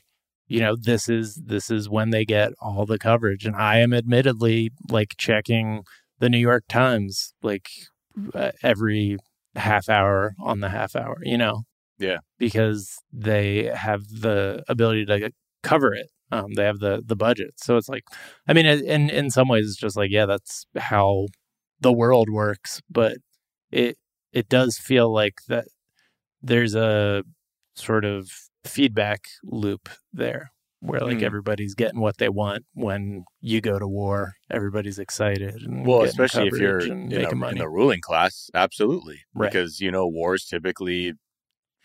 you 0.48 0.60
know 0.60 0.76
this 0.76 1.10
is 1.10 1.36
this 1.46 1.70
is 1.72 1.90
when 1.90 2.10
they 2.12 2.26
get 2.26 2.52
all 2.62 2.86
the 2.86 3.00
coverage. 3.00 3.46
And 3.46 3.56
i 3.56 3.78
am 3.78 3.94
admittedly 3.94 4.72
like 4.90 5.16
checking 5.18 5.84
the 6.20 6.30
new 6.30 6.38
york 6.38 6.64
times 6.70 7.34
like 7.42 7.68
uh, 8.34 8.52
every 8.64 9.18
half 9.56 9.90
hour 9.90 10.34
on 10.40 10.60
the 10.60 10.70
half 10.70 10.96
hour 10.96 11.18
you 11.24 11.38
know? 11.38 11.64
Yeah. 11.98 12.18
because 12.38 12.98
they 13.14 13.72
have 13.74 14.02
the 14.10 14.64
ability 14.68 15.06
to 15.06 15.32
cover 15.64 15.94
it. 15.94 16.10
Um, 16.32 16.54
they 16.56 16.66
have 16.66 16.80
the 16.80 17.02
the 17.06 17.16
budget. 17.16 17.52
So 17.58 17.78
it's 17.78 17.90
like 17.90 18.04
i 18.48 18.54
mean 18.54 18.66
in 18.66 19.10
in 19.10 19.30
some 19.32 19.48
ways 19.48 19.66
it's 19.68 19.78
just 19.78 19.96
like 19.98 20.12
yeah 20.12 20.26
that's 20.26 20.66
how 20.78 21.28
the 21.80 21.94
world 21.94 22.30
works. 22.30 22.82
But 22.90 23.18
it 23.72 23.98
it 24.34 24.50
does 24.50 24.78
feel 24.78 25.12
like 25.14 25.36
that 25.48 25.66
there's 26.42 26.76
a 26.76 27.24
sort 27.76 28.06
of 28.06 28.30
feedback 28.66 29.26
loop 29.44 29.90
there 30.14 30.52
where 30.82 31.02
like 31.02 31.22
Mhm. 31.22 31.24
everybody's 31.24 31.76
getting 31.76 32.00
what 32.02 32.18
they 32.18 32.30
want 32.30 32.66
when 32.74 33.26
you 33.42 33.62
go 33.62 33.80
to 33.80 33.88
war 33.88 34.34
everybody's 34.52 35.00
excited 35.00 35.56
and 35.62 35.88
Well, 35.88 36.02
especially 36.04 36.48
if 36.48 36.60
you're 36.60 36.92
in, 37.10 37.26
a- 37.26 37.34
in 37.50 37.58
money 37.58 37.58
the 37.58 37.70
ruling 37.70 38.02
class, 38.02 38.50
absolutely. 38.54 39.24
Right. 39.36 39.52
Because, 39.52 39.80
you 39.80 39.92
know, 39.92 40.08
wars 40.08 40.46
typically 40.46 41.14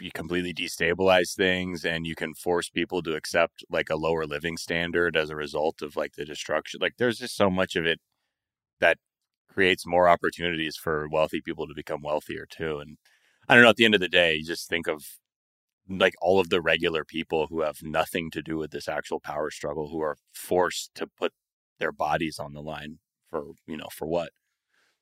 you 0.01 0.11
completely 0.13 0.55
destabilize 0.55 1.37
things 1.37 1.85
and 1.85 2.07
you 2.07 2.17
can 2.17 2.35
force 2.35 2.71
people 2.71 3.03
to 3.03 3.17
accept 3.17 3.65
like 3.71 3.91
a 3.91 3.97
lower 3.97 4.27
living 4.27 4.57
standard 4.59 5.17
as 5.17 5.31
a 5.31 5.37
result 5.37 5.83
of 5.83 5.97
like 5.97 6.15
the 6.17 6.25
destruction. 6.27 6.81
Like 6.83 6.97
there's 6.99 7.19
just 7.19 7.37
so 7.37 7.51
much 7.51 7.77
of 7.77 7.87
it 7.87 8.01
that 8.81 8.99
creates 9.49 9.87
more 9.87 10.09
opportunities 10.09 10.77
for 10.77 11.09
wealthy 11.11 11.41
people 11.43 11.67
to 11.69 11.75
become 11.75 12.03
wealthier 12.03 12.47
too. 12.47 12.79
And 12.81 12.99
I 13.49 13.55
don't 13.55 13.65
know, 13.65 13.71
at 13.71 13.77
the 13.77 13.85
end 13.87 13.95
of 13.95 14.01
the 14.01 14.09
day, 14.09 14.37
you 14.37 14.45
just 14.47 14.69
think 14.69 14.89
of 14.89 15.05
like 15.89 16.15
all 16.21 16.39
of 16.41 16.51
the 16.51 16.61
regular 16.61 17.05
people 17.05 17.47
who 17.49 17.63
have 17.63 17.79
nothing 17.83 18.31
to 18.33 18.43
do 18.43 18.57
with 18.57 18.71
this 18.71 18.89
actual 18.89 19.21
power 19.21 19.51
struggle 19.51 19.89
who 19.91 20.01
are 20.01 20.17
forced 20.33 20.95
to 20.95 21.07
put 21.07 21.33
their 21.79 21.93
bodies 21.93 22.39
on 22.39 22.53
the 22.53 22.63
line 22.63 22.99
for, 23.29 23.53
you 23.67 23.77
know, 23.77 23.89
for 23.93 24.07
what? 24.07 24.31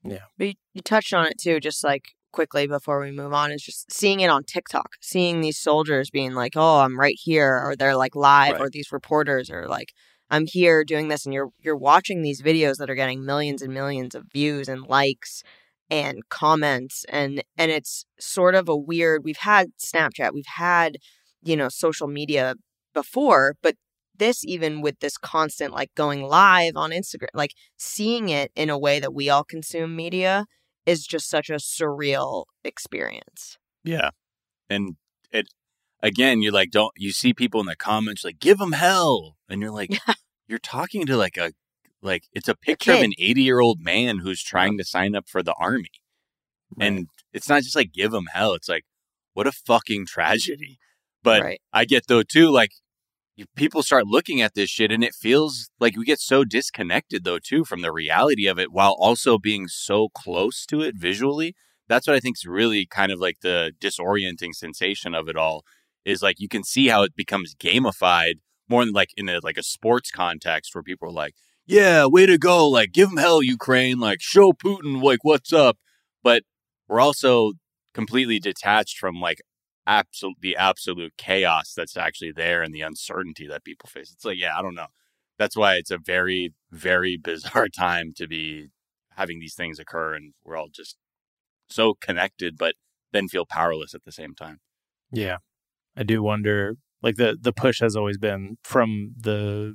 Yeah. 0.05 0.25
But 0.37 0.47
you, 0.49 0.55
you 0.75 0.83
touched 0.83 1.13
on 1.13 1.27
it 1.27 1.39
too, 1.39 1.61
just 1.61 1.83
like 1.85 2.05
quickly 2.33 2.67
before 2.67 3.01
we 3.01 3.11
move 3.11 3.33
on, 3.33 3.51
is 3.51 3.63
just 3.63 3.91
seeing 3.93 4.21
it 4.21 4.31
on 4.31 4.45
TikTok, 4.45 4.91
seeing 5.01 5.41
these 5.41 5.59
soldiers 5.59 6.11
being 6.11 6.35
like, 6.35 6.53
"Oh, 6.57 6.79
I'm 6.81 6.99
right 6.99 7.17
here," 7.19 7.61
or 7.65 7.75
they're 7.77 7.97
like 7.97 8.15
live, 8.15 8.53
Right. 8.55 8.61
or 8.61 8.71
these 8.71 8.93
reporters 8.93 9.51
are 9.51 9.67
like, 9.67 9.93
"I'm 10.31 10.47
here 10.47 10.85
doing 10.85 11.09
this," 11.09 11.25
and 11.27 11.35
you're 11.35 11.51
you're 11.61 11.77
watching 11.77 12.23
these 12.23 12.43
videos 12.43 12.77
that 12.79 12.91
are 12.91 12.95
getting 12.95 13.25
millions 13.25 13.63
and 13.63 13.75
millions 13.75 14.15
of 14.15 14.27
views 14.33 14.69
and 14.69 14.87
likes 14.87 15.43
and 15.91 16.29
comments, 16.29 17.05
and 17.09 17.43
and 17.57 17.71
it's 17.71 18.05
sort 18.19 18.55
of 18.55 18.69
a 18.69 18.77
weird. 18.77 19.25
We've 19.25 19.39
had 19.39 19.69
Snapchat, 19.79 20.33
we've 20.33 20.45
had 20.47 20.97
you 21.43 21.57
know 21.57 21.69
social 21.69 22.09
media 22.09 22.55
before, 22.95 23.57
but 23.63 23.77
this 24.19 24.45
even 24.45 24.81
with 24.81 24.99
this 25.01 25.17
constant 25.17 25.73
like 25.73 25.95
going 25.95 26.23
live 26.23 26.75
on 26.77 26.91
Instagram, 26.91 27.29
like 27.35 27.53
seeing 27.77 28.29
it 28.29 28.51
in 28.55 28.71
a 28.71 28.79
way 28.79 29.01
that 29.01 29.15
we 29.15 29.31
all 29.31 29.45
consume 29.45 29.97
media 29.97 30.47
is 30.87 31.07
just 31.07 31.29
such 31.29 31.51
a 31.51 31.55
surreal 31.55 32.45
experience. 32.65 33.59
Yeah. 33.85 34.11
And 34.69 34.97
it 35.31 35.49
again, 36.03 36.43
you 36.43 36.51
like 36.51 36.71
don't 36.71 36.93
you 36.97 37.13
see 37.13 37.33
people 37.33 37.61
in 37.61 37.67
the 37.67 37.77
comments 37.77 38.25
like 38.25 38.39
give 38.39 38.59
them 38.59 38.73
hell 38.73 39.37
and 39.49 39.61
you're 39.61 39.71
like 39.71 39.99
you're 40.49 40.59
talking 40.59 41.07
to 41.07 41.17
like 41.17 41.37
a 41.37 41.53
like 42.03 42.25
it's 42.33 42.49
a 42.49 42.57
picture 42.57 42.93
of 42.93 43.01
an 43.01 43.13
80-year-old 43.19 43.81
man 43.81 44.19
who's 44.19 44.43
trying 44.43 44.79
to 44.79 44.85
sign 44.85 45.15
up 45.15 45.29
for 45.29 45.43
the 45.43 45.55
army. 45.59 45.91
And 46.81 47.07
it's 47.33 47.49
not 47.49 47.63
just 47.63 47.75
like 47.75 47.93
give 47.93 48.13
him 48.13 48.29
hell, 48.33 48.55
it's 48.55 48.69
like 48.69 48.85
what 49.35 49.47
a 49.47 49.53
fucking 49.53 50.07
tragedy. 50.07 50.79
But 51.23 51.43
right. 51.43 51.61
I 51.73 51.85
get 51.85 52.07
though 52.07 52.23
too 52.23 52.51
like 52.51 52.71
people 53.57 53.83
start 53.83 54.07
looking 54.07 54.41
at 54.41 54.55
this 54.55 54.71
shit 54.71 54.91
and 54.91 55.05
it 55.05 55.15
feels 55.15 55.71
like 55.79 55.97
we 55.97 56.05
get 56.05 56.21
so 56.21 56.45
disconnected 56.45 57.25
though 57.25 57.39
too 57.39 57.65
from 57.65 57.83
the 57.83 57.93
reality 57.93 58.47
of 58.47 58.59
it 58.59 58.73
while 58.73 58.97
also 58.99 59.39
being 59.39 59.69
so 59.69 60.09
close 60.09 60.67
to 60.67 60.81
it 60.81 60.97
visually 60.97 61.55
that's 61.87 62.09
what 62.09 62.17
i 62.17 62.21
think 62.21 62.37
is 62.37 62.47
really 62.47 62.85
kind 62.85 63.13
of 63.13 63.21
like 63.21 63.37
the 63.43 63.71
disorienting 63.81 64.53
sensation 64.53 65.15
of 65.15 65.29
it 65.29 65.37
all 65.37 65.63
is 66.05 66.21
like 66.21 66.41
you 66.41 66.49
can 66.49 66.65
see 66.65 66.89
how 66.89 67.05
it 67.05 67.15
becomes 67.15 67.55
gamified 67.55 68.35
more 68.69 68.83
in 68.83 68.93
like 68.93 69.11
in 69.17 69.29
a 69.29 69.41
like 69.43 69.57
a 69.57 69.63
sports 69.63 70.11
context 70.11 70.75
where 70.75 70.83
people 70.83 71.09
are 71.09 71.13
like, 71.13 71.35
"Yeah, 71.69 72.07
way 72.07 72.27
to 72.27 72.39
go! 72.39 72.69
Like, 72.69 72.93
give 72.93 73.11
them 73.11 73.19
hell, 73.19 73.43
Ukraine! 73.43 73.99
Like, 74.01 74.21
show 74.21 74.53
Putin 74.53 75.03
like 75.03 75.21
what's 75.23 75.53
up." 75.53 75.79
But 76.23 76.43
we're 76.89 77.01
also 77.01 77.53
completely 77.95 78.39
detached 78.41 78.99
from 78.99 79.21
like 79.21 79.41
absolute 79.87 80.37
the 80.41 80.57
absolute 80.57 81.13
chaos 81.17 81.73
that's 81.77 81.97
actually 81.97 82.33
there 82.33 82.63
and 82.63 82.75
the 82.75 82.83
uncertainty 82.83 83.47
that 83.49 83.65
people 83.65 83.89
face. 83.89 84.13
It's 84.13 84.25
like, 84.25 84.39
yeah, 84.39 84.59
I 84.59 84.63
don't 84.63 84.75
know. 84.75 84.89
That's 85.39 85.57
why 85.57 85.75
it's 85.75 85.91
a 85.91 85.99
very 85.99 86.55
very 86.71 87.17
bizarre 87.23 87.69
time 87.69 88.13
to 88.17 88.27
be 88.27 88.69
having 89.17 89.41
these 89.41 89.55
things 89.55 89.79
occur, 89.79 90.15
and 90.15 90.35
we're 90.45 90.57
all 90.57 90.69
just 90.73 90.97
so 91.69 91.95
connected, 92.01 92.57
but 92.57 92.75
then 93.13 93.29
feel 93.29 93.47
powerless 93.47 93.95
at 93.95 94.05
the 94.05 94.13
same 94.13 94.35
time. 94.35 94.61
Yeah. 95.13 95.39
I 95.97 96.03
do 96.05 96.23
wonder 96.23 96.77
like 97.03 97.17
the 97.17 97.37
the 97.41 97.53
push 97.53 97.81
has 97.81 97.97
always 97.97 98.19
been 98.19 98.59
from 98.63 99.15
the 99.17 99.75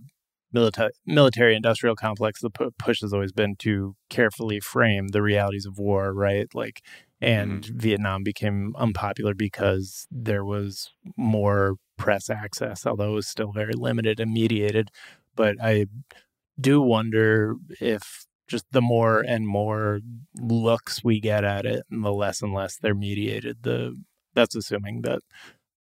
military 0.53 0.91
military 1.05 1.55
industrial 1.55 1.95
complex 1.95 2.41
the 2.41 2.49
pu- 2.49 2.71
push 2.77 3.01
has 3.01 3.13
always 3.13 3.31
been 3.31 3.55
to 3.57 3.95
carefully 4.09 4.59
frame 4.59 5.09
the 5.09 5.21
realities 5.21 5.65
of 5.65 5.77
war, 5.77 6.13
right? 6.13 6.47
Like 6.53 6.81
and 7.21 7.63
Mm-hmm. 7.63 7.77
Vietnam 7.77 8.23
became 8.23 8.73
unpopular 8.77 9.33
because 9.33 10.05
there 10.11 10.43
was 10.43 10.91
more 11.15 11.75
press 11.97 12.29
access, 12.29 12.85
although 12.85 13.11
it 13.13 13.15
was 13.15 13.27
still 13.27 13.51
very 13.53 13.73
limited 13.73 14.19
and 14.19 14.33
mediated. 14.33 14.89
But 15.35 15.55
I 15.61 15.85
do 16.59 16.81
wonder 16.81 17.55
if 17.79 18.25
just 18.47 18.65
the 18.71 18.81
more 18.81 19.21
and 19.21 19.47
more 19.47 20.01
looks 20.37 21.01
we 21.03 21.19
get 21.21 21.43
at 21.45 21.65
it, 21.65 21.83
and 21.89 22.03
the 22.03 22.11
less 22.11 22.41
and 22.41 22.53
less 22.53 22.77
they're 22.77 22.93
mediated. 22.93 23.59
The 23.63 23.95
that's 24.33 24.55
assuming 24.55 25.01
that 25.03 25.21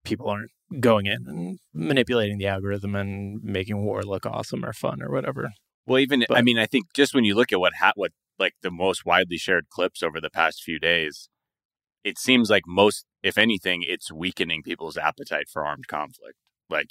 people 0.04 0.30
aren't 0.30 0.52
going 0.80 1.06
in 1.06 1.26
and 1.28 1.60
mm-hmm. 1.60 1.88
manipulating 1.88 2.38
the 2.38 2.48
algorithm 2.48 2.96
and 2.96 3.42
making 3.44 3.84
war 3.84 4.04
look 4.04 4.26
awesome 4.26 4.66
or 4.66 4.74
fun 4.74 5.02
or 5.02 5.12
whatever. 5.12 5.52
Well, 5.86 6.00
even 6.00 6.26
I 6.32 6.42
mean, 6.42 6.58
I 6.58 6.66
think 6.66 6.86
just 6.94 7.14
when 7.14 7.26
you 7.26 7.36
look 7.36 7.54
at 7.54 7.60
what 7.60 7.76
ha- 7.76 7.94
what 7.96 8.12
like 8.40 8.54
the 8.62 8.72
most 8.72 9.06
widely 9.06 9.38
shared 9.38 9.70
clips 9.70 10.02
over 10.02 10.20
the 10.20 10.30
past 10.30 10.64
few 10.64 10.80
days, 10.80 11.30
it 12.04 12.18
seems 12.18 12.50
like 12.50 12.64
most, 12.68 13.06
if 13.24 13.38
anything, 13.38 13.84
it's 13.88 14.12
weakening 14.12 14.64
people's 14.64 14.98
appetite 14.98 15.48
for 15.52 15.66
armed 15.66 15.88
conflict. 15.88 16.38
Like, 16.70 16.90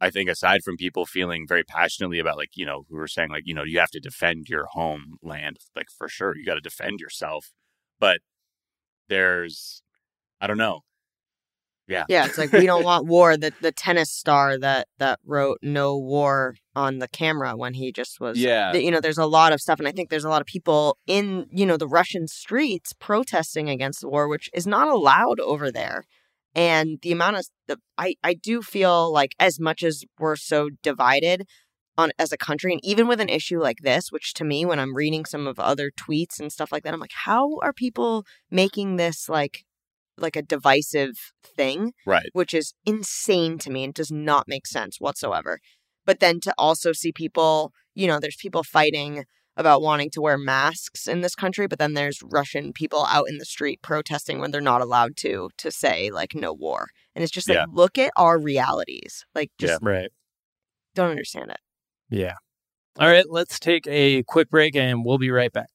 I 0.00 0.10
think 0.10 0.30
aside 0.30 0.62
from 0.64 0.76
people 0.76 1.06
feeling 1.06 1.46
very 1.48 1.64
passionately 1.64 2.18
about, 2.18 2.36
like 2.36 2.50
you 2.54 2.64
know, 2.64 2.84
who 2.88 2.96
were 2.96 3.08
saying 3.08 3.30
like 3.30 3.44
you 3.46 3.54
know 3.54 3.64
you 3.64 3.78
have 3.80 3.90
to 3.90 4.00
defend 4.00 4.48
your 4.48 4.66
homeland, 4.72 5.58
like 5.74 5.88
for 5.96 6.08
sure 6.08 6.36
you 6.36 6.44
got 6.44 6.54
to 6.54 6.60
defend 6.60 7.00
yourself, 7.00 7.52
but 7.98 8.18
there's, 9.08 9.82
I 10.40 10.46
don't 10.46 10.58
know, 10.58 10.80
yeah, 11.88 12.04
Yeah, 12.08 12.26
it's 12.26 12.38
like 12.38 12.52
we 12.52 12.66
don't 12.66 12.84
want 12.84 13.06
war. 13.06 13.36
The 13.36 13.52
the 13.60 13.72
tennis 13.72 14.10
star 14.10 14.58
that 14.58 14.88
that 14.98 15.20
wrote 15.24 15.58
"No 15.62 15.96
War" 15.96 16.56
on 16.74 16.98
the 16.98 17.08
camera 17.08 17.56
when 17.56 17.74
he 17.74 17.92
just 17.92 18.20
was. 18.20 18.38
yeah, 18.38 18.72
You 18.74 18.90
know, 18.90 19.00
there's 19.00 19.18
a 19.18 19.26
lot 19.26 19.52
of 19.52 19.60
stuff, 19.60 19.78
and 19.78 19.86
I 19.88 19.92
think 19.92 20.10
there's 20.10 20.24
a 20.24 20.28
lot 20.28 20.40
of 20.40 20.46
people 20.46 20.98
in 21.06 21.46
you 21.50 21.66
know 21.66 21.76
the 21.76 21.88
Russian 21.88 22.26
streets 22.26 22.92
protesting 22.98 23.68
against 23.68 24.00
the 24.00 24.08
war, 24.08 24.28
which 24.28 24.50
is 24.52 24.66
not 24.66 24.88
allowed 24.88 25.40
over 25.40 25.70
there. 25.70 26.04
And 26.54 26.98
the 27.02 27.12
amount 27.12 27.36
of 27.36 27.46
the 27.68 27.78
I 27.98 28.14
I 28.24 28.34
do 28.34 28.62
feel 28.62 29.12
like 29.12 29.34
as 29.38 29.60
much 29.60 29.82
as 29.82 30.04
we're 30.18 30.36
so 30.36 30.70
divided 30.82 31.46
on 31.98 32.10
as 32.18 32.32
a 32.32 32.38
country, 32.38 32.72
and 32.72 32.80
even 32.82 33.06
with 33.06 33.20
an 33.20 33.28
issue 33.28 33.60
like 33.60 33.78
this, 33.82 34.10
which 34.10 34.32
to 34.34 34.44
me, 34.44 34.64
when 34.64 34.80
I'm 34.80 34.96
reading 34.96 35.24
some 35.26 35.46
of 35.46 35.58
other 35.60 35.90
tweets 35.90 36.40
and 36.40 36.50
stuff 36.50 36.72
like 36.72 36.82
that, 36.82 36.94
I'm 36.94 37.00
like, 37.00 37.12
how 37.24 37.58
are 37.62 37.72
people 37.72 38.24
making 38.50 38.96
this 38.96 39.28
like 39.28 39.65
like 40.18 40.36
a 40.36 40.42
divisive 40.42 41.14
thing? 41.44 41.92
right, 42.06 42.28
which 42.32 42.54
is 42.54 42.74
insane 42.84 43.58
to 43.58 43.70
me 43.70 43.84
and 43.84 43.94
does 43.94 44.10
not 44.10 44.48
make 44.48 44.66
sense 44.66 45.00
whatsoever. 45.00 45.58
But 46.04 46.20
then 46.20 46.40
to 46.40 46.54
also 46.56 46.92
see 46.92 47.12
people, 47.12 47.72
you 47.94 48.06
know, 48.06 48.18
there's 48.20 48.36
people 48.36 48.62
fighting 48.62 49.24
about 49.58 49.80
wanting 49.80 50.10
to 50.10 50.20
wear 50.20 50.36
masks 50.36 51.08
in 51.08 51.22
this 51.22 51.34
country, 51.34 51.66
but 51.66 51.78
then 51.78 51.94
there's 51.94 52.20
Russian 52.22 52.72
people 52.74 53.06
out 53.06 53.26
in 53.28 53.38
the 53.38 53.44
street 53.46 53.80
protesting 53.82 54.38
when 54.38 54.50
they're 54.50 54.60
not 54.60 54.82
allowed 54.82 55.16
to, 55.16 55.48
to 55.56 55.70
say 55.70 56.10
like 56.10 56.34
no 56.34 56.52
war. 56.52 56.88
And 57.14 57.22
it's 57.22 57.32
just 57.32 57.48
like, 57.48 57.56
Yeah. 57.56 57.64
look 57.72 57.96
at 57.96 58.12
our 58.16 58.38
realities. 58.38 59.24
Like, 59.34 59.50
just 59.58 59.82
Right. 59.82 60.10
don't 60.94 61.10
understand 61.10 61.50
it. 61.50 61.60
Yeah. 62.10 62.34
All 62.98 63.08
right, 63.08 63.24
let's 63.28 63.58
take 63.58 63.86
a 63.88 64.22
quick 64.24 64.50
break 64.50 64.76
and 64.76 65.04
we'll 65.04 65.18
be 65.18 65.30
right 65.30 65.52
back. 65.52 65.68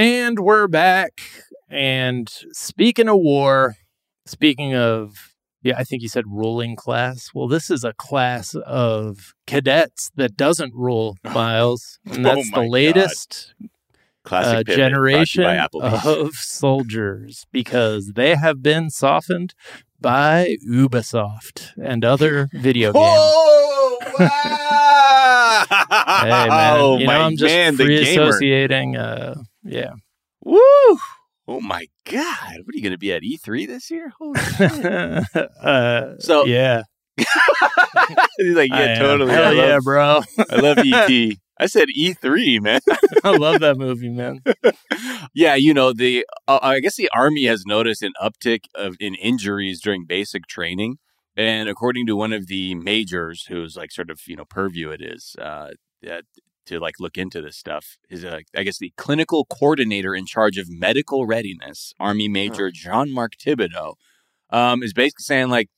And 0.00 0.38
we're 0.38 0.66
back. 0.66 1.20
And 1.68 2.26
speaking 2.52 3.06
of 3.06 3.18
war, 3.18 3.76
speaking 4.24 4.74
of, 4.74 5.34
yeah, 5.62 5.74
I 5.76 5.84
think 5.84 6.00
you 6.00 6.08
said 6.08 6.24
ruling 6.26 6.74
class. 6.74 7.32
Well, 7.34 7.48
this 7.48 7.68
is 7.70 7.84
a 7.84 7.92
class 7.92 8.54
of 8.54 9.34
cadets 9.46 10.10
that 10.14 10.38
doesn't 10.38 10.74
rule, 10.74 11.18
Miles. 11.24 11.98
And 12.06 12.26
Oh 12.26 12.34
that's 12.34 12.50
my 12.50 12.60
the 12.60 12.64
God. 12.64 12.70
latest 12.70 13.54
classic 14.24 14.48
uh, 14.54 14.62
pivot 14.64 14.64
brought 14.64 14.66
to 14.66 14.72
you 14.72 14.76
generation 14.88 15.68
of 15.82 16.32
soldiers 16.32 17.46
because 17.52 18.12
they 18.14 18.36
have 18.36 18.62
been 18.62 18.88
softened 18.88 19.52
by 20.00 20.56
Ubisoft 20.66 21.72
and 21.78 22.06
other 22.06 22.48
video 22.54 22.90
games. 22.94 23.04
Oh, 23.06 23.98
wow! 24.18 24.79
Hey 26.22 26.30
man, 26.48 27.00
you 27.00 27.06
know 27.06 27.06
my 27.06 27.18
I'm 27.18 27.36
just 27.36 27.44
man, 27.52 27.76
free 27.76 28.02
associating. 28.02 28.96
Uh, 28.96 29.34
yeah, 29.64 29.92
Woo! 30.44 30.58
Oh 31.48 31.60
my 31.60 31.86
god! 32.04 32.58
What 32.64 32.74
are 32.74 32.76
you 32.76 32.82
going 32.82 32.92
to 32.92 32.98
be 32.98 33.12
at 33.12 33.22
E3 33.22 33.66
this 33.66 33.90
year? 33.90 34.12
Holy 34.18 34.38
shit! 34.56 34.84
uh, 35.62 36.18
So- 36.18 36.44
yeah, 36.46 36.82
He's 38.38 38.54
like, 38.56 38.70
yeah, 38.70 38.76
am. 38.94 38.98
totally. 38.98 39.32
Hell 39.32 39.44
I 39.48 39.52
yeah, 39.52 39.78
bro! 39.82 40.22
I 40.50 40.56
love 40.56 40.78
ET. 40.78 41.36
I 41.58 41.66
said 41.66 41.88
E3, 41.96 42.60
man. 42.62 42.80
I 43.22 43.36
love 43.36 43.60
that 43.60 43.76
movie, 43.76 44.08
man. 44.08 44.40
yeah, 45.34 45.54
you 45.56 45.74
know 45.74 45.92
the. 45.92 46.24
Uh, 46.48 46.58
I 46.62 46.80
guess 46.80 46.96
the 46.96 47.10
army 47.14 47.44
has 47.46 47.64
noticed 47.66 48.02
an 48.02 48.12
uptick 48.22 48.60
of 48.74 48.96
in 48.98 49.14
injuries 49.16 49.80
during 49.82 50.06
basic 50.06 50.46
training, 50.46 50.96
and 51.36 51.68
according 51.68 52.06
to 52.06 52.16
one 52.16 52.32
of 52.32 52.46
the 52.46 52.74
majors, 52.76 53.44
who's 53.48 53.76
like 53.76 53.92
sort 53.92 54.08
of 54.10 54.20
you 54.26 54.36
know 54.36 54.46
purview 54.46 54.88
it 54.90 55.02
is 55.02 55.36
uh, 55.38 55.70
that 56.02 56.24
to 56.66 56.78
like 56.78 56.94
look 57.00 57.16
into 57.16 57.42
this 57.42 57.56
stuff 57.56 57.98
is 58.08 58.24
uh, 58.24 58.40
I 58.56 58.62
guess 58.62 58.78
the 58.78 58.92
clinical 58.96 59.44
coordinator 59.44 60.14
in 60.14 60.26
charge 60.26 60.56
of 60.58 60.70
medical 60.70 61.26
readiness, 61.26 61.94
Army 61.98 62.28
Major 62.28 62.70
John 62.70 63.12
Mark 63.12 63.32
Thibodeau, 63.36 63.94
um, 64.50 64.82
is 64.82 64.92
basically 64.92 65.22
saying 65.22 65.48
like, 65.48 65.68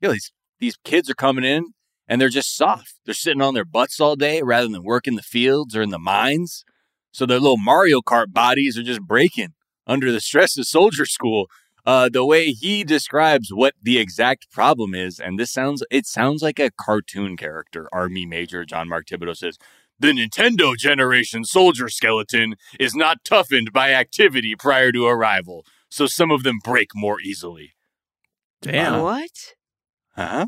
you 0.00 0.08
know, 0.08 0.12
these 0.12 0.32
these 0.58 0.76
kids 0.84 1.10
are 1.10 1.14
coming 1.14 1.44
in 1.44 1.74
and 2.08 2.20
they're 2.20 2.28
just 2.28 2.56
soft. 2.56 2.94
They're 3.04 3.14
sitting 3.14 3.42
on 3.42 3.54
their 3.54 3.64
butts 3.64 4.00
all 4.00 4.16
day 4.16 4.42
rather 4.42 4.68
than 4.68 4.82
work 4.84 5.06
in 5.06 5.14
the 5.14 5.22
fields 5.22 5.76
or 5.76 5.82
in 5.82 5.90
the 5.90 5.98
mines. 5.98 6.64
So 7.12 7.26
their 7.26 7.40
little 7.40 7.58
Mario 7.58 8.00
Kart 8.00 8.32
bodies 8.32 8.78
are 8.78 8.82
just 8.82 9.02
breaking 9.02 9.54
under 9.86 10.10
the 10.10 10.20
stress 10.20 10.56
of 10.56 10.66
soldier 10.66 11.06
school. 11.06 11.46
Uh, 11.84 12.08
the 12.08 12.24
way 12.24 12.52
he 12.52 12.84
describes 12.84 13.48
what 13.52 13.74
the 13.82 13.98
exact 13.98 14.50
problem 14.52 14.94
is, 14.94 15.18
and 15.18 15.38
this 15.38 15.50
sounds 15.52 15.82
it 15.90 16.06
sounds 16.06 16.40
like 16.42 16.60
a 16.60 16.70
cartoon 16.70 17.36
character. 17.36 17.88
Army 17.92 18.24
Major 18.24 18.64
John 18.64 18.88
Mark 18.88 19.06
Thibodeau 19.06 19.36
says, 19.36 19.58
"The 19.98 20.12
Nintendo 20.12 20.76
generation 20.76 21.44
soldier 21.44 21.88
skeleton 21.88 22.54
is 22.78 22.94
not 22.94 23.24
toughened 23.24 23.72
by 23.72 23.92
activity 23.92 24.54
prior 24.56 24.92
to 24.92 25.06
arrival, 25.06 25.64
so 25.88 26.06
some 26.06 26.30
of 26.30 26.44
them 26.44 26.58
break 26.62 26.90
more 26.94 27.20
easily." 27.20 27.72
Damn. 28.60 29.02
What? 29.02 29.30
Huh? 30.14 30.46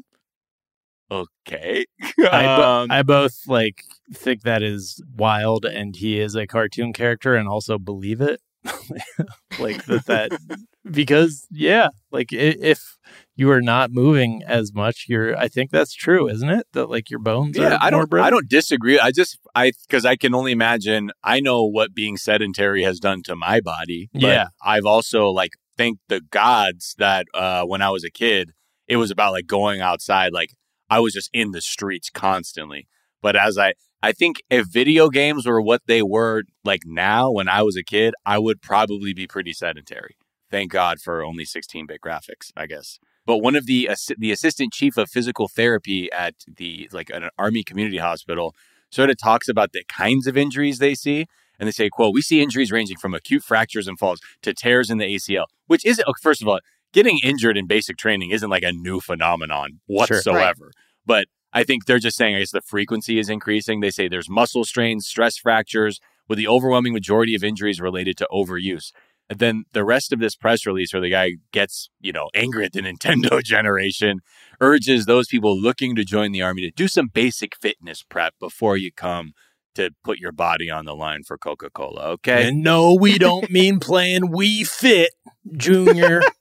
Okay. 1.11 1.85
I, 2.21 2.57
bo- 2.57 2.63
Um, 2.83 2.91
I 2.93 3.03
both 3.03 3.35
like 3.49 3.83
think 4.13 4.43
that 4.43 4.63
is 4.63 5.03
wild, 5.17 5.65
and 5.65 5.97
he 5.97 6.21
is 6.21 6.35
a 6.37 6.47
cartoon 6.47 6.93
character, 6.93 7.35
and 7.35 7.49
also 7.49 7.77
believe 7.79 8.21
it, 8.21 8.41
like 9.59 9.85
that. 9.87 10.05
That 10.07 10.59
because 10.91 11.47
yeah, 11.51 11.89
like 12.11 12.33
if 12.33 12.99
you 13.37 13.51
are 13.51 13.61
not 13.63 13.91
moving 13.91 14.43
as 14.47 14.73
much, 14.73 15.07
you're. 15.09 15.37
I 15.37 15.49
think 15.49 15.71
that's 15.71 15.95
true, 15.95 16.29
isn't 16.29 16.49
it? 16.49 16.67
That 16.73 16.87
like 16.89 17.11
your 17.11 17.21
bones. 17.21 17.57
yeah, 17.57 17.75
are 17.75 17.79
I 17.81 17.91
more 17.91 18.01
don't. 18.03 18.11
brittle? 18.11 18.27
I 18.27 18.31
don't 18.31 18.49
disagree. 18.49 18.99
I 18.99 19.11
just 19.11 19.39
I 19.55 19.73
because 19.87 20.05
I 20.05 20.17
can 20.17 20.35
only 20.35 20.53
imagine. 20.53 21.11
I 21.23 21.41
know 21.41 21.65
what 21.65 21.95
being 21.95 22.17
sedentary 22.17 22.83
has 22.83 23.01
done 23.01 23.23
to 23.25 23.37
my 23.37 23.61
body. 23.61 24.11
but 24.13 24.23
Yeah. 24.23 24.47
I've 24.65 24.87
also 24.87 25.29
like 25.31 25.53
thank 25.77 25.99
the 26.09 26.21
gods 26.21 26.95
that 26.99 27.27
uh, 27.35 27.65
when 27.65 27.83
I 27.83 27.91
was 27.91 28.05
a 28.05 28.11
kid, 28.11 28.53
it 28.87 28.97
was 28.97 29.11
about 29.11 29.33
like 29.33 29.47
going 29.47 29.81
outside. 29.81 30.33
Like 30.33 30.51
I 30.91 31.01
was 31.01 31.13
just 31.15 31.31
in 31.33 31.51
the 31.53 31.61
streets 31.61 32.11
constantly. 32.11 32.87
But 33.23 33.37
as 33.37 33.57
I 33.59 33.75
I 34.03 34.13
think 34.13 34.43
if 34.51 34.67
video 34.67 35.09
games 35.09 35.47
were 35.47 35.63
what 35.63 35.83
they 35.87 36.03
were 36.03 36.43
like 36.63 36.83
now 36.85 37.31
when 37.31 37.49
I 37.49 37.63
was 37.63 37.75
a 37.77 37.83
kid, 37.83 38.13
I 38.27 38.39
would 38.39 38.61
probably 38.61 39.15
be 39.15 39.27
pretty 39.27 39.55
sedentary. 39.55 40.17
Thank 40.55 40.71
God 40.71 41.01
for 41.01 41.25
only 41.25 41.45
16-bit 41.45 42.01
graphics, 42.01 42.53
I 42.57 42.67
guess. 42.67 43.01
But 43.27 43.39
one 43.39 43.57
of 43.57 43.67
the 43.67 43.89
assi- 43.91 44.15
the 44.17 44.31
assistant 44.31 44.73
chief 44.73 44.97
of 44.97 45.11
physical 45.11 45.49
therapy 45.49 46.09
at 46.13 46.35
the 46.47 46.89
like 46.93 47.11
an 47.11 47.29
army 47.37 47.65
community 47.65 47.99
hospital 47.99 48.55
sort 48.89 49.11
of 49.11 49.17
talks 49.19 49.49
about 49.49 49.73
the 49.73 49.83
kinds 49.89 50.29
of 50.29 50.37
injuries 50.37 50.79
they 50.79 50.95
see, 50.95 51.27
And 51.59 51.67
they 51.67 51.73
say, 51.73 51.89
quote, 51.89 52.15
we 52.15 52.23
see 52.23 52.41
injuries 52.41 52.71
ranging 52.71 52.99
from 52.99 53.15
acute 53.15 53.43
fractures 53.43 53.89
and 53.89 53.99
falls 53.99 54.21
to 54.43 54.55
tears 54.55 54.91
in 54.91 54.99
the 54.99 55.07
ACL, 55.07 55.47
which 55.67 55.85
isn't, 55.85 56.07
uh, 56.07 56.13
first 56.23 56.41
of 56.41 56.47
all, 56.47 56.61
getting 56.93 57.19
injured 57.25 57.57
in 57.57 57.67
basic 57.67 57.97
training 57.97 58.31
isn't 58.31 58.49
like 58.49 58.63
a 58.63 58.71
new 58.71 59.01
phenomenon 59.01 59.81
whatsoever. 59.87 60.71
But 61.05 61.27
I 61.53 61.65
think 61.65 61.87
they're 61.87 61.99
just 61.99 62.17
saying, 62.17 62.37
I 62.37 62.39
guess 62.39 62.53
the 62.53 62.61
frequency 62.61 63.19
is 63.19 63.29
increasing. 63.29 63.81
They 63.81 63.91
say 63.91 64.07
there's 64.07 64.31
muscle 64.31 64.65
strains, 64.65 65.05
stress 65.09 65.37
fractures, 65.37 65.99
with 66.29 66.39
the 66.39 66.49
overwhelming 66.49 66.93
majority 66.93 67.35
of 67.35 67.43
injuries 67.43 67.81
related 67.81 68.17
to 68.19 68.29
overuse. 68.33 68.93
And 69.31 69.39
then 69.39 69.65
the 69.73 69.85
rest 69.85 70.13
of 70.13 70.19
this 70.21 70.37
press 70.37 70.67
release 70.67 70.93
where 70.93 71.01
the 71.01 71.11
guy 71.11 71.33
gets, 71.51 71.89
you 72.01 72.13
know, 72.13 72.29
angry 72.35 72.65
at 72.67 72.73
the 72.75 72.81
Nintendo 72.83 73.43
generation, 73.43 74.21
urges 74.61 75.07
those 75.07 75.29
people 75.29 75.59
looking 75.59 75.97
to 75.97 76.05
join 76.05 76.33
the 76.33 76.43
army 76.43 76.63
to 76.63 76.71
do 76.71 76.89
some 76.89 77.09
basic 77.09 77.57
fitness 77.57 78.03
prep 78.03 78.35
before 78.39 78.77
you 78.77 78.93
come 78.93 79.33
to 79.75 79.91
put 80.05 80.19
your 80.19 80.31
body 80.31 80.71
on 80.71 80.85
the 80.85 80.95
line 80.95 81.23
for 81.25 81.37
Coca 81.39 81.69
Cola. 81.71 82.03
Okay. 82.11 82.49
And 82.49 82.63
no, 82.63 82.95
we 82.95 83.19
don't 83.19 83.51
mean 83.59 83.81
playing 83.81 84.29
Wii 84.29 84.67
Fit, 84.69 85.11
Junior. 85.57 86.23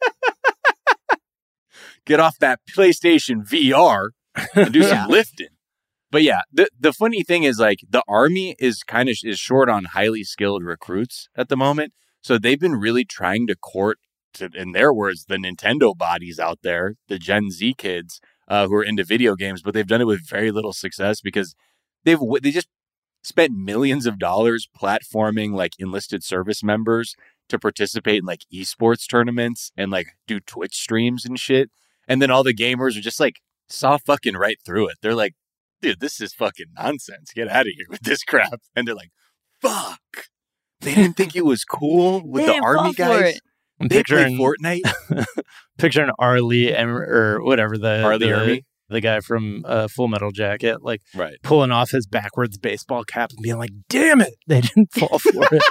Get 2.05 2.19
off 2.19 2.37
that 2.39 2.59
PlayStation 2.75 3.47
VR 3.47 4.09
and 4.55 4.73
do 4.73 4.83
some 4.83 4.91
Yeah. 4.91 5.07
lifting. 5.07 5.47
But 6.11 6.21
yeah, 6.21 6.41
the 6.51 6.67
the 6.79 6.91
funny 6.93 7.23
thing 7.23 7.43
is 7.43 7.59
like 7.59 7.79
the 7.89 8.03
army 8.07 8.55
is 8.59 8.83
kind 8.83 9.09
of 9.09 9.15
is 9.23 9.39
short 9.39 9.69
on 9.69 9.85
highly 9.85 10.23
skilled 10.23 10.63
recruits 10.63 11.29
at 11.35 11.49
the 11.49 11.55
moment. 11.57 11.93
So 12.23 12.37
they've 12.37 12.59
been 12.59 12.75
really 12.75 13.05
trying 13.05 13.47
to 13.47 13.55
court 13.55 13.99
to, 14.35 14.49
in 14.55 14.71
their 14.71 14.93
words, 14.93 15.25
the 15.25 15.35
Nintendo 15.35 15.95
bodies 15.95 16.39
out 16.39 16.59
there, 16.63 16.95
the 17.07 17.19
Gen 17.19 17.51
Z 17.51 17.75
kids 17.77 18.19
uh, 18.47 18.67
who 18.67 18.75
are 18.75 18.83
into 18.83 19.03
video 19.03 19.35
games, 19.35 19.61
but 19.61 19.73
they've 19.73 19.85
done 19.85 20.01
it 20.01 20.07
with 20.07 20.27
very 20.27 20.51
little 20.51 20.73
success 20.73 21.21
because 21.21 21.55
they've 22.03 22.19
they 22.41 22.51
just 22.51 22.69
spent 23.23 23.53
millions 23.53 24.05
of 24.05 24.19
dollars 24.19 24.67
platforming 24.77 25.53
like 25.53 25.73
enlisted 25.79 26.23
service 26.23 26.63
members 26.63 27.15
to 27.49 27.59
participate 27.59 28.19
in 28.19 28.25
like 28.25 28.45
esports 28.53 29.07
tournaments 29.07 29.71
and 29.77 29.91
like 29.91 30.07
do 30.27 30.39
Twitch 30.39 30.75
streams 30.75 31.25
and 31.25 31.39
shit. 31.39 31.69
And 32.07 32.21
then 32.21 32.31
all 32.31 32.43
the 32.43 32.53
gamers 32.53 32.97
are 32.97 33.01
just 33.01 33.19
like 33.19 33.39
saw 33.69 33.97
fucking 33.97 34.35
right 34.35 34.57
through 34.65 34.89
it. 34.89 34.97
They're 35.01 35.15
like, 35.15 35.33
dude, 35.81 35.99
this 35.99 36.19
is 36.19 36.33
fucking 36.33 36.67
nonsense. 36.77 37.31
Get 37.33 37.47
out 37.47 37.67
of 37.67 37.73
here 37.75 37.87
with 37.89 38.01
this 38.01 38.23
crap. 38.27 38.61
And 38.75 38.87
they're 38.87 38.95
like, 38.95 39.11
fuck. 39.61 39.99
They 40.83 40.93
didn't 40.95 41.15
think 41.17 41.35
it 41.35 41.45
was 41.45 41.63
cool 41.63 42.21
with 42.25 42.45
They 42.45 42.57
the 42.57 42.63
army 42.63 42.93
fall 42.93 43.13
for 43.13 43.21
guys. 43.21 43.35
it. 43.35 43.41
I'm 43.79 43.87
They 43.87 43.95
play 44.03 44.25
picturing 44.25 44.37
Fortnite. 44.37 45.25
picturing 45.77 46.11
R. 46.19 46.41
Lee 46.41 46.73
em- 46.73 46.89
or 46.95 47.43
whatever 47.43 47.77
the 47.77 48.03
R. 48.03 48.17
Lee 48.17 48.27
the, 48.27 48.33
Army? 48.39 48.65
the 48.89 49.01
guy 49.01 49.19
from 49.21 49.63
uh, 49.67 49.87
Full 49.87 50.07
Metal 50.07 50.31
Jacket, 50.31 50.83
like 50.83 51.01
Right. 51.15 51.37
pulling 51.43 51.71
off 51.71 51.91
his 51.91 52.05
backwards 52.05 52.57
baseball 52.57 53.03
cap 53.03 53.31
and 53.31 53.41
being 53.41 53.57
like, 53.57 53.71
"Damn 53.89 54.21
it, 54.21 54.35
they 54.47 54.61
didn't 54.61 54.93
fall 54.93 55.19
for 55.19 55.47
it," 55.51 55.63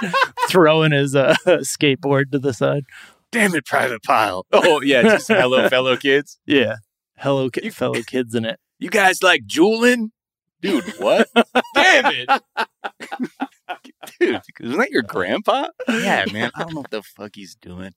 throwing 0.49 0.91
his 0.91 1.15
uh, 1.15 1.35
skateboard 1.47 2.31
to 2.31 2.39
the 2.39 2.53
side. 2.53 2.83
Damn 3.31 3.55
it, 3.55 3.65
Private 3.65 4.03
Pyle. 4.03 4.45
Oh, 4.51 4.81
yeah. 4.81 5.01
Just 5.03 5.27
hello, 5.29 5.67
fellow 5.69 5.95
kids. 5.97 6.37
Yeah, 6.45 6.75
hello, 7.17 7.49
ki- 7.49 7.69
fellow 7.71 8.01
kids 8.03 8.35
in 8.35 8.45
it. 8.45 8.59
You 8.79 8.89
guys 8.89 9.23
like 9.23 9.41
Juulin? 9.47 10.09
Dude, 10.61 10.83
what? 10.99 11.27
Damn 11.75 12.05
it. 12.13 12.29
Dude, 14.19 14.41
isn't 14.59 14.77
that 14.77 14.91
your 14.91 15.03
grandpa? 15.03 15.67
Yeah, 15.87 16.25
man. 16.33 16.51
I 16.55 16.63
don't 16.63 16.73
know 16.73 16.81
what 16.81 16.91
the 16.91 17.03
fuck 17.03 17.31
he's 17.35 17.55
doing. 17.55 17.91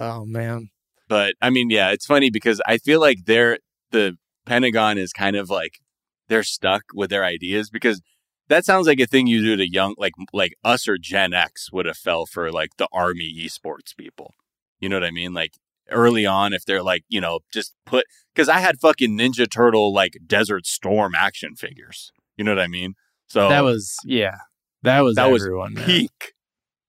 Oh 0.00 0.24
man, 0.24 0.70
But 1.08 1.34
I 1.40 1.50
mean, 1.50 1.70
yeah, 1.70 1.90
it's 1.90 2.06
funny 2.06 2.30
because 2.30 2.60
I 2.66 2.78
feel 2.78 3.00
like 3.00 3.24
they're 3.24 3.58
the 3.90 4.16
Pentagon 4.46 4.98
is 4.98 5.12
kind 5.12 5.36
of 5.36 5.50
like 5.50 5.80
they're 6.28 6.42
stuck 6.42 6.82
with 6.94 7.10
their 7.10 7.24
ideas 7.24 7.70
because 7.70 8.00
that 8.48 8.64
sounds 8.64 8.86
like 8.86 9.00
a 9.00 9.06
thing 9.06 9.26
you 9.26 9.42
do 9.42 9.56
to 9.56 9.70
young 9.70 9.94
like 9.98 10.14
like 10.32 10.54
us 10.64 10.86
or 10.88 10.98
Gen 10.98 11.32
X 11.34 11.72
would 11.72 11.86
have 11.86 11.96
fell 11.96 12.26
for 12.26 12.50
like 12.50 12.76
the 12.76 12.88
army 12.92 13.34
esports 13.44 13.96
people. 13.96 14.34
You 14.80 14.88
know 14.88 14.96
what 14.96 15.04
I 15.04 15.10
mean? 15.10 15.34
Like 15.34 15.52
early 15.90 16.26
on, 16.26 16.52
if 16.52 16.64
they're 16.64 16.82
like, 16.82 17.02
you 17.08 17.20
know, 17.20 17.40
just 17.52 17.74
put 17.84 18.04
because 18.34 18.48
I 18.48 18.58
had 18.58 18.78
fucking 18.78 19.18
Ninja 19.18 19.50
Turtle 19.50 19.92
like 19.92 20.16
Desert 20.26 20.66
Storm 20.66 21.14
action 21.16 21.56
figures. 21.56 22.12
You 22.36 22.44
know 22.44 22.52
what 22.52 22.60
I 22.60 22.68
mean? 22.68 22.94
So 23.26 23.48
that 23.48 23.64
was 23.64 23.96
yeah, 24.04 24.36
that 24.82 25.00
was 25.00 25.16
That 25.16 25.30
was 25.30 25.42
everyone. 25.42 25.74
man. 25.74 25.84
peak. 25.86 26.32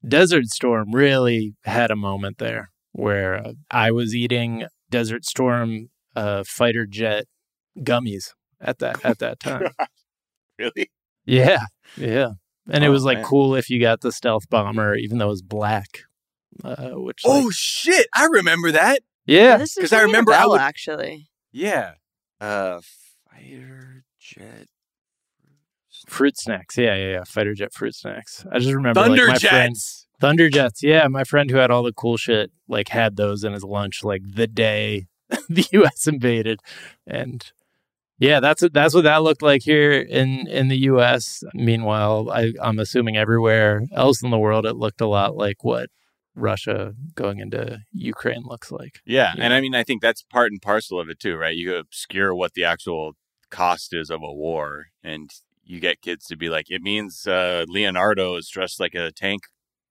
Desert 0.07 0.45
Storm 0.47 0.93
really 0.93 1.55
had 1.65 1.91
a 1.91 1.95
moment 1.95 2.37
there 2.37 2.71
where 2.93 3.35
uh, 3.35 3.53
I 3.69 3.91
was 3.91 4.15
eating 4.15 4.65
Desert 4.89 5.25
Storm 5.25 5.89
uh, 6.15 6.43
fighter 6.47 6.85
jet 6.85 7.25
gummies 7.77 8.33
at 8.61 8.79
that 8.79 9.03
at 9.05 9.19
that 9.19 9.39
time. 9.41 9.69
Really? 10.57 10.89
yeah, 11.25 11.63
yeah, 11.97 12.29
and 12.69 12.83
it 12.83 12.87
Oh, 12.87 12.91
was 12.91 13.03
like 13.03 13.17
man. 13.19 13.25
cool 13.25 13.55
if 13.55 13.69
you 13.69 13.79
got 13.79 14.01
the 14.01 14.11
stealth 14.11 14.49
bomber, 14.49 14.95
even 14.95 15.17
though 15.17 15.27
it 15.27 15.29
was 15.29 15.41
black. 15.41 15.99
Uh, 16.63 16.91
which 16.95 17.23
like- 17.25 17.43
Oh 17.45 17.49
shit! 17.51 18.07
I 18.15 18.25
remember 18.25 18.71
that. 18.71 18.99
yeah, 19.25 19.57
this 19.57 19.77
is 19.77 19.83
'cause 19.83 19.93
I 19.93 19.97
ringing 20.01 20.15
a 20.15 20.17
remember 20.17 20.33
I 20.33 20.45
would- 20.47 20.59
actually. 20.61 21.29
Yeah. 21.51 21.93
Uh, 22.41 22.79
fighter 23.29 24.03
jet. 24.19 24.67
Fruit 26.09 26.37
snacks. 26.37 26.77
Yeah, 26.77 26.95
yeah, 26.95 27.11
yeah. 27.11 27.23
Fighter 27.25 27.53
jet 27.53 27.73
fruit 27.73 27.95
snacks. 27.95 28.45
I 28.51 28.59
just 28.59 28.73
remember 28.73 28.99
like, 28.99 29.07
Thunder 29.09 29.27
my 29.27 29.37
friend 29.39 29.75
jets. 29.75 30.07
Thunder 30.19 30.49
Jets, 30.49 30.83
yeah. 30.83 31.07
My 31.07 31.23
friend 31.23 31.49
who 31.49 31.55
had 31.57 31.71
all 31.71 31.81
the 31.83 31.93
cool 31.93 32.17
shit, 32.17 32.51
like, 32.67 32.89
had 32.89 33.15
those 33.15 33.45
in 33.45 33.53
his 33.53 33.63
lunch, 33.63 34.03
like 34.03 34.21
the 34.25 34.47
day 34.47 35.07
the 35.49 35.65
U.S. 35.71 36.07
invaded, 36.07 36.59
and 37.07 37.49
yeah, 38.17 38.41
that's 38.41 38.61
what 38.61 38.73
that's 38.73 38.93
what 38.93 39.05
that 39.05 39.23
looked 39.23 39.41
like 39.41 39.61
here 39.63 39.93
in 39.93 40.45
in 40.47 40.67
the 40.67 40.77
U.S. 40.91 41.41
Meanwhile, 41.53 42.29
I, 42.31 42.51
I'm 42.61 42.79
assuming 42.79 43.15
everywhere 43.15 43.83
else 43.93 44.21
in 44.21 44.29
the 44.29 44.37
world, 44.37 44.65
it 44.65 44.75
looked 44.75 44.99
a 44.99 45.07
lot 45.07 45.37
like 45.37 45.63
what 45.63 45.89
Russia 46.35 46.95
going 47.15 47.39
into 47.39 47.79
Ukraine 47.93 48.43
looks 48.43 48.71
like. 48.71 48.99
Yeah, 49.05 49.33
Yeah. 49.37 49.43
and 49.45 49.53
I 49.53 49.61
mean, 49.61 49.73
I 49.75 49.83
think 49.85 50.01
that's 50.01 50.23
part 50.23 50.51
and 50.51 50.61
parcel 50.61 50.99
of 50.99 51.07
it 51.09 51.19
too, 51.19 51.37
right? 51.37 51.55
You 51.55 51.75
obscure 51.75 52.35
what 52.35 52.55
the 52.55 52.65
actual 52.65 53.13
cost 53.49 53.93
is 53.93 54.09
of 54.09 54.21
a 54.21 54.33
war, 54.33 54.87
and 55.01 55.29
you 55.69 55.79
get 55.79 56.01
kids 56.01 56.25
to 56.27 56.35
be 56.35 56.49
like, 56.49 56.65
it 56.69 56.81
means 56.81 57.25
uh, 57.27 57.63
Leonardo 57.67 58.35
is 58.35 58.49
dressed 58.49 58.79
like 58.79 58.95
a 58.95 59.11
tank 59.11 59.41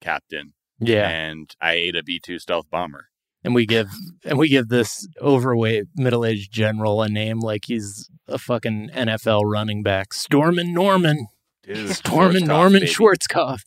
captain, 0.00 0.52
Yeah, 0.80 1.08
and 1.08 1.50
I 1.60 1.72
ate 1.74 1.96
a 1.96 2.02
B 2.02 2.20
two 2.22 2.38
stealth 2.38 2.68
bomber. 2.70 3.06
and 3.44 3.54
we 3.54 3.64
give 3.66 3.88
and 4.24 4.36
we 4.38 4.48
give 4.48 4.68
this 4.68 5.06
overweight 5.22 5.84
middle 5.96 6.24
aged 6.24 6.52
general 6.52 7.00
a 7.02 7.08
name 7.08 7.38
like 7.40 7.62
he's 7.66 8.10
a 8.26 8.38
fucking 8.38 8.90
NFL 8.92 9.42
running 9.44 9.82
back, 9.82 10.12
Stormin 10.12 10.72
Norman. 10.74 11.28
Dude, 11.62 11.90
Stormin 11.90 12.42
Schwarzkopf, 12.44 12.46
Norman 12.46 12.80
baby. 12.80 12.92
Schwarzkopf. 12.92 13.60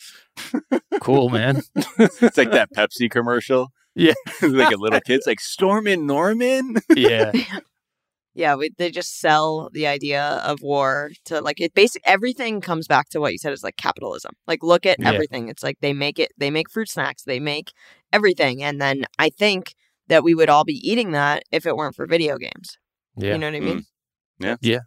cool, 1.01 1.29
man. 1.29 1.61
It's 1.99 2.37
like 2.37 2.51
that 2.51 2.69
Pepsi 2.75 3.09
commercial. 3.09 3.69
Yeah. 3.95 4.13
like 4.41 4.73
a 4.73 4.77
little 4.77 5.01
kid's 5.01 5.27
like 5.27 5.39
Stormin 5.39 6.05
Norman. 6.07 6.75
Yeah. 6.95 7.31
Yeah, 8.33 8.55
we, 8.55 8.69
they 8.77 8.89
just 8.91 9.19
sell 9.19 9.69
the 9.73 9.87
idea 9.87 10.23
of 10.45 10.61
war 10.61 11.11
to 11.25 11.41
like 11.41 11.59
it. 11.59 11.73
Basic 11.73 12.01
everything 12.05 12.61
comes 12.61 12.87
back 12.87 13.09
to 13.09 13.19
what 13.19 13.33
you 13.33 13.37
said 13.37 13.51
is 13.53 13.63
like 13.63 13.75
capitalism. 13.77 14.31
Like 14.47 14.63
look 14.63 14.85
at 14.85 14.97
Yeah. 14.99 15.09
everything. 15.09 15.49
It's 15.49 15.63
like 15.63 15.77
they 15.81 15.93
make 15.93 16.17
it. 16.19 16.31
They 16.37 16.49
make 16.49 16.69
fruit 16.69 16.89
snacks. 16.89 17.23
They 17.23 17.39
make 17.39 17.71
everything, 18.13 18.63
and 18.63 18.81
then 18.81 19.05
I 19.19 19.29
think 19.29 19.73
that 20.07 20.23
we 20.23 20.33
would 20.33 20.49
all 20.49 20.63
be 20.63 20.79
eating 20.89 21.11
that 21.11 21.43
if 21.51 21.65
it 21.65 21.75
weren't 21.75 21.95
for 21.95 22.05
video 22.05 22.37
games. 22.37 22.77
Yeah. 23.17 23.33
You 23.33 23.37
know 23.39 23.47
what 23.47 23.55
I 23.55 23.59
mean? 23.59 23.79
Mm. 23.79 23.85
Yeah. 24.39 24.55
Yeah. 24.61 24.79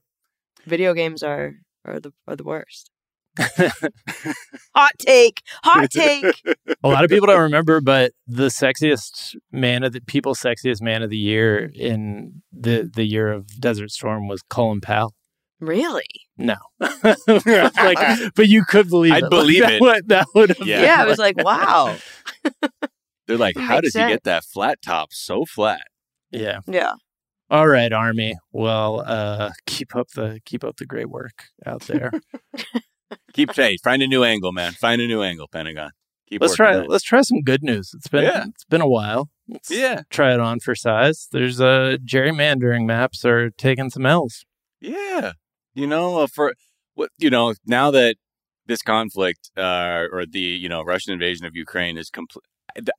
Video 0.66 0.94
games 0.94 1.22
are 1.22 1.54
are 1.84 2.00
the 2.00 2.12
are 2.26 2.36
the 2.36 2.44
worst. 2.44 2.90
Hot 4.74 4.90
take. 4.98 5.42
Hot 5.62 5.90
take. 5.90 6.24
a 6.84 6.88
lot 6.88 7.04
of 7.04 7.10
people 7.10 7.26
don't 7.26 7.40
remember, 7.40 7.80
but 7.80 8.12
the 8.26 8.46
sexiest 8.46 9.36
man 9.52 9.82
of 9.84 9.92
the 9.92 10.00
people's 10.00 10.40
sexiest 10.40 10.80
man 10.82 11.02
of 11.02 11.10
the 11.10 11.16
year 11.18 11.70
in 11.74 12.42
the 12.52 12.90
the 12.92 13.04
year 13.04 13.32
of 13.32 13.46
Desert 13.60 13.90
Storm 13.90 14.28
was 14.28 14.42
Colin 14.48 14.80
Powell. 14.80 15.14
really? 15.60 16.04
No, 16.36 16.56
like, 16.80 18.34
but 18.34 18.48
you 18.48 18.64
could 18.64 18.88
believe 18.88 19.12
I'd 19.12 19.22
it. 19.24 19.30
believe 19.30 19.62
that 19.62 19.72
it. 19.74 19.80
Would, 19.80 20.08
that 20.08 20.26
would 20.34 20.48
have 20.50 20.66
Yeah. 20.66 20.76
been 20.78 20.84
Yeah, 20.84 21.02
I 21.02 21.06
was 21.06 21.18
like, 21.18 21.36
wow. 21.38 21.96
They're 23.28 23.38
like, 23.38 23.56
how 23.56 23.76
makes 23.76 23.92
does 23.92 24.02
he 24.02 24.08
get 24.08 24.24
that 24.24 24.44
flat 24.44 24.82
top 24.82 25.12
so 25.12 25.44
flat? 25.44 25.82
yeah. 26.32 26.58
Yeah. 26.66 26.92
All 27.50 27.68
right, 27.68 27.92
Army. 27.92 28.34
Well, 28.52 29.04
uh, 29.06 29.50
keep 29.66 29.94
up 29.94 30.08
the 30.16 30.40
keep 30.44 30.64
up 30.64 30.76
the 30.78 30.86
great 30.86 31.08
work 31.10 31.44
out 31.64 31.82
there. 31.82 32.10
Keep 33.32 33.54
hey, 33.54 33.76
find 33.82 34.02
a 34.02 34.06
new 34.06 34.24
angle, 34.24 34.52
man. 34.52 34.72
Find 34.72 35.00
a 35.00 35.06
new 35.06 35.22
angle, 35.22 35.48
Pentagon. 35.48 35.90
Keep 36.28 36.40
let's 36.42 36.56
try 36.56 36.76
let's 36.76 37.04
try 37.04 37.20
some 37.22 37.42
good 37.42 37.62
news. 37.62 37.90
It's 37.94 38.08
been 38.08 38.24
Yeah. 38.24 38.44
it's 38.48 38.64
been 38.64 38.80
a 38.80 38.88
while. 38.88 39.28
Let's 39.48 39.70
Yeah. 39.70 40.02
try 40.10 40.32
it 40.34 40.40
on 40.40 40.60
for 40.60 40.74
size. 40.74 41.28
There's 41.32 41.60
uh 41.60 41.96
gerrymandering 42.04 42.86
maps 42.86 43.24
are 43.24 43.50
taking 43.50 43.90
some 43.90 44.06
L's. 44.06 44.44
Yeah, 44.80 45.32
you 45.74 45.86
know, 45.86 46.20
uh, 46.20 46.26
for 46.26 46.54
what 46.94 47.10
you 47.18 47.30
know, 47.30 47.54
now 47.66 47.90
that 47.90 48.16
this 48.66 48.82
conflict 48.82 49.50
uh, 49.56 50.04
or 50.10 50.24
the 50.26 50.40
you 50.40 50.68
know 50.68 50.82
Russian 50.82 51.12
invasion 51.12 51.44
of 51.46 51.54
Ukraine 51.54 51.98
is 51.98 52.08
complete, 52.10 52.44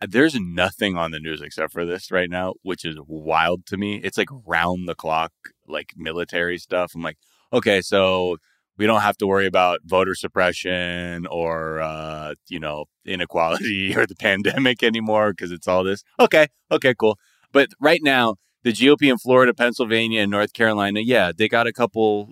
there's 0.07 0.35
nothing 0.39 0.95
on 0.97 1.11
the 1.11 1.19
news 1.19 1.41
except 1.41 1.73
for 1.73 1.85
this 1.85 2.11
right 2.11 2.29
now, 2.29 2.53
which 2.61 2.85
is 2.85 2.97
wild 3.07 3.65
to 3.67 3.77
me. 3.77 3.95
It's 4.03 4.17
like 4.17 4.29
round 4.45 4.87
the 4.87 4.95
clock, 4.95 5.31
like 5.67 5.93
military 5.97 6.57
stuff. 6.59 6.91
I'm 6.95 7.01
like, 7.01 7.17
okay, 7.51 7.81
so 7.81 8.37
we 8.77 8.85
don't 8.85 9.01
have 9.01 9.17
to 9.17 9.27
worry 9.27 9.45
about 9.45 9.79
voter 9.85 10.15
suppression 10.15 11.25
or 11.27 11.79
uh, 11.79 12.33
you 12.47 12.59
know 12.59 12.85
inequality 13.05 13.95
or 13.97 14.05
the 14.05 14.15
pandemic 14.15 14.83
anymore 14.83 15.31
because 15.31 15.51
it's 15.51 15.67
all 15.67 15.83
this. 15.83 16.03
Okay, 16.19 16.47
okay, 16.71 16.93
cool. 16.93 17.17
But 17.51 17.69
right 17.79 18.01
now, 18.03 18.35
the 18.63 18.73
GOP 18.73 19.09
in 19.09 19.17
Florida, 19.17 19.53
Pennsylvania, 19.53 20.21
and 20.21 20.31
North 20.31 20.53
Carolina, 20.53 20.99
yeah, 21.01 21.31
they 21.35 21.47
got 21.47 21.67
a 21.67 21.73
couple 21.73 22.31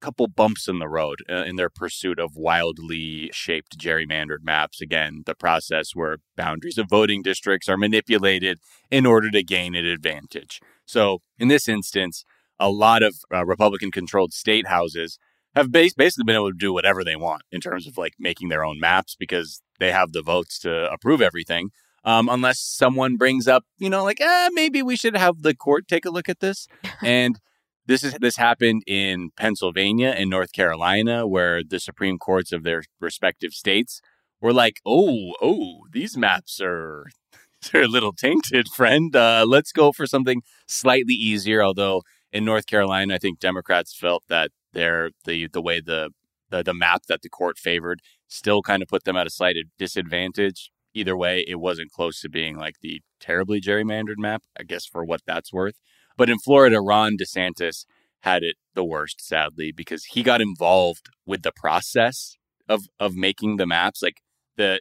couple 0.00 0.28
bumps 0.28 0.68
in 0.68 0.78
the 0.78 0.88
road 0.88 1.20
uh, 1.30 1.44
in 1.44 1.56
their 1.56 1.70
pursuit 1.70 2.18
of 2.18 2.36
wildly 2.36 3.30
shaped 3.32 3.78
gerrymandered 3.78 4.42
maps. 4.42 4.82
Again, 4.82 5.22
the 5.24 5.34
process 5.34 5.94
where 5.94 6.18
boundaries 6.36 6.76
of 6.76 6.88
voting 6.90 7.22
districts 7.22 7.70
are 7.70 7.78
manipulated 7.78 8.58
in 8.90 9.06
order 9.06 9.30
to 9.30 9.42
gain 9.42 9.74
an 9.74 9.86
advantage. 9.86 10.60
So, 10.84 11.20
in 11.38 11.48
this 11.48 11.68
instance, 11.68 12.24
a 12.60 12.70
lot 12.70 13.02
of 13.02 13.16
uh, 13.32 13.46
Republican 13.46 13.90
controlled 13.90 14.32
state 14.32 14.66
houses 14.66 15.18
have 15.54 15.70
bas- 15.70 15.94
basically 15.94 16.24
been 16.24 16.36
able 16.36 16.50
to 16.50 16.56
do 16.58 16.72
whatever 16.72 17.04
they 17.04 17.16
want 17.16 17.42
in 17.50 17.60
terms 17.60 17.86
of 17.86 17.96
like 17.96 18.14
making 18.18 18.48
their 18.48 18.64
own 18.64 18.80
maps 18.80 19.16
because 19.18 19.62
they 19.78 19.90
have 19.92 20.12
the 20.12 20.22
votes 20.22 20.58
to 20.60 20.90
approve 20.92 21.20
everything. 21.20 21.70
Um, 22.04 22.28
unless 22.28 22.60
someone 22.60 23.16
brings 23.16 23.48
up, 23.48 23.64
you 23.78 23.88
know, 23.88 24.04
like, 24.04 24.20
eh, 24.20 24.50
maybe 24.52 24.82
we 24.82 24.94
should 24.94 25.16
have 25.16 25.40
the 25.40 25.54
court 25.54 25.88
take 25.88 26.04
a 26.04 26.10
look 26.10 26.28
at 26.28 26.40
this. 26.40 26.66
and 27.02 27.38
this 27.86 28.02
is 28.04 28.14
this 28.14 28.36
happened 28.36 28.82
in 28.86 29.30
Pennsylvania 29.36 30.14
and 30.16 30.30
North 30.30 30.52
Carolina, 30.52 31.26
where 31.26 31.62
the 31.62 31.80
Supreme 31.80 32.18
Courts 32.18 32.52
of 32.52 32.62
their 32.62 32.82
respective 33.00 33.52
states 33.52 34.00
were 34.40 34.52
like, 34.52 34.80
"Oh, 34.86 35.34
oh, 35.42 35.80
these 35.92 36.16
maps 36.16 36.60
are 36.62 37.06
they're 37.72 37.82
a 37.82 37.88
little 37.88 38.12
tainted, 38.12 38.68
friend. 38.68 39.14
Uh, 39.14 39.44
let's 39.46 39.72
go 39.72 39.92
for 39.92 40.06
something 40.06 40.42
slightly 40.66 41.14
easier." 41.14 41.62
Although 41.62 42.02
in 42.32 42.44
North 42.44 42.66
Carolina, 42.66 43.14
I 43.14 43.18
think 43.18 43.38
Democrats 43.38 43.94
felt 43.94 44.24
that 44.28 44.50
their 44.74 45.10
the 45.24 45.48
the 45.48 45.62
way 45.62 45.80
the, 45.80 46.10
the 46.50 46.62
the 46.62 46.74
map 46.74 47.02
that 47.08 47.22
the 47.22 47.28
court 47.28 47.58
favored 47.58 48.00
still 48.28 48.62
kind 48.62 48.82
of 48.82 48.88
put 48.88 49.04
them 49.04 49.16
at 49.16 49.26
a 49.26 49.30
slight 49.30 49.56
disadvantage. 49.78 50.70
Either 50.96 51.16
way, 51.16 51.44
it 51.48 51.56
wasn't 51.56 51.90
close 51.90 52.20
to 52.20 52.28
being 52.28 52.56
like 52.56 52.76
the 52.80 53.00
terribly 53.18 53.60
gerrymandered 53.60 54.18
map, 54.18 54.42
I 54.58 54.62
guess, 54.62 54.86
for 54.86 55.04
what 55.04 55.22
that's 55.26 55.52
worth. 55.52 55.74
But 56.16 56.30
in 56.30 56.38
Florida, 56.38 56.80
Ron 56.80 57.16
DeSantis 57.16 57.84
had 58.20 58.42
it 58.44 58.56
the 58.74 58.84
worst, 58.84 59.20
sadly, 59.20 59.72
because 59.72 60.04
he 60.04 60.22
got 60.22 60.40
involved 60.40 61.08
with 61.26 61.42
the 61.42 61.52
process 61.52 62.36
of 62.68 62.84
of 63.00 63.14
making 63.14 63.56
the 63.56 63.66
maps. 63.66 64.02
Like 64.02 64.20
the 64.56 64.80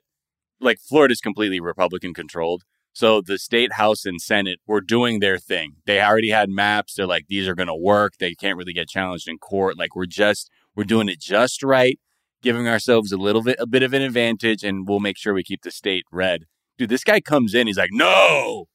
like 0.60 0.80
Florida's 0.80 1.22
completely 1.22 1.60
Republican 1.60 2.14
controlled. 2.14 2.64
So 2.94 3.22
the 3.22 3.40
state 3.40 3.74
house 3.74 4.06
and 4.06 4.22
senate 4.22 4.60
were 4.68 4.82
doing 4.82 5.20
their 5.20 5.40
thing. 5.40 5.78
They 5.86 6.00
already 6.02 6.30
had 6.30 6.50
maps. 6.50 6.94
They're 6.94 7.08
like, 7.08 7.26
these 7.28 7.48
are 7.48 7.56
going 7.56 7.68
to 7.68 7.76
work. 7.76 8.14
They 8.20 8.36
can't 8.36 8.58
really 8.58 8.74
get 8.74 8.88
challenged 8.88 9.28
in 9.28 9.40
court. 9.40 9.78
Like 9.78 9.96
we're 9.96 10.06
just, 10.06 10.50
we're 10.76 10.84
doing 10.84 11.10
it 11.10 11.20
just 11.20 11.64
right, 11.64 12.00
giving 12.44 12.68
ourselves 12.68 13.12
a 13.12 13.18
little 13.18 13.42
bit, 13.42 13.58
a 13.60 13.66
bit 13.66 13.84
of 13.84 13.94
an 13.94 14.04
advantage 14.04 14.64
and 14.64 14.88
we'll 14.88 15.00
make 15.00 15.18
sure 15.18 15.34
we 15.34 15.44
keep 15.44 15.64
the 15.64 15.72
state 15.72 16.06
red. 16.12 16.46
Dude, 16.78 16.90
this 16.90 17.04
guy 17.04 17.20
comes 17.20 17.54
in. 17.54 17.68
He's 17.68 17.78
like, 17.78 17.92
no, 17.92 18.66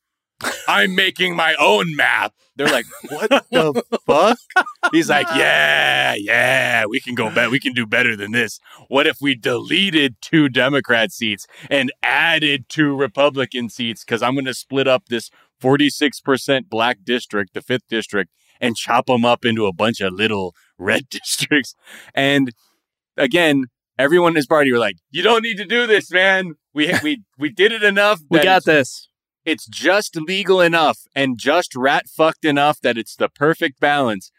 I'm 0.68 0.94
making 0.94 1.34
my 1.34 1.54
own 1.58 1.96
map. 1.96 2.32
They're 2.56 2.68
like, 2.68 2.86
what 3.08 3.30
the 3.50 3.82
fuck? 4.04 4.38
He's 4.92 5.08
like, 5.08 5.26
yeah, 5.34 6.14
yeah, 6.16 6.86
we 6.86 7.00
can 7.00 7.14
go 7.14 7.30
better. 7.30 7.50
We 7.50 7.60
can 7.60 7.72
do 7.72 7.86
better 7.86 8.16
than 8.16 8.32
this. 8.32 8.58
What 8.88 9.06
if 9.06 9.18
we 9.20 9.34
deleted 9.34 10.16
two 10.20 10.48
Democrat 10.48 11.12
seats 11.12 11.46
and 11.70 11.92
added 12.02 12.68
two 12.68 12.96
Republican 12.96 13.68
seats? 13.68 14.04
Because 14.04 14.22
I'm 14.22 14.34
going 14.34 14.44
to 14.44 14.54
split 14.54 14.88
up 14.88 15.06
this 15.06 15.30
46% 15.62 16.68
black 16.68 16.98
district, 17.04 17.54
the 17.54 17.62
fifth 17.62 17.86
district, 17.88 18.32
and 18.60 18.76
chop 18.76 19.06
them 19.06 19.24
up 19.24 19.44
into 19.44 19.66
a 19.66 19.72
bunch 19.72 20.00
of 20.00 20.12
little 20.12 20.54
red 20.78 21.08
districts. 21.10 21.74
And 22.14 22.52
again, 23.16 23.66
everyone 23.98 24.32
in 24.32 24.36
his 24.36 24.46
party 24.46 24.72
were 24.72 24.78
like, 24.78 24.96
you 25.10 25.22
don't 25.22 25.42
need 25.42 25.58
to 25.58 25.64
do 25.64 25.86
this, 25.86 26.10
man. 26.10 26.54
We, 26.74 26.92
we, 27.02 27.22
we 27.38 27.50
did 27.50 27.72
it 27.72 27.82
enough. 27.82 28.20
We 28.30 28.42
got 28.42 28.64
this 28.64 29.07
it's 29.48 29.66
just 29.66 30.14
legal 30.14 30.60
enough 30.60 31.06
and 31.14 31.38
just 31.38 31.74
rat 31.74 32.06
fucked 32.06 32.44
enough 32.44 32.80
that 32.82 32.98
it's 32.98 33.16
the 33.16 33.30
perfect 33.30 33.80
balance. 33.80 34.30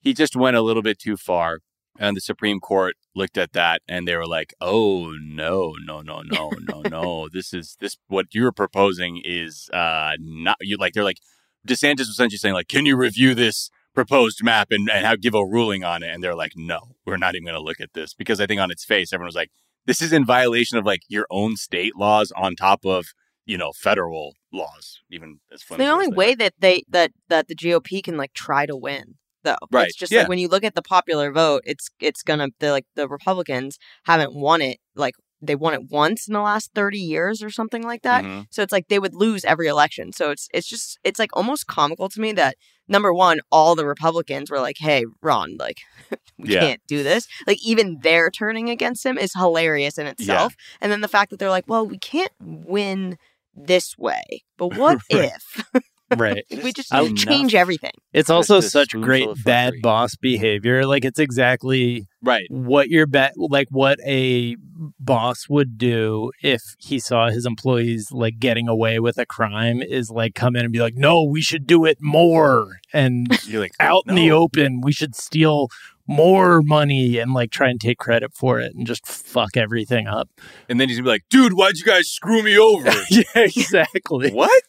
He 0.00 0.12
just 0.12 0.36
went 0.36 0.54
a 0.54 0.60
little 0.60 0.82
bit 0.82 0.98
too 0.98 1.16
far. 1.16 1.60
And 1.98 2.14
the 2.14 2.20
Supreme 2.20 2.60
Court 2.60 2.94
looked 3.14 3.38
at 3.38 3.52
that 3.52 3.80
and 3.88 4.06
they 4.06 4.16
were 4.16 4.26
like, 4.26 4.52
oh, 4.60 5.16
no, 5.22 5.74
no, 5.82 6.02
no, 6.02 6.20
no, 6.22 6.50
no, 6.60 6.82
no. 6.90 7.28
This 7.32 7.54
is 7.54 7.78
this 7.80 7.96
what 8.08 8.26
you're 8.32 8.52
proposing 8.52 9.22
is 9.24 9.70
uh 9.72 10.12
not 10.18 10.56
you 10.60 10.76
like 10.76 10.92
they're 10.92 11.04
like 11.04 11.18
DeSantis 11.66 12.00
was 12.00 12.10
essentially 12.10 12.38
saying, 12.38 12.54
like, 12.54 12.68
can 12.68 12.86
you 12.86 12.96
review 12.96 13.34
this 13.34 13.70
proposed 13.94 14.42
map 14.44 14.68
and, 14.70 14.90
and 14.90 15.04
have 15.04 15.22
give 15.22 15.34
a 15.34 15.44
ruling 15.44 15.84
on 15.84 16.02
it? 16.02 16.08
And 16.08 16.22
they're 16.22 16.34
like, 16.34 16.52
no, 16.54 16.96
we're 17.06 17.16
not 17.16 17.34
even 17.34 17.46
gonna 17.46 17.60
look 17.60 17.80
at 17.80 17.94
this. 17.94 18.12
Because 18.12 18.40
I 18.40 18.46
think 18.46 18.60
on 18.60 18.70
its 18.70 18.84
face, 18.84 19.12
everyone 19.12 19.28
was 19.28 19.34
like, 19.34 19.50
this 19.86 20.02
is 20.02 20.12
in 20.12 20.26
violation 20.26 20.76
of 20.76 20.84
like 20.84 21.00
your 21.08 21.26
own 21.30 21.56
state 21.56 21.96
laws 21.96 22.30
on 22.36 22.56
top 22.56 22.84
of 22.84 23.06
you 23.46 23.56
know 23.56 23.72
federal 23.72 24.34
laws 24.52 25.00
even 25.10 25.38
as 25.52 25.62
funny. 25.62 25.84
the 25.84 25.90
only 25.90 26.08
way 26.08 26.34
that 26.34 26.54
they 26.58 26.82
that 26.88 27.12
that 27.28 27.48
the 27.48 27.54
gop 27.54 28.02
can 28.02 28.16
like 28.16 28.32
try 28.32 28.66
to 28.66 28.76
win 28.76 29.14
though 29.44 29.56
right 29.70 29.86
it's 29.86 29.96
just 29.96 30.12
yeah. 30.12 30.20
like 30.20 30.28
when 30.28 30.38
you 30.38 30.48
look 30.48 30.64
at 30.64 30.74
the 30.74 30.82
popular 30.82 31.32
vote 31.32 31.62
it's 31.64 31.88
it's 32.00 32.22
gonna 32.22 32.48
the 32.58 32.70
like 32.70 32.86
the 32.94 33.08
republicans 33.08 33.78
haven't 34.04 34.34
won 34.34 34.60
it 34.60 34.78
like 34.94 35.14
they 35.42 35.54
won 35.54 35.74
it 35.74 35.90
once 35.90 36.28
in 36.28 36.34
the 36.34 36.40
last 36.40 36.70
30 36.74 36.98
years 36.98 37.42
or 37.42 37.50
something 37.50 37.82
like 37.82 38.02
that 38.02 38.24
mm-hmm. 38.24 38.42
so 38.50 38.62
it's 38.62 38.72
like 38.72 38.88
they 38.88 38.98
would 38.98 39.14
lose 39.14 39.44
every 39.44 39.68
election 39.68 40.12
so 40.12 40.30
it's 40.30 40.48
it's 40.52 40.68
just 40.68 40.98
it's 41.04 41.18
like 41.18 41.30
almost 41.34 41.66
comical 41.66 42.08
to 42.08 42.20
me 42.20 42.32
that 42.32 42.56
number 42.88 43.12
one 43.12 43.40
all 43.50 43.74
the 43.74 43.86
republicans 43.86 44.50
were 44.50 44.60
like 44.60 44.76
hey 44.78 45.04
ron 45.22 45.56
like 45.58 45.78
we 46.38 46.50
yeah. 46.50 46.60
can't 46.60 46.82
do 46.86 47.02
this 47.02 47.26
like 47.46 47.58
even 47.64 47.98
they're 48.02 48.30
turning 48.30 48.68
against 48.68 49.04
him 49.06 49.16
is 49.16 49.32
hilarious 49.34 49.96
in 49.96 50.06
itself 50.06 50.54
yeah. 50.58 50.76
and 50.82 50.92
then 50.92 51.00
the 51.00 51.08
fact 51.08 51.30
that 51.30 51.38
they're 51.38 51.48
like 51.50 51.64
well 51.66 51.86
we 51.86 51.98
can't 51.98 52.32
win 52.40 53.16
this 53.54 53.96
way. 53.98 54.22
But 54.56 54.68
what 54.76 55.00
right. 55.12 55.32
if 55.34 55.82
right 56.16 56.44
we 56.64 56.72
just 56.72 56.92
I, 56.92 57.12
change 57.12 57.54
everything? 57.54 57.92
It's 58.12 58.30
also 58.30 58.60
such 58.60 58.90
great 58.92 59.28
bad 59.44 59.74
boss 59.82 60.16
behavior. 60.16 60.86
Like 60.86 61.04
it's 61.04 61.18
exactly 61.18 62.06
right 62.22 62.46
what 62.50 62.88
your 62.88 63.06
bet 63.06 63.32
like 63.36 63.68
what 63.70 63.98
a 64.04 64.56
boss 64.98 65.48
would 65.48 65.78
do 65.78 66.30
if 66.42 66.62
he 66.78 66.98
saw 66.98 67.28
his 67.28 67.46
employees 67.46 68.10
like 68.12 68.38
getting 68.38 68.68
away 68.68 68.98
with 68.98 69.18
a 69.18 69.26
crime 69.26 69.82
is 69.82 70.10
like 70.10 70.34
come 70.34 70.56
in 70.56 70.64
and 70.64 70.72
be 70.72 70.80
like, 70.80 70.96
no, 70.96 71.22
we 71.22 71.40
should 71.40 71.66
do 71.66 71.84
it 71.84 71.98
more 72.00 72.80
and 72.92 73.28
You're 73.44 73.60
like 73.60 73.74
out 73.80 74.04
no. 74.06 74.10
in 74.10 74.16
the 74.16 74.30
open. 74.32 74.80
We 74.80 74.92
should 74.92 75.14
steal 75.14 75.68
more 76.10 76.60
money 76.60 77.18
and 77.18 77.32
like 77.32 77.50
try 77.52 77.68
and 77.68 77.80
take 77.80 77.98
credit 77.98 78.32
for 78.34 78.58
it 78.58 78.74
and 78.74 78.86
just 78.86 79.06
fuck 79.06 79.56
everything 79.56 80.06
up. 80.08 80.28
And 80.68 80.80
then 80.80 80.88
he's 80.88 80.98
gonna 80.98 81.04
be 81.06 81.10
like, 81.10 81.24
dude, 81.30 81.52
why'd 81.52 81.76
you 81.76 81.84
guys 81.84 82.08
screw 82.08 82.42
me 82.42 82.58
over? 82.58 82.90
yeah, 83.10 83.22
exactly. 83.36 84.32
what? 84.32 84.62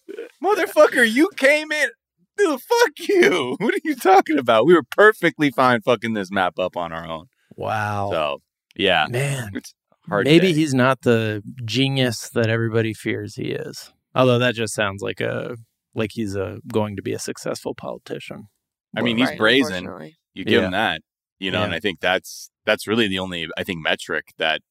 Motherfucker, 0.44 1.10
you 1.12 1.30
came 1.38 1.72
in. 1.72 1.90
Dude, 2.38 2.62
fuck 2.62 2.92
you. 3.10 3.56
What 3.60 3.74
are 3.74 3.80
you 3.84 3.96
talking 3.96 4.38
about? 4.38 4.66
We 4.66 4.74
were 4.74 4.84
perfectly 4.96 5.52
fine 5.52 5.82
fucking 5.82 6.14
this 6.14 6.32
map 6.32 6.60
up 6.60 6.78
on 6.78 6.92
our 6.94 7.08
own. 7.08 7.26
Wow. 7.56 8.10
So, 8.12 8.42
yeah. 8.76 9.08
Man. 9.10 9.52
It's 9.54 9.74
hard. 10.08 10.26
Maybe 10.26 10.48
day. 10.48 10.54
he's 10.54 10.74
not 10.74 11.02
the 11.02 11.44
genius 11.66 12.30
that 12.30 12.50
everybody 12.50 12.94
fears 12.94 13.36
he 13.36 13.52
is. 13.52 13.92
Although 14.16 14.40
that 14.40 14.56
just 14.56 14.74
sounds 14.74 15.02
like 15.02 15.20
a 15.22 15.56
like 15.94 16.12
he's 16.14 16.36
a 16.36 16.60
going 16.72 16.96
to 16.96 17.02
be 17.02 17.14
a 17.14 17.20
successful 17.20 17.76
politician. 17.76 18.48
I 18.96 19.02
mean, 19.02 19.18
he's 19.18 19.30
Right, 19.30 19.38
brazen. 19.38 19.86
You 20.34 20.46
give 20.46 20.62
Yeah. 20.62 20.66
him 20.68 20.72
that, 20.72 21.02
you 21.42 21.52
know, 21.52 21.60
Yeah. 21.60 21.66
and 21.66 21.74
I 21.74 21.80
think 21.80 22.00
that's 22.00 22.50
that's 22.66 22.88
really 22.88 23.08
the 23.08 23.20
only 23.20 23.48
I 23.58 23.64
think 23.64 23.82
metric 23.82 24.34
that 24.38 24.62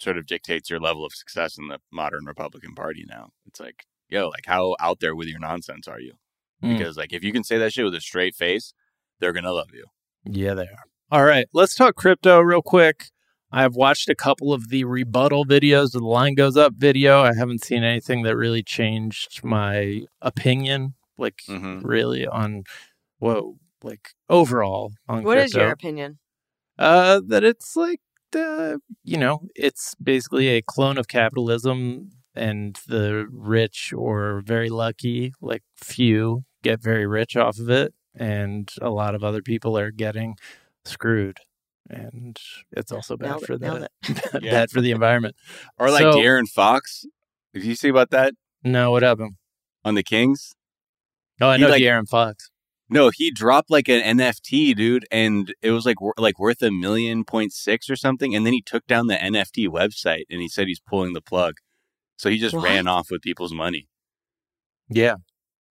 sort 0.00 0.16
of 0.18 0.26
dictates 0.26 0.70
your 0.70 0.80
level 0.80 1.04
of 1.04 1.12
success 1.12 1.58
in 1.58 1.68
the 1.68 1.78
modern 1.92 2.24
Republican 2.24 2.74
Party 2.74 3.04
now. 3.08 3.30
It's 3.46 3.60
like, 3.60 3.84
yo, 4.08 4.28
like 4.28 4.46
how 4.46 4.76
out 4.80 5.00
there 5.00 5.14
with 5.14 5.28
your 5.28 5.40
nonsense 5.40 5.86
are 5.88 6.00
you? 6.00 6.14
Mm. 6.62 6.76
Because 6.78 6.96
like 6.96 7.12
if 7.12 7.22
you 7.22 7.32
can 7.32 7.44
say 7.44 7.58
that 7.58 7.72
shit 7.72 7.84
with 7.84 7.94
a 7.94 8.00
straight 8.00 8.34
face, 8.34 8.72
they're 9.20 9.32
gonna 9.32 9.52
love 9.52 9.70
you. 9.74 9.84
Yeah, 10.24 10.54
they 10.54 10.62
are. 10.68 10.84
All 11.10 11.24
right, 11.24 11.46
let's 11.52 11.74
talk 11.74 11.94
crypto 11.96 12.40
real 12.40 12.62
quick. 12.62 13.10
I've 13.52 13.76
watched 13.76 14.08
a 14.08 14.14
couple 14.16 14.52
of 14.52 14.68
the 14.70 14.82
rebuttal 14.84 15.44
videos, 15.44 15.92
the 15.92 16.00
line 16.00 16.34
goes 16.34 16.56
up 16.56 16.72
video. 16.76 17.22
I 17.22 17.34
haven't 17.34 17.62
seen 17.64 17.84
anything 17.84 18.22
that 18.22 18.36
really 18.36 18.62
changed 18.64 19.44
my 19.44 20.02
opinion, 20.22 20.94
like 21.18 21.42
Mhm. 21.48 21.82
really 21.84 22.26
on 22.26 22.64
whoa, 23.18 23.58
like 23.84 24.10
overall 24.28 24.92
on 25.08 25.22
What 25.24 25.38
is 25.38 25.52
crypto. 25.52 25.64
your 25.66 25.72
opinion? 25.72 26.18
Uh, 26.78 27.20
that 27.28 27.44
it's 27.44 27.76
like 27.76 28.00
the 28.32 28.80
you 29.04 29.16
know 29.16 29.42
it's 29.54 29.94
basically 30.02 30.48
a 30.48 30.62
clone 30.62 30.98
of 30.98 31.06
capitalism, 31.06 32.10
and 32.34 32.80
the 32.88 33.26
rich 33.30 33.92
or 33.96 34.42
very 34.44 34.70
lucky, 34.70 35.32
like 35.40 35.62
few, 35.76 36.44
get 36.62 36.82
very 36.82 37.06
rich 37.06 37.36
off 37.36 37.58
of 37.60 37.70
it, 37.70 37.94
and 38.14 38.72
a 38.82 38.90
lot 38.90 39.14
of 39.14 39.22
other 39.22 39.40
people 39.42 39.78
are 39.78 39.92
getting 39.92 40.34
screwed, 40.84 41.38
and 41.88 42.36
it's 42.72 42.90
also 42.90 43.16
bad 43.16 43.28
Nailed 43.28 43.42
it, 43.42 43.46
for 43.46 43.58
nailed 43.58 43.88
the 44.02 44.40
Yeah. 44.42 44.50
bad 44.50 44.70
for 44.70 44.80
the 44.80 44.90
environment. 44.90 45.36
Or 45.78 45.90
like 45.90 46.02
So- 46.02 46.12
De'Aaron 46.18 46.48
Fox. 46.48 47.06
Did 47.52 47.62
you 47.64 47.76
see 47.76 47.88
about 47.88 48.10
that 48.10 48.34
No, 48.64 48.90
what 48.90 49.04
happened? 49.04 49.36
on 49.84 49.94
the 49.94 50.02
Kings? 50.02 50.54
Oh, 51.40 51.48
I 51.48 51.56
He, 51.56 51.62
know 51.62 51.68
like- 51.68 51.80
De'Aaron 51.82 52.08
Fox. 52.08 52.50
No, 52.90 53.10
he 53.14 53.30
dropped 53.30 53.70
like 53.70 53.88
an 53.88 54.18
NFT, 54.18 54.76
dude, 54.76 55.06
and 55.10 55.54
it 55.62 55.70
was 55.70 55.86
like 55.86 55.96
like 56.18 56.38
worth 56.38 56.62
a 56.62 56.70
million 56.70 57.24
point 57.24 57.52
six 57.52 57.88
or 57.88 57.96
something. 57.96 58.34
And 58.34 58.44
then 58.44 58.52
he 58.52 58.60
took 58.62 58.86
down 58.86 59.06
the 59.06 59.14
NFT 59.16 59.68
website 59.68 60.24
and 60.30 60.40
he 60.40 60.48
said 60.48 60.66
he's 60.68 60.80
pulling 60.80 61.14
the 61.14 61.22
plug. 61.22 61.54
So 62.16 62.28
he 62.30 62.38
just 62.38 62.54
What? 62.54 62.64
ran 62.64 62.86
off 62.86 63.08
with 63.10 63.22
people's 63.22 63.54
money. 63.54 63.88
Yeah. 64.88 65.16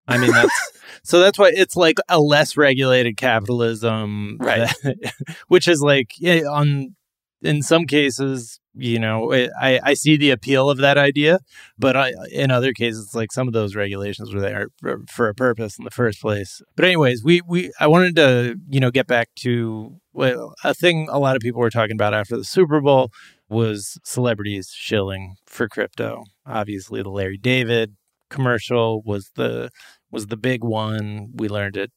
I 0.09 0.19
mean 0.19 0.33
that's 0.33 0.73
so 1.05 1.21
that's 1.21 1.39
why 1.39 1.53
it's 1.55 1.77
like 1.77 1.99
a 2.09 2.19
less 2.19 2.57
regulated 2.57 3.17
capitalism 3.17 4.39
Right. 4.41 4.69
that- 4.83 5.13
which 5.49 5.69
is 5.69 5.81
like 5.81 6.09
yeah, 6.19 6.41
on 6.51 6.97
in 7.43 7.63
some 7.63 7.85
cases, 7.87 8.59
you 8.75 8.99
know, 8.99 9.33
I 9.33 9.81
I 9.83 9.95
see 9.95 10.16
the 10.16 10.31
appeal 10.31 10.70
of 10.70 10.79
that 10.79 10.99
idea, 10.99 11.39
but 11.79 11.97
I, 11.97 12.12
in 12.31 12.51
other 12.51 12.73
cases 12.73 13.14
like 13.14 13.33
some 13.33 13.47
of 13.47 13.53
those 13.53 13.75
regulations 13.75 14.35
were 14.35 14.41
there 14.41 14.68
for, 14.81 15.03
for 15.11 15.29
a 15.29 15.35
purpose 15.35 15.79
in 15.79 15.85
the 15.85 15.91
first 15.91 16.20
place. 16.20 16.62
But 16.77 16.85
anyways, 16.87 17.23
we 17.25 17.43
we 17.47 17.73
I 17.81 17.87
wanted 17.87 18.16
to, 18.16 18.57
you 18.68 18.81
know, 18.81 18.91
get 18.91 19.07
back 19.07 19.29
to 19.41 19.97
well, 20.12 20.55
a 20.64 20.75
thing 20.75 21.09
a 21.11 21.18
lot 21.18 21.37
of 21.37 21.41
people 21.41 21.61
were 21.61 21.70
talking 21.70 21.97
about 21.97 22.14
after 22.14 22.37
the 22.37 22.45
Super 22.45 22.81
Bowl 22.81 23.11
was 23.49 23.99
celebrities 24.05 24.73
shilling 24.75 25.37
for 25.47 25.68
crypto. 25.68 26.25
Obviously, 26.47 27.03
the 27.03 27.11
Larry 27.11 27.39
David 27.39 27.97
commercial 28.31 29.03
was 29.05 29.31
the 29.37 29.70
was 30.11 30.27
the 30.29 30.37
big 30.37 30.64
one. 30.64 31.29
We 31.35 31.49
learned 31.49 31.77
it 31.77 31.91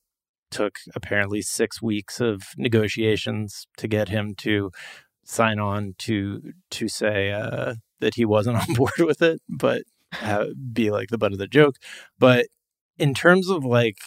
took 0.51 0.76
apparently 0.95 1.41
six 1.41 1.82
weeks 1.82 2.21
of 2.21 2.43
negotiations 2.57 3.67
to 3.78 3.88
get 3.88 4.09
him 4.09 4.36
to 4.38 4.71
sign 5.26 5.59
on 5.59 5.95
to 5.99 6.53
to 6.71 6.88
say 6.88 7.32
uh, 7.32 7.76
that 7.99 8.15
he 8.15 8.26
wasn't 8.26 8.57
on 8.69 8.73
board 8.73 8.99
with 8.99 9.21
it, 9.21 9.41
but 9.49 9.84
uh, 10.21 10.45
be 10.71 10.91
like 10.91 11.09
the 11.09 11.17
butt 11.17 11.34
of 11.34 11.39
the 11.39 11.47
joke. 11.47 11.76
But 12.17 12.47
in 12.97 13.13
terms 13.13 13.49
of 13.49 13.65
like 13.65 13.97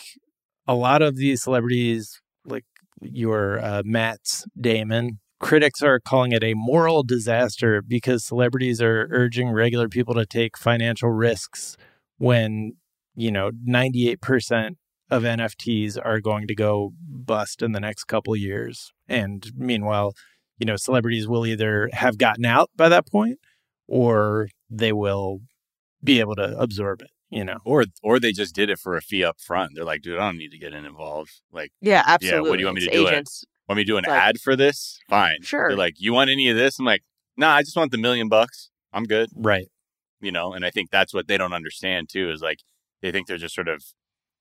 a 0.66 0.74
lot 0.74 1.02
of 1.02 1.16
these 1.16 1.42
celebrities, 1.42 2.20
like 2.44 2.64
your 3.00 3.58
uh, 3.60 3.82
Matt's 3.84 4.46
Damon. 4.58 5.20
Critics 5.40 5.82
are 5.82 6.00
calling 6.00 6.32
it 6.32 6.42
a 6.42 6.54
moral 6.54 7.04
disaster 7.04 7.80
because 7.80 8.24
celebrities 8.24 8.82
are 8.82 9.06
urging 9.10 9.50
regular 9.50 9.88
people 9.88 10.14
to 10.14 10.26
take 10.26 10.58
financial 10.58 11.10
risks 11.10 11.76
when 12.16 12.72
you 13.14 13.30
know 13.30 13.50
98% 13.50 14.76
of 15.10 15.22
NFTs 15.22 15.96
are 16.04 16.20
going 16.20 16.48
to 16.48 16.54
go 16.54 16.92
bust 17.00 17.62
in 17.62 17.72
the 17.72 17.80
next 17.80 18.04
couple 18.04 18.34
years 18.34 18.92
and 19.08 19.52
meanwhile 19.56 20.12
you 20.58 20.66
know 20.66 20.76
celebrities 20.76 21.26
will 21.28 21.46
either 21.46 21.88
have 21.92 22.18
gotten 22.18 22.44
out 22.44 22.70
by 22.76 22.88
that 22.88 23.06
point 23.06 23.38
or 23.86 24.48
they 24.70 24.92
will 24.92 25.40
be 26.04 26.20
able 26.20 26.34
to 26.36 26.56
absorb 26.58 27.00
it 27.02 27.10
you 27.30 27.44
know 27.44 27.58
Or 27.64 27.84
or 28.02 28.18
they 28.20 28.32
just 28.32 28.54
did 28.54 28.70
it 28.70 28.78
for 28.78 28.96
a 28.96 29.00
fee 29.02 29.22
up 29.24 29.38
front. 29.40 29.72
They're 29.74 29.84
like, 29.84 30.00
dude, 30.02 30.18
I 30.18 30.26
don't 30.26 30.38
need 30.38 30.50
to 30.52 30.58
get 30.58 30.72
in 30.72 30.84
involved. 30.86 31.32
Like, 31.52 31.72
Yeah, 31.80 32.02
absolutely. 32.06 32.38
Yeah, 32.46 32.50
what 32.50 32.56
do 32.56 32.60
you 32.60 32.66
want 32.66 32.74
me 32.76 32.80
to 32.84 32.86
It's 32.88 32.96
do 32.96 33.06
it? 33.06 33.10
Agents. 33.12 33.44
want 33.68 33.76
me 33.76 33.84
to 33.84 33.86
do 33.86 33.96
an 33.98 34.04
Like- 34.08 34.22
ad 34.22 34.40
for 34.40 34.56
this? 34.56 34.98
Fine. 35.10 35.42
Sure. 35.42 35.68
They're 35.68 35.76
like, 35.76 35.94
you 35.98 36.12
want 36.14 36.30
any 36.30 36.48
of 36.48 36.56
this? 36.56 36.78
I'm 36.78 36.86
like, 36.86 37.02
nah, 37.36 37.50
I 37.54 37.62
just 37.62 37.76
want 37.76 37.92
the 37.92 37.98
million 37.98 38.28
bucks. 38.30 38.70
I'm 38.94 39.04
good. 39.04 39.28
right 39.36 39.66
You 40.22 40.32
know, 40.32 40.54
and 40.54 40.64
I 40.64 40.70
think 40.70 40.90
that's 40.90 41.12
what 41.12 41.28
they 41.28 41.36
don't 41.36 41.52
understand 41.52 42.08
too, 42.08 42.30
is 42.30 42.40
like 42.40 42.60
they 43.02 43.12
think 43.12 43.26
they're 43.26 43.36
just 43.36 43.54
sort 43.54 43.68
of 43.68 43.84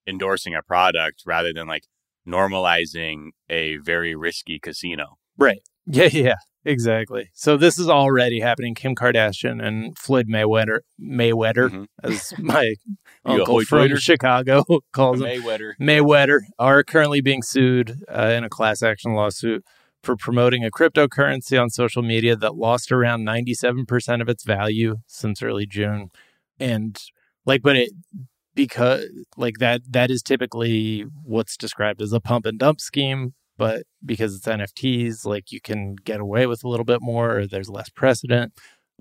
endorsing 0.08 0.56
a 0.56 0.62
product 0.64 1.24
rather 1.26 1.52
than 1.52 1.68
like 1.68 1.84
normalizing 2.26 3.30
a 3.50 3.78
very 3.78 4.16
risky 4.16 4.60
casino. 4.60 5.18
Right. 5.38 5.60
Yeah, 5.90 6.10
yeah, 6.12 6.36
exactly. 6.66 7.30
So 7.34 7.56
this 7.56 7.80
is 7.80 7.88
already 7.88 8.42
happening. 8.42 8.76
Kim 8.76 8.94
Kardashian 8.94 9.66
and 9.66 9.98
Floyd 9.98 10.28
Mayweather, 10.28 10.80
Mayweather, 11.02 11.70
Mhm. 11.70 11.86
as 12.04 12.34
my 12.38 12.74
uncle 13.26 13.62
from 13.64 13.80
Hoyt-Toyter? 13.80 13.98
Chicago 13.98 14.64
calls 14.94 15.22
him, 15.22 15.28
Mayweather. 15.28 15.74
Mayweather, 15.80 16.40
are 16.60 16.84
currently 16.84 17.22
being 17.22 17.42
sued 17.42 18.02
uh, 18.10 18.34
in 18.38 18.44
a 18.44 18.50
class 18.50 18.84
action 18.84 19.14
lawsuit 19.14 19.64
for 20.04 20.16
promoting 20.18 20.66
a 20.66 20.70
cryptocurrency 20.70 21.60
on 21.62 21.70
social 21.70 22.02
media 22.04 22.36
that 22.36 22.56
lost 22.56 22.92
around 22.92 23.26
97% 23.26 24.22
of 24.22 24.30
its 24.30 24.44
value 24.44 24.98
since 25.08 25.42
early 25.42 25.66
June. 25.66 26.10
And 26.60 26.98
like, 27.46 27.62
but 27.62 27.76
it, 27.78 27.92
because 28.56 29.06
like 29.38 29.56
that, 29.60 29.82
that 29.90 30.12
is 30.12 30.22
typically 30.22 31.06
what's 31.24 31.56
described 31.56 32.02
as 32.02 32.12
a 32.12 32.20
pump 32.20 32.46
and 32.46 32.60
dump 32.60 32.82
scheme. 32.82 33.34
But 33.58 33.84
because 34.06 34.36
it's 34.36 34.48
NFTs, 34.48 35.26
like 35.26 35.52
you 35.52 35.60
can 35.60 35.96
get 35.96 36.20
away 36.20 36.46
with 36.46 36.64
a 36.64 36.70
little 36.70 36.86
bit 36.86 37.02
more, 37.02 37.40
or 37.40 37.48
there's 37.48 37.70
less 37.70 37.90
precedent. 37.90 38.54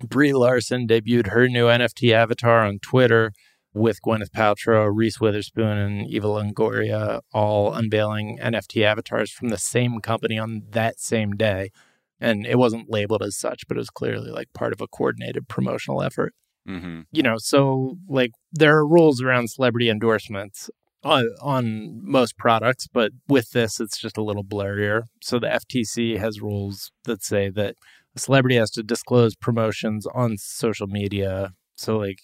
Brie 0.04 0.32
Larson 0.32 0.86
debuted 0.86 1.28
her 1.28 1.48
new 1.48 1.66
NFT 1.66 2.12
avatar 2.12 2.64
on 2.64 2.78
Twitter 2.80 3.32
with 3.76 4.00
Gwyneth 4.02 4.30
Paltrow, 4.30 4.90
Reese 4.92 5.20
Witherspoon, 5.20 5.76
and 5.76 6.06
Eva 6.08 6.26
Longoria 6.26 7.20
all 7.32 7.74
unveiling 7.74 8.38
NFT 8.42 8.82
avatars 8.82 9.30
from 9.30 9.50
the 9.50 9.58
same 9.58 10.00
company 10.00 10.38
on 10.38 10.62
that 10.70 10.98
same 10.98 11.32
day. 11.32 11.70
And 12.18 12.46
it 12.46 12.58
wasn't 12.58 12.90
labeled 12.90 13.22
as 13.22 13.36
such, 13.36 13.68
but 13.68 13.76
it 13.76 13.80
was 13.80 13.90
clearly 13.90 14.30
like 14.30 14.48
part 14.54 14.72
of 14.72 14.80
a 14.80 14.88
coordinated 14.88 15.48
promotional 15.48 16.02
effort. 16.02 16.32
Mm-hmm. 16.66 17.02
You 17.12 17.22
know, 17.22 17.36
so 17.36 17.98
like 18.08 18.30
there 18.50 18.76
are 18.76 18.86
rules 18.86 19.20
around 19.20 19.50
celebrity 19.50 19.90
endorsements 19.90 20.70
on, 21.04 21.28
on 21.40 22.00
most 22.02 22.36
products, 22.36 22.86
but 22.92 23.12
with 23.28 23.50
this, 23.50 23.80
it's 23.80 23.98
just 23.98 24.16
a 24.16 24.22
little 24.22 24.44
blurrier. 24.44 25.02
So 25.22 25.38
the 25.38 25.46
FTC 25.48 26.18
has 26.18 26.40
rules 26.40 26.90
that 27.04 27.22
say 27.22 27.50
that 27.50 27.76
a 28.14 28.18
celebrity 28.18 28.56
has 28.56 28.70
to 28.72 28.82
disclose 28.82 29.36
promotions 29.36 30.06
on 30.14 30.38
social 30.38 30.86
media. 30.86 31.52
So, 31.76 31.98
like, 31.98 32.20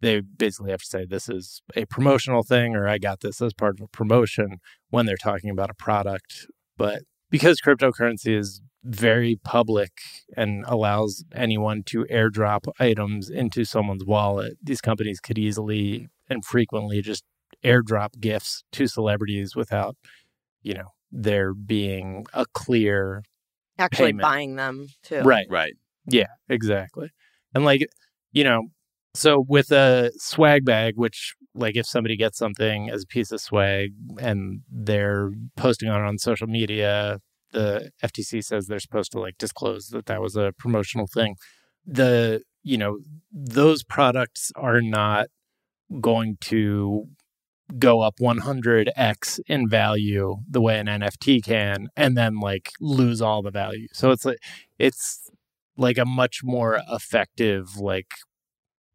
they 0.00 0.20
basically 0.20 0.70
have 0.70 0.80
to 0.80 0.86
say 0.86 1.04
this 1.04 1.28
is 1.28 1.62
a 1.74 1.86
promotional 1.86 2.42
thing 2.42 2.76
or 2.76 2.86
I 2.86 2.98
got 2.98 3.20
this 3.20 3.40
as 3.40 3.52
part 3.52 3.80
of 3.80 3.84
a 3.84 3.88
promotion 3.88 4.58
when 4.90 5.06
they're 5.06 5.16
talking 5.16 5.50
about 5.50 5.70
a 5.70 5.74
product. 5.74 6.46
But 6.76 7.02
because 7.30 7.60
cryptocurrency 7.60 8.36
is 8.38 8.60
very 8.84 9.38
public 9.44 9.90
and 10.36 10.64
allows 10.66 11.24
anyone 11.34 11.82
to 11.86 12.04
airdrop 12.04 12.68
items 12.78 13.28
into 13.28 13.64
someone's 13.64 14.04
wallet, 14.04 14.54
these 14.62 14.80
companies 14.80 15.20
could 15.20 15.38
easily 15.38 16.08
and 16.30 16.44
frequently 16.44 17.02
just 17.02 17.24
airdrop 17.64 18.20
gifts 18.20 18.62
to 18.72 18.86
celebrities 18.86 19.54
without, 19.56 19.96
you 20.62 20.74
know, 20.74 20.88
there 21.10 21.54
being 21.54 22.26
a 22.34 22.44
clear 22.52 23.22
Actually 23.78 24.08
Payment. 24.08 24.22
buying 24.22 24.56
them 24.56 24.88
too. 25.02 25.20
right 25.20 25.46
Right. 25.48 25.74
yeah, 26.06 26.26
exactly. 26.48 27.10
And 27.54 27.64
like, 27.64 27.86
you 28.32 28.44
know, 28.44 28.64
so 29.14 29.44
with 29.48 29.70
a 29.72 30.10
swag 30.16 30.64
bag, 30.64 30.94
which 30.96 31.34
like 31.54 31.76
if 31.76 31.86
somebody 31.86 32.16
gets 32.16 32.38
something 32.38 32.90
as 32.90 33.04
a 33.04 33.06
piece 33.06 33.32
of 33.32 33.40
swag 33.40 33.92
and 34.20 34.60
they're 34.70 35.30
posting 35.56 35.88
on 35.88 36.02
it 36.02 36.06
on 36.08 36.18
social 36.18 36.46
media, 36.46 37.18
the 37.52 37.90
FTC 38.04 38.44
says 38.44 38.66
they're 38.66 38.78
supposed 38.78 39.12
to 39.12 39.20
like 39.20 39.38
disclose 39.38 39.88
that 39.88 40.06
that 40.06 40.20
was 40.20 40.36
a 40.36 40.52
promotional 40.58 41.06
thing. 41.06 41.36
The, 41.86 42.42
you 42.62 42.76
know, 42.76 42.98
those 43.32 43.82
products 43.82 44.52
are 44.56 44.82
not 44.82 45.28
going 46.00 46.36
to 46.42 47.06
go 47.78 48.00
up 48.00 48.18
100x 48.20 49.40
in 49.46 49.68
value 49.68 50.36
the 50.48 50.60
way 50.60 50.78
an 50.78 50.86
NFT 50.86 51.44
can 51.44 51.88
and 51.96 52.16
then 52.16 52.40
like 52.40 52.72
lose 52.80 53.20
all 53.20 53.42
the 53.42 53.50
value. 53.50 53.88
So 53.92 54.10
it's 54.10 54.24
like 54.24 54.38
it's 54.78 55.28
like 55.76 55.98
a 55.98 56.04
much 56.06 56.42
more 56.42 56.80
effective 56.90 57.76
like 57.76 58.08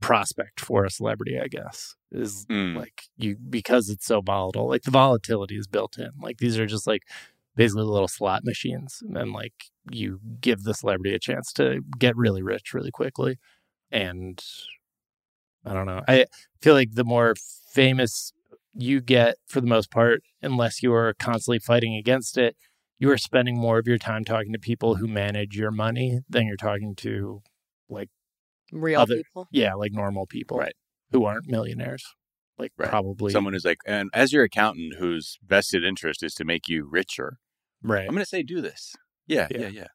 prospect 0.01 0.59
for 0.59 0.85
a 0.85 0.89
celebrity, 0.89 1.39
I 1.39 1.47
guess. 1.47 1.95
Is 2.11 2.45
Mm. 2.47 2.75
like 2.75 3.03
you 3.17 3.37
because 3.49 3.89
it's 3.89 4.05
so 4.05 4.21
volatile. 4.21 4.67
Like 4.67 4.83
the 4.83 4.91
volatility 4.91 5.57
is 5.57 5.67
built 5.67 5.97
in. 5.97 6.11
Like 6.21 6.37
these 6.37 6.59
are 6.59 6.65
just 6.65 6.85
like 6.87 7.03
basically 7.55 7.83
little 7.83 8.07
slot 8.07 8.43
machines. 8.43 8.99
And 9.01 9.15
then 9.15 9.31
like 9.33 9.53
you 9.91 10.19
give 10.41 10.63
the 10.63 10.73
celebrity 10.73 11.15
a 11.15 11.19
chance 11.19 11.51
to 11.53 11.81
get 11.99 12.15
really 12.17 12.41
rich 12.43 12.73
really 12.73 12.91
quickly. 12.91 13.37
And 13.91 14.43
I 15.65 15.73
don't 15.73 15.85
know. 15.85 16.01
I 16.07 16.25
feel 16.61 16.73
like 16.73 16.93
the 16.93 17.03
more 17.03 17.35
famous 17.71 18.33
you 18.73 19.01
get 19.01 19.35
for 19.47 19.61
the 19.61 19.67
most 19.67 19.91
part, 19.91 20.21
unless 20.41 20.81
you 20.83 20.93
are 20.93 21.13
constantly 21.19 21.59
fighting 21.59 21.95
against 21.95 22.37
it, 22.37 22.55
you 22.99 23.09
are 23.11 23.17
spending 23.17 23.57
more 23.57 23.77
of 23.79 23.87
your 23.87 23.97
time 23.97 24.23
talking 24.23 24.53
to 24.53 24.59
people 24.59 24.95
who 24.95 25.07
manage 25.07 25.55
your 25.55 25.71
money 25.71 26.19
than 26.29 26.47
you're 26.47 26.55
talking 26.57 26.95
to 26.95 27.41
like 27.89 28.09
Real 28.71 29.01
Other- 29.01 29.17
people. 29.17 29.47
yeah, 29.51 29.73
like 29.75 29.91
normal 29.91 30.25
people 30.25 30.57
Right. 30.57 30.73
who 31.11 31.25
aren't 31.25 31.47
millionaires. 31.47 32.03
Like 32.57 32.71
Right. 32.77 32.89
probably 32.89 33.31
Someone 33.31 33.53
who's 33.53 33.65
like, 33.65 33.79
and 33.85 34.09
as 34.13 34.31
your 34.33 34.43
accountant 34.43 34.95
whose 34.95 35.37
vested 35.45 35.83
interest 35.83 36.23
is 36.23 36.33
to 36.35 36.45
make 36.45 36.67
you 36.67 36.85
richer, 36.89 37.37
right. 37.81 38.01
I'm 38.07 38.13
going 38.13 38.19
to 38.19 38.25
say 38.25 38.41
do 38.43 38.61
this. 38.61 38.95
Yeah, 39.27 39.47
Yeah. 39.51 39.67
yeah, 39.67 39.87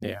yeah. 0.00 0.20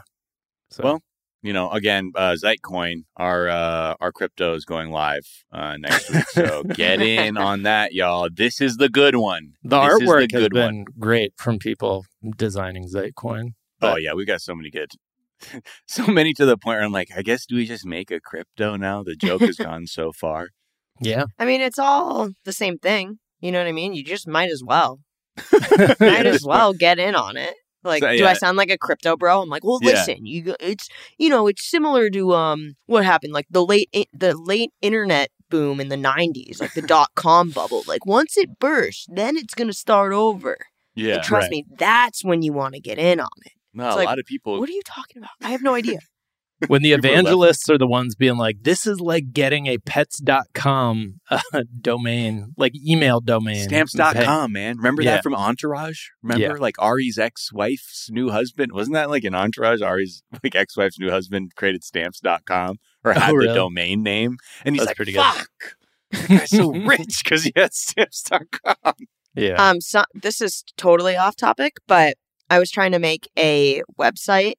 So, 0.70 0.82
well, 0.82 1.02
You 1.46 1.52
know, 1.52 1.70
again, 1.70 2.10
uh, 2.16 2.34
Zitecoin, 2.42 3.04
our 3.16 3.48
uh, 3.48 3.94
our 4.00 4.10
crypto 4.10 4.54
is 4.54 4.64
going 4.64 4.90
live 4.90 5.22
uh, 5.52 5.76
next 5.76 6.12
week, 6.12 6.28
so 6.30 6.64
get 6.74 7.00
in 7.00 7.36
on 7.36 7.62
that, 7.62 7.92
y'all. 7.94 8.28
This 8.34 8.60
is 8.60 8.78
the 8.78 8.88
good 8.88 9.14
one. 9.14 9.52
the 9.62 9.80
This 9.80 9.92
is 9.92 9.98
the 10.00 10.04
artwork 10.06 10.32
has 10.32 10.48
been 10.48 10.76
one. 10.78 10.84
great 10.98 11.34
from 11.36 11.60
people 11.60 12.04
designing 12.36 12.88
Zitecoin. 12.88 13.50
Oh 13.80 13.96
yeah, 13.96 14.14
we 14.14 14.24
got 14.24 14.40
so 14.40 14.56
many 14.56 14.70
good, 14.70 14.90
so 15.86 16.08
many 16.08 16.32
to 16.34 16.44
the 16.44 16.56
point 16.56 16.78
where 16.78 16.82
I'm 16.84 16.90
like, 16.90 17.10
I 17.16 17.22
guess 17.22 17.46
do 17.46 17.54
we 17.54 17.64
just 17.64 17.86
make 17.86 18.10
a 18.10 18.18
crypto 18.18 18.74
now? 18.74 19.04
The 19.04 19.14
joke 19.14 19.42
has 19.42 19.54
gone 19.68 19.86
so 19.86 20.10
far. 20.10 20.48
Yeah, 21.00 21.26
I 21.38 21.44
mean, 21.44 21.60
it's 21.60 21.78
all 21.78 22.30
the 22.44 22.52
same 22.52 22.76
thing. 22.76 23.20
You 23.38 23.52
know 23.52 23.60
what 23.60 23.68
I 23.68 23.72
mean? 23.72 23.94
You 23.94 24.02
just 24.02 24.26
might 24.26 24.50
as 24.50 24.62
well. 24.66 24.98
might 26.00 26.26
as 26.26 26.44
well 26.44 26.72
get 26.72 26.98
in 26.98 27.14
on 27.14 27.36
it. 27.36 27.54
Like, 27.86 28.02
So, 28.02 28.16
do. 28.16 28.26
I 28.26 28.34
sound 28.34 28.56
like 28.58 28.70
a 28.70 28.78
crypto 28.78 29.16
bro? 29.16 29.40
I'm 29.42 29.48
like, 29.48 29.64
well, 29.64 29.78
Yeah. 29.82 29.90
listen, 29.92 30.26
you, 30.26 30.54
it's 30.60 30.88
you 31.18 31.28
know, 31.28 31.46
it's 31.46 31.68
similar 31.68 32.10
to 32.10 32.34
um, 32.34 32.74
what 32.86 33.04
happened, 33.04 33.32
like 33.32 33.46
the 33.50 33.64
late 33.64 33.88
the 34.12 34.36
late 34.36 34.70
internet 34.82 35.30
boom 35.48 35.80
in 35.80 35.88
the 35.88 35.96
'90s, 35.96 36.60
like 36.60 36.74
the 36.74 36.82
dot 36.94 37.08
com 37.14 37.50
bubble. 37.50 37.82
Like, 37.86 38.04
once 38.04 38.36
it 38.36 38.58
bursts, 38.58 39.06
then 39.08 39.36
it's 39.36 39.54
gonna 39.54 39.72
start 39.72 40.12
over. 40.12 40.56
Yeah. 40.94 41.16
and 41.16 41.22
trust 41.22 41.44
Right. 41.44 41.50
me, 41.50 41.64
that's 41.78 42.24
when 42.24 42.40
you 42.42 42.52
want 42.54 42.74
to 42.74 42.80
get 42.80 42.98
in 42.98 43.20
on 43.20 43.28
it. 43.44 43.52
No, 43.74 43.86
It's 43.86 43.94
a 43.94 43.98
like, 43.98 44.06
lot 44.06 44.18
of 44.18 44.24
people. 44.24 44.58
What 44.58 44.68
are 44.70 44.72
you 44.72 44.80
talking 44.86 45.18
about? 45.18 45.30
I 45.42 45.50
have 45.50 45.62
no 45.62 45.74
idea. 45.74 45.98
When 46.68 46.82
the 46.82 46.90
People 46.94 47.06
are 47.10 47.12
left- 47.12 47.20
evangelists 47.22 47.70
are 47.70 47.78
the 47.78 47.86
ones 47.86 48.14
being 48.14 48.36
like, 48.36 48.56
this 48.62 48.86
is 48.86 49.00
like 49.00 49.32
getting 49.32 49.66
a 49.66 49.78
pets.com 49.78 51.20
uh, 51.30 51.40
domain, 51.80 52.52
like 52.56 52.72
email 52.76 53.20
domain. 53.20 53.62
Stamps.com, 53.68 54.52
man. 54.52 54.76
Remember 54.76 55.02
Yeah. 55.02 55.12
that 55.16 55.22
from 55.22 55.34
Entourage? 55.34 55.98
Remember 56.22 56.56
Yeah. 56.56 56.60
like 56.60 56.76
Ari's 56.78 57.18
ex-wife's 57.18 58.08
new 58.10 58.30
husband? 58.30 58.72
Wasn't 58.72 58.94
that 58.94 59.10
like 59.10 59.24
an 59.24 59.34
Entourage? 59.34 59.82
Ari's 59.82 60.22
like 60.42 60.54
ex-wife's 60.54 60.98
new 60.98 61.10
husband 61.10 61.52
created 61.56 61.84
stamps.com 61.84 62.76
or 63.04 63.12
had 63.12 63.30
Oh, 63.30 63.34
really? 63.34 63.48
the 63.48 63.54
domain 63.54 64.02
name. 64.02 64.36
And 64.64 64.74
he's 64.74 64.80
That's 64.80 64.90
like, 64.90 64.96
pretty 64.96 65.12
fuck. 65.14 65.48
That 66.12 66.28
guy's 66.28 66.50
so 66.50 66.70
rich 66.72 67.20
because 67.24 67.44
he 67.44 67.52
had 67.56 67.74
stamps.com. 67.74 68.94
Yeah. 69.34 69.54
Um, 69.70 69.80
so 69.80 70.04
this 70.14 70.40
is 70.40 70.64
totally 70.76 71.16
off 71.16 71.36
topic, 71.36 71.74
but 71.86 72.16
I 72.48 72.58
was 72.58 72.70
trying 72.70 72.92
to 72.92 72.98
make 72.98 73.28
a 73.38 73.82
website 74.00 74.54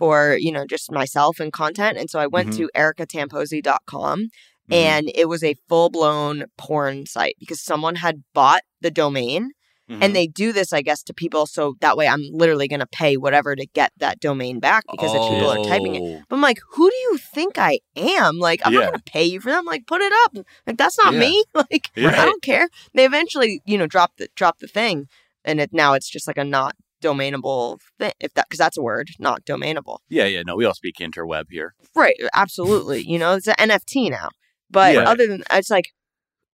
for 0.00 0.36
you 0.40 0.50
know 0.50 0.64
just 0.66 0.90
myself 0.90 1.38
and 1.38 1.52
content, 1.52 1.96
and 1.98 2.08
so 2.10 2.18
I 2.18 2.26
went 2.26 2.48
Mhm. 2.50 2.56
to 2.56 2.70
ericatamposi.com 2.76 4.28
Mm-hmm. 4.70 4.72
and 4.72 5.10
it 5.16 5.28
was 5.28 5.42
a 5.42 5.56
full 5.68 5.90
blown 5.90 6.44
porn 6.56 7.04
site 7.06 7.34
because 7.40 7.60
someone 7.60 7.96
had 7.96 8.22
bought 8.34 8.62
the 8.80 8.90
domain, 8.90 9.50
Mhm. 9.90 9.98
and 10.00 10.14
they 10.14 10.28
do 10.28 10.52
this, 10.52 10.72
I 10.72 10.80
guess, 10.82 11.02
to 11.04 11.12
people 11.14 11.46
so 11.46 11.74
that 11.80 11.96
way 11.96 12.06
I'm 12.06 12.22
literally 12.32 12.68
going 12.68 12.78
to 12.78 12.86
pay 12.86 13.16
whatever 13.16 13.56
to 13.56 13.66
get 13.66 13.90
that 13.96 14.20
domain 14.20 14.60
back 14.60 14.84
because 14.88 15.12
if 15.12 15.20
people 15.32 15.50
are 15.50 15.64
typing 15.64 15.96
it. 15.96 16.02
Oh. 16.04 16.22
But 16.28 16.36
I'm 16.36 16.40
like, 16.42 16.60
who 16.74 16.88
do 16.88 16.96
you 16.96 17.18
think 17.18 17.58
I 17.58 17.80
am? 17.96 18.38
Like, 18.38 18.60
I'm 18.64 18.72
Yeah. 18.72 18.78
not 18.80 18.90
going 18.92 19.00
to 19.04 19.12
pay 19.12 19.24
you 19.24 19.40
for 19.40 19.50
that. 19.50 19.58
I'm 19.58 19.64
like, 19.66 19.86
put 19.88 20.02
it 20.02 20.12
up. 20.24 20.36
Like, 20.68 20.76
that's 20.76 20.96
not 21.02 21.14
Yeah. 21.14 21.18
me. 21.20 21.44
Like, 21.54 21.90
Yeah. 21.96 22.22
I 22.22 22.24
don't 22.24 22.42
care. 22.42 22.68
They 22.94 23.04
eventually, 23.04 23.62
you 23.66 23.76
know, 23.76 23.88
drop 23.88 24.12
the 24.18 24.28
drop 24.36 24.60
the 24.60 24.68
thing, 24.68 25.08
and 25.44 25.60
it 25.60 25.70
now 25.72 25.94
it's 25.94 26.08
just 26.08 26.28
like 26.28 26.38
a 26.38 26.44
not 26.44 26.76
domainable 27.02 27.78
thing. 27.98 28.12
If 28.20 28.34
that 28.34 28.46
because 28.48 28.58
that's 28.58 28.78
a 28.78 28.82
word, 28.82 29.10
not 29.18 29.44
domainable. 29.44 29.98
Yeah, 30.08 30.26
yeah. 30.26 30.42
No, 30.44 30.56
we 30.56 30.64
all 30.64 30.74
speak 30.74 30.96
interweb 31.00 31.44
here. 31.50 31.74
Right. 31.94 32.16
Absolutely. 32.34 33.00
you 33.02 33.18
know, 33.18 33.34
it's 33.34 33.48
an 33.48 33.54
NFT 33.58 34.10
now. 34.10 34.28
But 34.70 34.94
Yeah. 34.94 35.00
other 35.02 35.26
than 35.26 35.42
it's 35.50 35.70
like, 35.70 35.88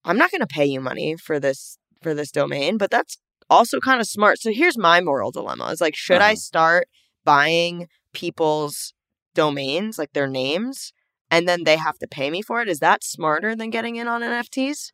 I'm 0.05 0.17
not 0.19 0.31
going 0.31 0.41
to 0.41 0.47
pay 0.47 0.65
you 0.65 0.81
money 0.81 1.17
for 1.17 1.39
this 1.41 1.79
for 2.03 2.15
this 2.15 2.31
domain. 2.31 2.79
But 2.79 2.91
that's 2.91 3.19
also 3.51 3.81
kind 3.81 4.01
of 4.01 4.07
smart. 4.07 4.39
So 4.41 4.51
here's 4.53 4.79
my 4.79 5.01
moral 5.01 5.31
dilemma: 5.31 5.67
is 5.67 5.81
like, 5.81 5.97
should 5.97 6.21
I 6.23 6.33
Uh-huh. 6.33 6.37
start 6.37 6.89
buying 7.25 7.89
people's 8.13 8.95
domains, 9.35 9.99
like 9.99 10.13
their 10.13 10.27
names, 10.29 10.93
and 11.31 11.47
then 11.49 11.65
they 11.65 11.77
have 11.77 11.99
to 11.99 12.07
pay 12.07 12.31
me 12.31 12.41
for 12.43 12.63
it? 12.63 12.69
Is 12.69 12.79
that 12.81 13.05
smarter 13.05 13.55
than 13.57 13.71
getting 13.71 13.97
in 13.97 14.09
on 14.09 14.23
NFTs? 14.23 14.93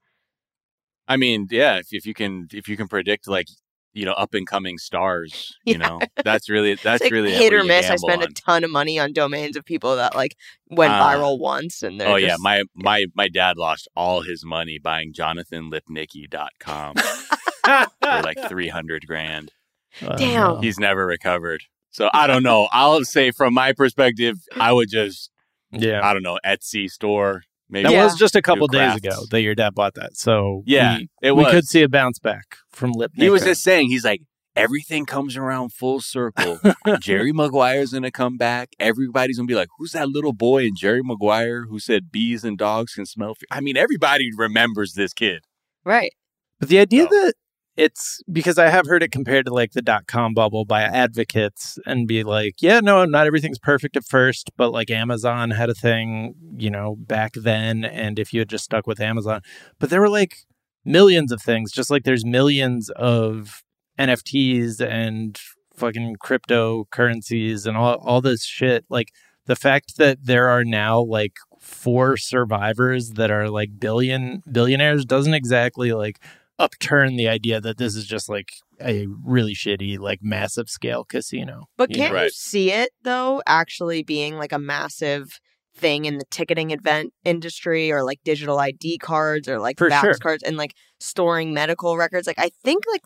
I 1.09 1.17
mean, 1.17 1.47
yeah, 1.51 1.77
if, 1.79 1.89
if 1.91 2.07
you 2.07 2.15
can 2.15 2.49
if 2.53 2.69
you 2.69 2.77
can 2.77 2.89
predict 2.89 3.29
like 3.29 3.47
you 3.95 4.05
know 4.05 4.13
up 4.13 4.35
and 4.35 4.47
coming 4.47 4.79
stars, 4.79 5.57
you 5.65 5.75
Yeah. 5.75 5.87
know 5.89 6.01
that's 6.25 6.49
really 6.49 6.75
that's 6.75 6.97
It's 7.01 7.05
like 7.05 7.13
really 7.13 7.33
hit 7.33 7.53
or 7.53 7.65
miss. 7.65 7.89
I 7.91 7.97
spend 7.97 8.23
on. 8.23 8.29
a 8.29 8.33
ton 8.33 8.65
of 8.65 8.71
money 8.71 8.99
on 8.99 9.13
domains 9.13 9.57
of 9.57 9.65
people 9.65 9.97
that 9.97 10.15
like 10.15 10.37
went 10.71 10.93
Ah. 10.93 11.15
viral 11.15 11.39
once, 11.39 11.83
and 11.83 12.01
they're 12.01 12.09
Oh 12.09 12.17
yeah, 12.17 12.29
just- 12.29 12.43
my 12.43 12.63
my 12.75 13.07
my 13.15 13.29
dad 13.29 13.57
lost 13.57 13.89
all 13.97 14.23
his 14.23 14.45
money 14.45 14.79
buying 14.79 15.13
jonathanlipnicki.com 15.13 16.95
for 17.65 18.23
like 18.23 18.39
300 18.49 19.07
grand. 19.07 19.53
Uh, 20.01 20.17
Damn. 20.17 20.35
no. 20.55 20.61
He's 20.61 20.79
never 20.79 21.07
recovered. 21.07 21.63
So 21.91 22.09
I 22.15 22.27
don't 22.27 22.43
know. 22.43 22.69
I'll 22.73 23.05
say 23.05 23.31
from 23.31 23.53
my 23.55 23.73
perspective, 23.73 24.37
I 24.57 24.73
would 24.73 24.89
just 24.91 25.31
Yeah. 25.71 26.01
I 26.03 26.13
don't 26.15 26.23
know, 26.23 26.39
Etsy 26.45 26.89
store 26.91 27.43
maybe. 27.69 27.85
That 27.89 27.93
Yeah. 27.93 28.05
was 28.05 28.17
just 28.17 28.35
a 28.37 28.43
couple 28.43 28.67
days 28.69 28.97
ago 28.97 29.25
that 29.31 29.43
your 29.43 29.55
dad 29.55 29.75
bought 29.75 29.95
that. 29.95 30.17
So 30.17 30.63
Yeah, 30.67 30.99
we, 30.99 31.09
it 31.23 31.37
we 31.37 31.45
could 31.45 31.67
see 31.67 31.83
a 31.83 31.89
bounce 31.89 32.19
back 32.19 32.57
from 32.73 32.93
Lip. 32.93 33.13
he 33.15 33.31
was 33.31 33.43
just 33.45 33.63
saying 33.63 33.89
he's 33.89 34.05
like 34.05 34.23
everything 34.55 35.07
comes 35.07 35.35
around 35.37 35.73
full 35.73 36.01
circle. 36.01 36.59
Jerry 37.01 37.33
Maguire's 37.33 37.93
gonna 37.93 38.11
come 38.11 38.37
back. 38.37 38.71
Everybody's 38.79 39.39
gonna 39.39 39.47
be 39.47 39.55
like, 39.55 39.69
"Who's 39.79 39.93
that 39.93 40.09
little 40.09 40.33
boy 40.35 40.65
in 40.65 40.77
Jerry 40.77 41.03
Maguire 41.03 41.65
who 41.67 41.79
said 41.79 42.13
bees 42.13 42.45
and 42.45 42.59
dogs 42.59 42.95
can 42.95 43.07
smell?" 43.07 43.35
I 43.51 43.61
mean, 43.61 43.77
everybody 43.77 44.29
remembers 44.37 44.93
this 44.95 45.13
kid. 45.15 45.45
right. 45.85 46.13
But 46.61 46.69
the 46.69 46.79
idea 46.79 47.05
Oh. 47.05 47.09
that 47.09 47.35
it's 47.75 48.21
because 48.31 48.59
I 48.59 48.69
have 48.69 48.87
heard 48.87 49.03
it 49.03 49.11
compared 49.11 49.47
to 49.47 49.55
like 49.55 49.73
the 49.73 49.81
dot 49.83 50.07
com 50.07 50.35
bubble 50.35 50.65
by 50.67 50.83
advocates 50.83 51.79
and 51.87 52.07
be 52.07 52.23
like, 52.23 52.57
yeah, 52.61 52.81
no, 52.81 53.05
not 53.07 53.27
everything's 53.27 53.59
perfect 53.59 53.97
at 53.97 54.05
first, 54.05 54.51
but 54.59 54.71
like 54.71 54.91
Amazon 54.91 55.51
had 55.51 55.71
a 55.71 55.75
thing, 55.75 56.35
you 56.59 56.71
know, 56.71 56.95
back 56.99 57.33
then. 57.35 57.85
And 57.85 58.19
if 58.19 58.33
you 58.35 58.41
had 58.41 58.51
just 58.51 58.65
stuck 58.65 58.87
with 58.87 59.01
Amazon, 59.01 59.41
but 59.79 59.89
there 59.91 60.01
were 60.03 60.11
like 60.11 60.37
millions 60.85 61.33
of 61.33 61.43
things, 61.43 61.71
just 61.73 61.91
like 61.91 62.05
there's 62.05 62.25
millions 62.25 62.91
of 62.91 63.63
NFTs 63.99 64.81
and 64.81 65.39
fucking 65.75 66.17
cryptocurrencies 66.17 67.67
and 67.67 67.77
all, 67.77 67.95
all 67.97 68.21
this 68.21 68.45
shit. 68.45 68.85
Like 68.89 69.09
the 69.47 69.57
fact 69.57 69.97
that 69.99 70.19
there 70.25 70.49
are 70.49 70.65
now 70.65 71.01
like 71.01 71.37
four 71.61 72.17
survivors 72.17 73.11
that 73.11 73.31
are 73.31 73.49
like 73.49 73.79
billion 73.79 74.43
billionaires 74.51 75.05
doesn't 75.05 75.35
exactly 75.35 75.93
like 75.93 76.19
upturn 76.59 77.17
the 77.17 77.29
idea 77.29 77.61
that 77.61 77.79
this 77.79 77.97
is 77.97 78.07
just 78.07 78.29
like 78.29 78.51
a 78.81 79.07
really 79.25 79.55
shitty 79.55 79.99
like 79.99 80.21
massive 80.23 80.69
scale 80.69 81.05
casino. 81.05 81.65
But 81.77 81.93
can't 81.93 82.11
you 82.11 82.17
Right. 82.17 82.33
see 82.33 82.71
it 82.71 82.91
though 83.03 83.43
actually 83.47 84.03
being 84.03 84.37
like 84.37 84.53
a 84.53 84.59
massive 84.59 85.41
thing 85.75 86.05
in 86.05 86.19
the 86.19 86.25
ticketing 86.31 86.71
event 86.71 87.13
industry 87.25 87.91
or 87.91 88.05
like 88.05 88.21
digital 88.25 88.59
ID 88.59 88.99
cards 88.99 89.49
or 89.49 89.59
like 89.59 89.79
For 89.79 89.91
Vax 89.91 90.01
sure. 90.01 90.15
cards 90.21 90.43
and 90.43 90.57
like 90.57 90.75
storing 91.01 91.55
medical 91.55 91.97
records? 91.97 92.27
Like 92.27 92.39
I 92.39 92.51
think 92.63 92.85
like 92.91 93.03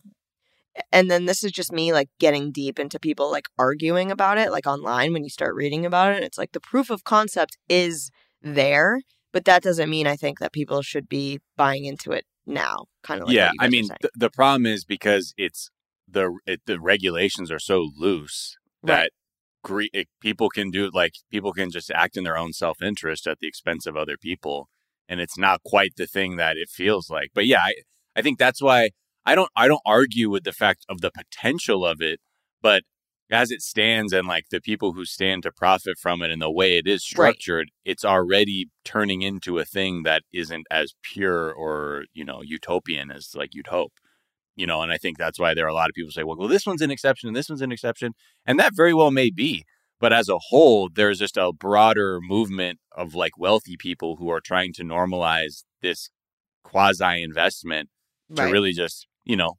and 0.91 1.09
then 1.09 1.25
this 1.25 1.43
is 1.43 1.51
just 1.51 1.71
me 1.71 1.93
like 1.93 2.09
getting 2.19 2.51
deep 2.51 2.79
into 2.79 2.99
people 2.99 3.31
like 3.31 3.45
arguing 3.57 4.11
about 4.11 4.37
it 4.37 4.51
like 4.51 4.67
online 4.67 5.13
when 5.13 5.23
you 5.23 5.29
start 5.29 5.55
reading 5.55 5.85
about 5.85 6.13
it 6.13 6.23
it's 6.23 6.37
like 6.37 6.51
the 6.51 6.59
proof 6.59 6.89
of 6.89 7.03
concept 7.03 7.57
is 7.67 8.11
there 8.41 9.01
but 9.31 9.45
that 9.45 9.63
doesn't 9.63 9.89
mean 9.89 10.07
i 10.07 10.15
think 10.15 10.39
that 10.39 10.53
people 10.53 10.81
should 10.81 11.09
be 11.09 11.39
buying 11.55 11.85
into 11.85 12.11
it 12.11 12.25
now 12.45 12.85
kind 13.03 13.21
of 13.21 13.27
like 13.27 13.35
yeah, 13.35 13.51
I 13.59 13.67
mean, 13.67 13.89
th- 14.01 14.13
the 14.15 14.29
problem 14.29 14.65
is 14.65 14.85
because 14.85 15.33
it's 15.37 15.69
the 16.07 16.37
it, 16.45 16.61
the 16.65 16.79
regulations 16.79 17.51
are 17.51 17.59
so 17.59 17.89
loose 17.97 18.57
Right. 18.83 19.11
That 19.63 19.67
gre- 19.67 19.83
it, 19.93 20.07
people 20.21 20.49
can 20.49 20.71
do 20.71 20.89
like 20.93 21.13
people 21.31 21.53
can 21.53 21.71
just 21.71 21.91
act 21.91 22.17
in 22.17 22.23
their 22.23 22.37
own 22.37 22.53
self 22.53 22.81
interest 22.81 23.27
at 23.27 23.39
the 23.39 23.47
expense 23.47 23.85
of 23.85 23.95
other 23.97 24.17
people, 24.17 24.69
and 25.07 25.19
it's 25.19 25.37
not 25.37 25.63
quite 25.63 25.93
the 25.97 26.07
thing 26.07 26.37
that 26.37 26.57
it 26.57 26.69
feels 26.69 27.09
like. 27.09 27.31
But 27.33 27.45
yeah, 27.45 27.61
I 27.61 27.73
I 28.15 28.21
think 28.21 28.39
that's 28.39 28.61
why 28.61 28.91
I 29.25 29.35
don't 29.35 29.51
I 29.55 29.67
don't 29.67 29.81
argue 29.85 30.29
with 30.29 30.43
the 30.43 30.53
fact 30.53 30.85
of 30.89 31.01
the 31.01 31.11
potential 31.11 31.85
of 31.85 32.01
it, 32.01 32.19
but 32.61 32.83
as 33.29 33.51
it 33.51 33.61
stands 33.61 34.13
and 34.13 34.25
like 34.25 34.45
the 34.51 34.61
people 34.61 34.93
who 34.93 35.03
stand 35.03 35.43
to 35.43 35.51
profit 35.51 35.97
from 35.99 36.21
it 36.21 36.31
and 36.31 36.41
the 36.41 36.49
way 36.51 36.77
it 36.77 36.87
is 36.87 37.01
Right. 37.17 37.33
structured, 37.35 37.71
it's 37.83 38.05
already 38.05 38.67
turning 38.85 39.21
into 39.21 39.57
a 39.59 39.65
thing 39.65 40.03
that 40.03 40.23
isn't 40.33 40.65
as 40.71 40.93
pure 41.03 41.51
or, 41.51 42.05
you 42.13 42.23
know, 42.23 42.41
utopian 42.41 43.11
as 43.11 43.35
like 43.35 43.53
you'd 43.53 43.67
hope. 43.67 43.91
You 44.57 44.65
know, 44.67 44.81
and 44.81 44.91
I 44.91 44.97
think 44.97 45.17
that's 45.17 45.39
why 45.39 45.53
there 45.53 45.65
are 45.65 45.69
a 45.69 45.73
lot 45.73 45.87
of 45.89 45.93
people 45.93 46.11
say, 46.11 46.23
well, 46.23 46.35
well, 46.37 46.47
this 46.49 46.65
one's 46.65 46.81
an 46.81 46.91
exception 46.91 47.27
and 47.27 47.35
this 47.35 47.47
one's 47.47 47.61
an 47.61 47.71
exception. 47.71 48.13
And 48.45 48.59
that 48.59 48.73
very 48.75 48.93
well 48.93 49.11
may 49.11 49.29
be. 49.29 49.63
But 49.99 50.11
as 50.11 50.27
a 50.29 50.37
whole, 50.49 50.89
there's 50.93 51.19
just 51.19 51.37
a 51.37 51.53
broader 51.53 52.19
movement 52.21 52.79
of 52.91 53.15
like 53.15 53.37
wealthy 53.37 53.77
people 53.77 54.17
who 54.17 54.29
are 54.29 54.41
trying 54.41 54.73
to 54.73 54.83
normalize 54.83 55.63
this 55.81 56.09
quasi 56.63 57.21
investment 57.23 57.89
to 58.35 58.43
really 58.51 58.73
just, 58.73 59.07
you 59.23 59.35
know, 59.35 59.53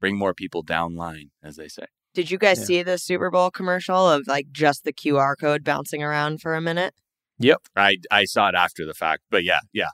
bring 0.00 0.16
more 0.18 0.34
people 0.34 0.62
down 0.62 0.94
line, 0.96 1.30
as 1.42 1.56
they 1.56 1.68
say. 1.68 1.86
Did 2.12 2.30
you 2.30 2.38
guys 2.38 2.58
Yeah. 2.60 2.64
see 2.66 2.82
the 2.82 2.98
Super 2.98 3.30
Bowl 3.30 3.50
commercial 3.50 4.10
of 4.10 4.26
like 4.26 4.48
just 4.50 4.82
the 4.84 4.92
QR 4.92 5.36
code 5.38 5.62
bouncing 5.64 6.02
around 6.02 6.40
for 6.40 6.54
a 6.54 6.60
minute? 6.60 6.94
Yep. 7.38 7.62
I 7.76 7.98
I 8.10 8.24
saw 8.24 8.48
it 8.48 8.54
after 8.54 8.84
the 8.84 8.94
fact, 8.94 9.22
but 9.30 9.44
yeah, 9.44 9.60
yeah. 9.72 9.90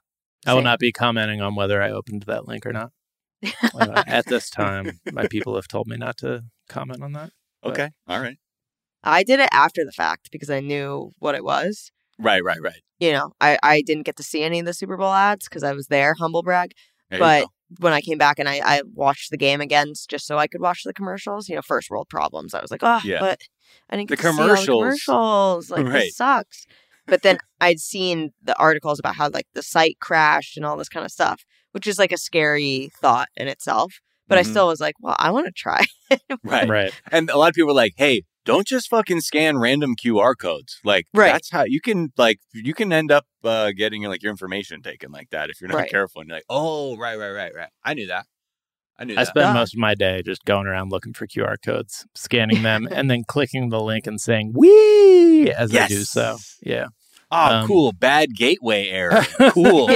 I 0.47 0.55
will 0.55 0.63
not 0.63 0.79
be 0.79 0.93
commenting 0.93 1.41
on 1.43 1.55
whether 1.57 1.83
I 1.83 1.91
opened 1.91 2.23
that 2.23 2.47
link 2.49 2.65
or 2.67 2.73
not. 2.73 2.93
Uh, 3.75 4.03
at 4.07 4.27
this 4.27 4.51
time, 4.51 5.01
my 5.13 5.27
people 5.27 5.55
have 5.57 5.69
told 5.69 5.87
me 5.87 5.97
not 5.97 6.17
to 6.19 6.45
comment 6.69 7.03
on 7.03 7.13
that. 7.13 7.31
Okay. 7.65 7.91
All 8.09 8.21
right. 8.21 8.37
I 9.03 9.23
did 9.23 9.41
it 9.41 9.49
after 9.53 9.85
the 9.85 9.93
fact 9.93 10.31
because 10.33 10.51
I 10.51 10.61
knew 10.61 11.13
what 11.19 11.35
it 11.35 11.45
was. 11.45 11.91
Right, 12.19 12.43
right, 12.43 12.61
right. 12.61 12.81
You 12.99 13.13
know, 13.13 13.33
I, 13.41 13.59
I 13.63 13.83
didn't 13.83 14.05
get 14.05 14.17
to 14.17 14.23
see 14.23 14.43
any 14.43 14.59
of 14.59 14.67
the 14.67 14.75
Super 14.75 14.97
Bowl 14.97 15.13
ads 15.13 15.49
because 15.49 15.63
I 15.63 15.73
was 15.73 15.89
there, 15.89 16.15
humble 16.15 16.43
brag. 16.43 16.73
There 17.11 17.19
But 17.21 17.47
when 17.79 17.93
I 17.93 18.01
came 18.01 18.19
back 18.19 18.39
and 18.39 18.49
I, 18.49 18.61
I 18.65 18.83
watched 18.95 19.31
the 19.31 19.37
game 19.37 19.61
again 19.61 19.93
just 20.09 20.27
so 20.27 20.39
I 20.39 20.47
could 20.47 20.61
watch 20.61 20.83
the 20.85 20.95
commercials, 20.95 21.49
you 21.49 21.57
know, 21.57 21.63
first 21.63 21.91
world 21.91 22.09
problems. 22.09 22.55
I 22.55 22.63
was 22.63 22.71
like, 22.71 22.83
oh, 22.83 23.01
Yeah. 23.05 23.21
but 23.21 23.41
I 23.91 23.97
didn't 23.97 24.09
The 24.11 24.17
get 24.17 24.23
to 24.23 24.33
see 24.33 24.43
all 24.43 24.49
the 24.49 24.67
commercials. 24.67 25.71
Like, 25.71 25.87
Right. 25.87 25.93
this 26.05 26.17
sucks. 26.17 26.67
But 27.07 27.23
then 27.23 27.39
I'd 27.61 27.79
seen 27.81 28.33
the 28.43 28.57
articles 28.59 28.99
about 28.99 29.15
how 29.17 29.29
like 29.29 29.47
the 29.55 29.63
site 29.63 29.99
crashed 30.01 30.57
and 30.57 30.67
all 30.67 30.77
this 30.77 30.89
kind 30.89 31.05
of 31.05 31.13
stuff, 31.13 31.45
which 31.77 31.87
is 31.87 31.99
like 31.99 32.11
a 32.11 32.17
scary 32.17 32.91
thought 33.03 33.29
in 33.37 33.49
itself. 33.49 34.01
But 34.29 34.39
I 34.39 34.43
Mhm. 34.43 34.47
still 34.47 34.67
was 34.69 34.81
like, 34.81 34.95
well, 34.99 35.15
I 35.19 35.31
want 35.31 35.45
to 35.47 35.53
try. 35.53 35.85
Right. 36.43 36.67
Right. 36.69 36.93
And 37.13 37.29
a 37.29 37.37
lot 37.37 37.49
of 37.51 37.55
people 37.55 37.71
are 37.73 37.75
like, 37.75 37.93
hey, 37.99 38.23
don't 38.47 38.67
just 38.67 38.89
fucking 38.89 39.21
scan 39.21 39.59
random 39.59 39.95
QR 39.95 40.35
codes. 40.41 40.79
Like 40.85 41.05
Right. 41.13 41.33
that's 41.33 41.51
how 41.51 41.65
you 41.65 41.81
can 41.83 42.09
like 42.17 42.39
you 42.55 42.73
can 42.73 42.93
end 42.95 43.11
up 43.13 43.27
uh, 43.45 43.73
getting 43.77 44.03
like 44.05 44.23
your 44.23 44.31
information 44.31 44.81
taken 44.81 45.11
like 45.13 45.29
that 45.33 45.51
if 45.51 45.61
you're 45.61 45.69
not 45.69 45.77
Right. 45.77 45.91
careful. 45.91 46.23
And 46.23 46.29
you're 46.31 46.39
like, 46.39 46.45
oh, 46.49 46.97
right, 46.97 47.17
right, 47.19 47.33
right, 47.33 47.55
right. 47.55 47.69
I 47.85 47.93
knew 47.95 48.07
that. 48.07 48.25
I 48.99 49.05
knew 49.05 49.17
I 49.19 49.25
spend 49.25 49.49
Yeah. 49.49 49.53
most 49.53 49.75
of 49.75 49.79
my 49.81 49.95
day 49.95 50.23
just 50.25 50.45
going 50.47 50.67
around 50.67 50.91
looking 50.91 51.13
for 51.13 51.27
QR 51.27 51.57
codes, 51.63 52.07
scanning 52.15 52.63
them, 52.63 52.89
and 52.91 53.11
then 53.11 53.25
clicking 53.29 53.69
the 53.69 53.81
link 53.83 54.07
and 54.07 54.19
saying 54.19 54.53
"wee" 54.55 55.51
as 55.53 55.75
I 55.75 55.87
do 55.89 56.05
so. 56.05 56.39
Yeah. 56.63 56.87
Oh, 57.31 57.55
um, 57.61 57.67
cool. 57.67 57.93
Bad 57.93 58.35
gateway 58.35 58.89
error. 58.89 59.23
Cool. 59.51 59.89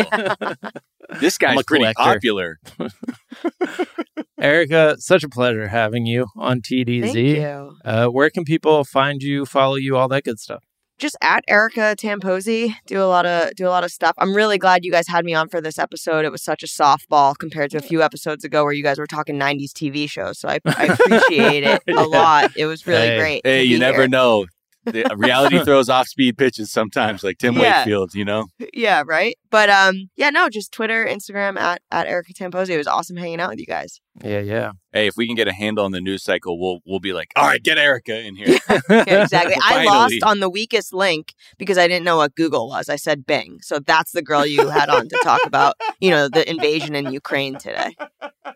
This 1.18 1.38
guy's 1.38 1.62
pretty 1.64 1.82
collector. 1.92 2.02
popular. 2.02 2.58
Erica, 4.40 4.96
such 4.98 5.24
a 5.24 5.28
pleasure 5.28 5.68
having 5.68 6.06
you 6.06 6.26
on 6.36 6.60
Thank 6.60 6.88
TDZ. 6.88 7.36
you. 7.36 7.76
Uh, 7.84 8.06
where 8.06 8.30
can 8.30 8.44
people 8.44 8.84
find 8.84 9.20
you, 9.22 9.44
follow 9.44 9.74
you, 9.74 9.96
all 9.96 10.08
that 10.08 10.24
good 10.24 10.38
stuff? 10.38 10.62
Just 10.98 11.16
at 11.22 11.42
Erica 11.48 11.94
Tamposi, 11.98 12.74
do 12.86 13.00
a 13.02 13.04
lot 13.08 13.24
of 13.24 13.54
do 13.56 13.66
a 13.66 13.70
lot 13.70 13.84
of 13.84 13.90
stuff. 13.90 14.12
I'm 14.18 14.34
really 14.34 14.58
glad 14.58 14.84
you 14.84 14.92
guys 14.92 15.08
had 15.08 15.24
me 15.24 15.32
on 15.32 15.48
for 15.48 15.60
this 15.60 15.78
episode. 15.78 16.26
It 16.26 16.30
was 16.30 16.42
such 16.42 16.62
a 16.62 16.66
softball 16.66 17.34
compared 17.36 17.70
to 17.70 17.78
a 17.78 17.80
few 17.82 18.02
episodes 18.02 18.44
ago 18.44 18.62
where 18.64 18.72
you 18.74 18.82
guys 18.82 18.98
were 18.98 19.06
talking 19.06 19.36
90s 19.38 19.72
TV 19.72 20.08
shows. 20.10 20.38
So 20.38 20.48
I, 20.48 20.58
I 20.66 20.84
appreciate 21.00 21.64
it 21.64 21.82
a 21.88 21.92
Yeah. 21.94 22.00
lot. 22.02 22.50
It 22.54 22.66
was 22.66 22.86
really 22.86 23.06
Hey. 23.08 23.18
great. 23.18 23.40
Hey, 23.44 23.62
you 23.62 23.78
never 23.78 24.02
here. 24.02 24.08
know. 24.08 24.44
The 24.84 25.14
reality 25.16 25.58
throws 25.64 25.88
off 25.88 26.08
speed 26.08 26.38
pitches 26.38 26.72
sometimes, 26.72 27.22
like 27.22 27.38
Tim 27.38 27.54
Yeah. 27.54 27.80
Wakefield, 27.80 28.14
you 28.14 28.24
know? 28.24 28.46
Yeah, 28.72 29.02
right. 29.06 29.36
But 29.50 29.68
um, 29.68 30.08
yeah, 30.16 30.30
no, 30.30 30.48
just 30.48 30.72
Twitter, 30.72 31.04
Instagram 31.06 31.58
at 31.58 31.82
at 31.90 32.06
Erica 32.06 32.32
Tamposi. 32.32 32.70
It 32.70 32.78
was 32.78 32.86
awesome 32.86 33.16
hanging 33.16 33.40
out 33.40 33.50
with 33.50 33.58
you 33.58 33.66
guys. 33.66 34.00
Yeah, 34.24 34.40
yeah. 34.40 34.72
Hey, 34.92 35.06
if 35.06 35.14
we 35.16 35.26
can 35.26 35.36
get 35.36 35.48
a 35.48 35.52
handle 35.52 35.84
on 35.84 35.92
the 35.92 36.00
news 36.00 36.22
cycle, 36.24 36.58
we'll 36.58 36.80
we'll 36.86 37.00
be 37.00 37.12
like, 37.12 37.30
all 37.36 37.46
right, 37.46 37.62
get 37.62 37.78
Erica 37.78 38.18
in 38.20 38.36
here. 38.36 38.58
Yeah, 38.90 39.22
exactly. 39.22 39.54
I 39.62 39.84
lost 39.84 40.22
on 40.22 40.40
the 40.40 40.48
weakest 40.50 40.92
link 40.94 41.34
because 41.58 41.78
I 41.78 41.86
didn't 41.86 42.04
know 42.04 42.16
what 42.16 42.34
Google 42.34 42.68
was. 42.68 42.88
I 42.88 42.96
said 42.96 43.26
Bing. 43.26 43.58
So 43.62 43.78
that's 43.78 44.12
the 44.12 44.22
girl 44.22 44.46
you 44.46 44.68
had 44.68 44.88
on 44.88 45.08
to 45.08 45.18
talk 45.22 45.40
about, 45.44 45.74
you 46.00 46.10
know, 46.10 46.28
the 46.28 46.48
invasion 46.48 46.94
in 46.94 47.12
Ukraine 47.12 47.56
today. 47.58 47.94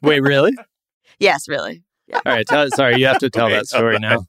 Wait, 0.02 0.20
really? 0.20 0.52
Yes, 1.18 1.48
really. 1.48 1.82
Yeah. 2.08 2.20
All 2.26 2.32
right. 2.32 2.46
Tell, 2.46 2.68
sorry, 2.70 2.98
you 2.98 3.06
have 3.06 3.18
to 3.18 3.30
tell 3.30 3.46
Okay, 3.46 3.56
that 3.56 3.66
story 3.66 3.98
now. 3.98 4.24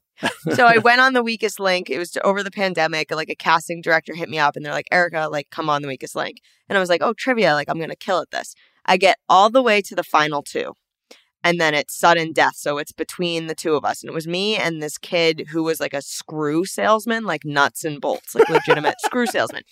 So 0.54 0.66
I 0.66 0.78
went 0.78 1.00
on 1.00 1.12
the 1.12 1.22
weakest 1.22 1.60
link. 1.60 1.90
It 1.90 1.98
was 1.98 2.16
over 2.24 2.42
the 2.42 2.50
pandemic. 2.50 3.10
Like 3.10 3.28
a 3.30 3.34
casting 3.34 3.80
director 3.80 4.14
hit 4.14 4.28
me 4.28 4.38
up 4.38 4.56
and 4.56 4.64
they're 4.64 4.72
like, 4.72 4.88
Erica, 4.90 5.28
like, 5.30 5.50
come 5.50 5.68
on 5.68 5.82
the 5.82 5.88
weakest 5.88 6.16
link. 6.16 6.40
And 6.68 6.76
I 6.76 6.80
was 6.80 6.88
like, 6.88 7.02
oh, 7.02 7.12
trivia. 7.12 7.54
Like, 7.54 7.68
I'm 7.68 7.78
going 7.78 7.90
to 7.90 7.96
kill 7.96 8.20
at 8.20 8.30
this. 8.30 8.54
I 8.84 8.96
get 8.96 9.18
all 9.28 9.50
the 9.50 9.62
way 9.62 9.82
to 9.82 9.94
the 9.94 10.04
final 10.04 10.42
two. 10.42 10.74
And 11.44 11.60
then 11.60 11.74
it's 11.74 11.96
sudden 11.96 12.32
death. 12.32 12.56
So 12.56 12.78
it's 12.78 12.92
between 12.92 13.46
the 13.46 13.54
two 13.54 13.74
of 13.74 13.84
us. 13.84 14.02
And 14.02 14.10
it 14.10 14.14
was 14.14 14.26
me 14.26 14.56
and 14.56 14.82
this 14.82 14.98
kid 14.98 15.48
who 15.50 15.62
was 15.62 15.78
like 15.78 15.94
a 15.94 16.02
screw 16.02 16.64
salesman, 16.64 17.24
like 17.24 17.44
nuts 17.44 17.84
and 17.84 18.00
bolts, 18.00 18.34
like 18.34 18.48
legitimate 18.48 18.96
screw 19.04 19.26
salesman. 19.26 19.62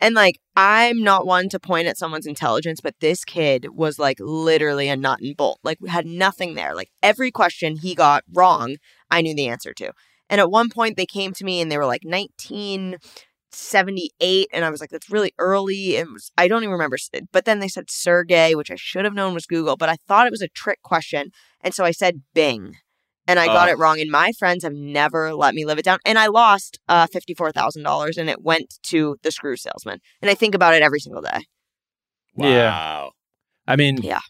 And 0.00 0.14
like, 0.14 0.38
I'm 0.54 1.02
not 1.02 1.26
one 1.26 1.48
to 1.48 1.58
point 1.58 1.88
at 1.88 1.98
someone's 1.98 2.26
intelligence, 2.26 2.80
but 2.80 2.94
this 3.00 3.24
kid 3.24 3.66
was 3.74 3.98
like 3.98 4.18
literally 4.20 4.88
a 4.88 4.96
nut 4.96 5.20
and 5.20 5.36
bolt. 5.36 5.58
Like, 5.64 5.78
we 5.80 5.88
had 5.88 6.06
nothing 6.06 6.54
there. 6.54 6.74
Like, 6.74 6.90
every 7.02 7.30
question 7.30 7.76
he 7.76 7.94
got 7.94 8.24
wrong, 8.32 8.76
I 9.10 9.22
knew 9.22 9.34
the 9.34 9.48
answer 9.48 9.72
to. 9.74 9.92
And 10.30 10.40
at 10.40 10.50
one 10.50 10.70
point, 10.70 10.96
they 10.96 11.06
came 11.06 11.32
to 11.32 11.44
me 11.44 11.60
and 11.60 11.72
they 11.72 11.78
were 11.78 11.86
like 11.86 12.02
1978. 12.04 14.48
And 14.52 14.64
I 14.64 14.70
was 14.70 14.80
like, 14.80 14.90
that's 14.90 15.10
really 15.10 15.32
early. 15.38 15.96
And 15.96 16.12
was, 16.12 16.30
I 16.36 16.48
don't 16.48 16.62
even 16.62 16.72
remember. 16.72 16.98
But 17.32 17.44
then 17.44 17.60
they 17.60 17.68
said 17.68 17.90
Sergey, 17.90 18.54
which 18.54 18.70
I 18.70 18.76
should 18.76 19.04
have 19.04 19.14
known 19.14 19.34
was 19.34 19.46
Google, 19.46 19.76
but 19.76 19.88
I 19.88 19.96
thought 20.06 20.26
it 20.26 20.32
was 20.32 20.42
a 20.42 20.48
trick 20.48 20.82
question. 20.82 21.30
And 21.60 21.74
so 21.74 21.84
I 21.84 21.92
said 21.92 22.22
Bing. 22.34 22.76
And 23.28 23.38
I 23.38 23.46
got 23.46 23.68
Oh. 23.68 23.72
it 23.72 23.78
wrong. 23.78 24.00
And 24.00 24.10
my 24.10 24.32
friends 24.38 24.64
have 24.64 24.72
never 24.72 25.34
let 25.34 25.54
me 25.54 25.64
live 25.64 25.78
it 25.78 25.84
down. 25.84 25.98
And 26.04 26.18
I 26.18 26.26
lost 26.26 26.80
uh, 26.88 27.06
$54,000 27.06 28.16
and 28.18 28.28
it 28.28 28.42
went 28.42 28.78
to 28.84 29.16
the 29.22 29.30
screw 29.30 29.54
salesman. 29.56 30.00
And 30.22 30.30
I 30.30 30.34
think 30.34 30.54
about 30.56 30.74
it 30.74 30.82
every 30.82 30.98
single 30.98 31.22
day. 31.22 31.44
Yeah. 32.36 32.70
Wow. 32.70 33.12
I 33.66 33.76
mean, 33.76 33.98
Yeah. 34.02 34.20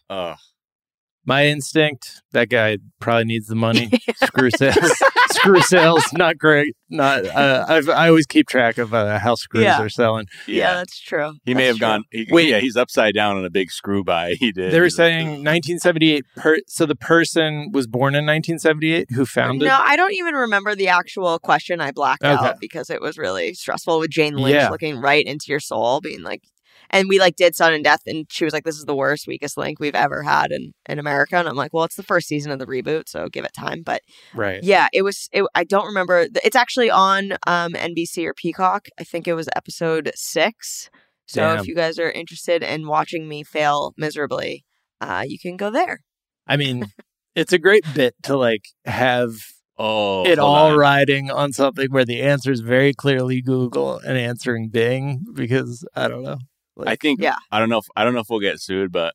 My 1.29 1.45
instinct, 1.45 2.21
that 2.31 2.49
guy 2.49 2.79
probably 2.99 3.25
needs 3.25 3.47
the 3.47 3.55
money. 3.55 3.89
Screw 4.23 4.49
sales. 4.51 4.91
Screw 5.31 5.61
sales, 5.61 6.03
not 6.13 6.37
great. 6.39 6.75
Not. 6.89 7.23
Uh, 7.25 7.65
I've, 7.69 7.87
I 7.87 8.07
always 8.09 8.25
keep 8.25 8.47
track 8.47 8.79
of 8.79 8.93
uh, 8.95 9.19
how 9.19 9.35
screws 9.35 9.63
Yeah. 9.63 9.79
are 9.79 9.89
selling. 9.89 10.25
Yeah, 10.47 10.73
that's 10.73 10.99
true. 10.99 11.33
He 11.45 11.53
may 11.53 11.67
have 11.67 11.77
true. 11.77 11.87
gone. 11.87 12.03
He, 12.11 12.27
Wait. 12.31 12.49
yeah, 12.49 12.59
he's 12.59 12.75
upside 12.75 13.13
down 13.13 13.37
on 13.37 13.45
a 13.45 13.49
big 13.51 13.69
screw 13.71 14.03
by. 14.03 14.33
He 14.39 14.51
did. 14.51 14.73
They 14.73 14.79
were 14.79 14.89
saying 14.89 15.27
1978. 15.27 16.25
Per, 16.35 16.57
so 16.67 16.85
the 16.87 16.95
person 16.95 17.69
was 17.71 17.85
born 17.85 18.15
in 18.15 18.25
1978 18.25 19.11
who 19.11 19.25
found 19.25 19.61
it. 19.61 19.65
No, 19.65 19.77
I 19.79 19.95
don't 19.95 20.13
even 20.13 20.33
remember 20.33 20.73
the 20.75 20.87
actual 20.87 21.37
question. 21.39 21.79
I 21.79 21.91
blacked 21.91 22.23
Okay. 22.23 22.33
out 22.47 22.59
because 22.59 22.89
it 22.89 22.99
was 23.01 23.17
really 23.19 23.53
stressful 23.53 23.99
with 23.99 24.09
Jane 24.09 24.35
Lynch 24.35 24.55
Yeah. 24.55 24.69
looking 24.69 24.97
right 24.99 25.25
into 25.25 25.45
your 25.49 25.59
soul, 25.59 26.01
being 26.01 26.23
like, 26.23 26.41
and 26.89 27.07
we 27.09 27.19
like 27.19 27.35
did 27.35 27.55
sudden 27.55 27.81
death, 27.81 28.01
and 28.05 28.25
she 28.29 28.43
was 28.45 28.53
like, 28.53 28.63
"This 28.63 28.77
is 28.77 28.85
the 28.85 28.95
worst, 28.95 29.27
weakest 29.27 29.57
link 29.57 29.79
we've 29.79 29.95
ever 29.95 30.23
had 30.23 30.51
in 30.51 30.73
in 30.87 30.99
America." 30.99 31.35
And 31.37 31.47
I'm 31.47 31.55
like, 31.55 31.73
"Well, 31.73 31.83
it's 31.83 31.95
the 31.95 32.03
first 32.03 32.27
season 32.27 32.51
of 32.51 32.59
the 32.59 32.65
reboot, 32.65 33.07
so 33.07 33.27
give 33.29 33.45
it 33.45 33.53
time." 33.53 33.83
But 33.83 34.01
Right. 34.33 34.59
yeah, 34.63 34.87
it 34.93 35.01
was. 35.03 35.29
It, 35.31 35.43
I 35.55 35.63
don't 35.63 35.85
remember. 35.85 36.27
It's 36.43 36.55
actually 36.55 36.89
on 36.89 37.33
um, 37.47 37.73
NBC 37.73 38.25
or 38.25 38.33
Peacock. 38.33 38.87
I 38.99 39.03
think 39.03 39.27
it 39.27 39.33
was 39.33 39.49
episode 39.55 40.11
six. 40.15 40.89
So 41.25 41.41
Damn. 41.41 41.59
if 41.59 41.67
you 41.67 41.75
guys 41.75 41.99
are 41.99 42.09
interested 42.11 42.63
in 42.63 42.87
watching 42.87 43.27
me 43.27 43.43
fail 43.43 43.93
miserably, 43.97 44.65
uh, 44.99 45.23
you 45.27 45.37
can 45.37 45.57
go 45.57 45.69
there. 45.69 45.99
I 46.47 46.57
mean, 46.57 46.87
it's 47.35 47.53
a 47.53 47.59
great 47.59 47.83
bit 47.93 48.15
to 48.23 48.35
like 48.35 48.63
have 48.85 49.33
Oh, 49.81 50.25
it 50.25 50.39
all 50.39 50.71
on. 50.71 50.77
riding 50.77 51.31
on 51.31 51.53
something 51.53 51.87
where 51.89 52.03
the 52.03 52.21
answer 52.21 52.51
is 52.51 52.59
very 52.59 52.93
clearly 52.93 53.41
Google 53.41 53.97
and 53.99 54.17
answering 54.17 54.67
Bing 54.67 55.23
because 55.33 55.87
I 55.95 56.09
don't 56.09 56.23
know. 56.23 56.39
I 56.87 56.95
think. 56.95 57.21
Yeah. 57.21 57.35
I 57.51 57.59
don't 57.59 57.69
know. 57.69 57.79
If, 57.79 57.85
I 57.95 58.03
don't 58.03 58.13
know 58.13 58.21
if 58.21 58.29
we'll 58.29 58.39
get 58.39 58.59
sued, 58.59 58.91
but 58.91 59.13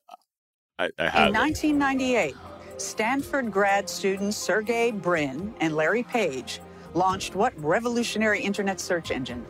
I, 0.79 0.91
I 0.99 1.09
have. 1.09 1.29
In 1.29 1.35
1998, 1.35 2.35
Stanford 2.77 3.51
grad 3.51 3.89
students 3.89 4.37
Sergey 4.37 4.91
Brin 4.91 5.55
and 5.61 5.77
Larry 5.77 6.03
Page 6.03 6.61
launched 6.95 7.35
what 7.35 7.53
revolutionary 7.63 8.41
internet 8.41 8.81
search 8.81 9.11
engine? 9.11 9.45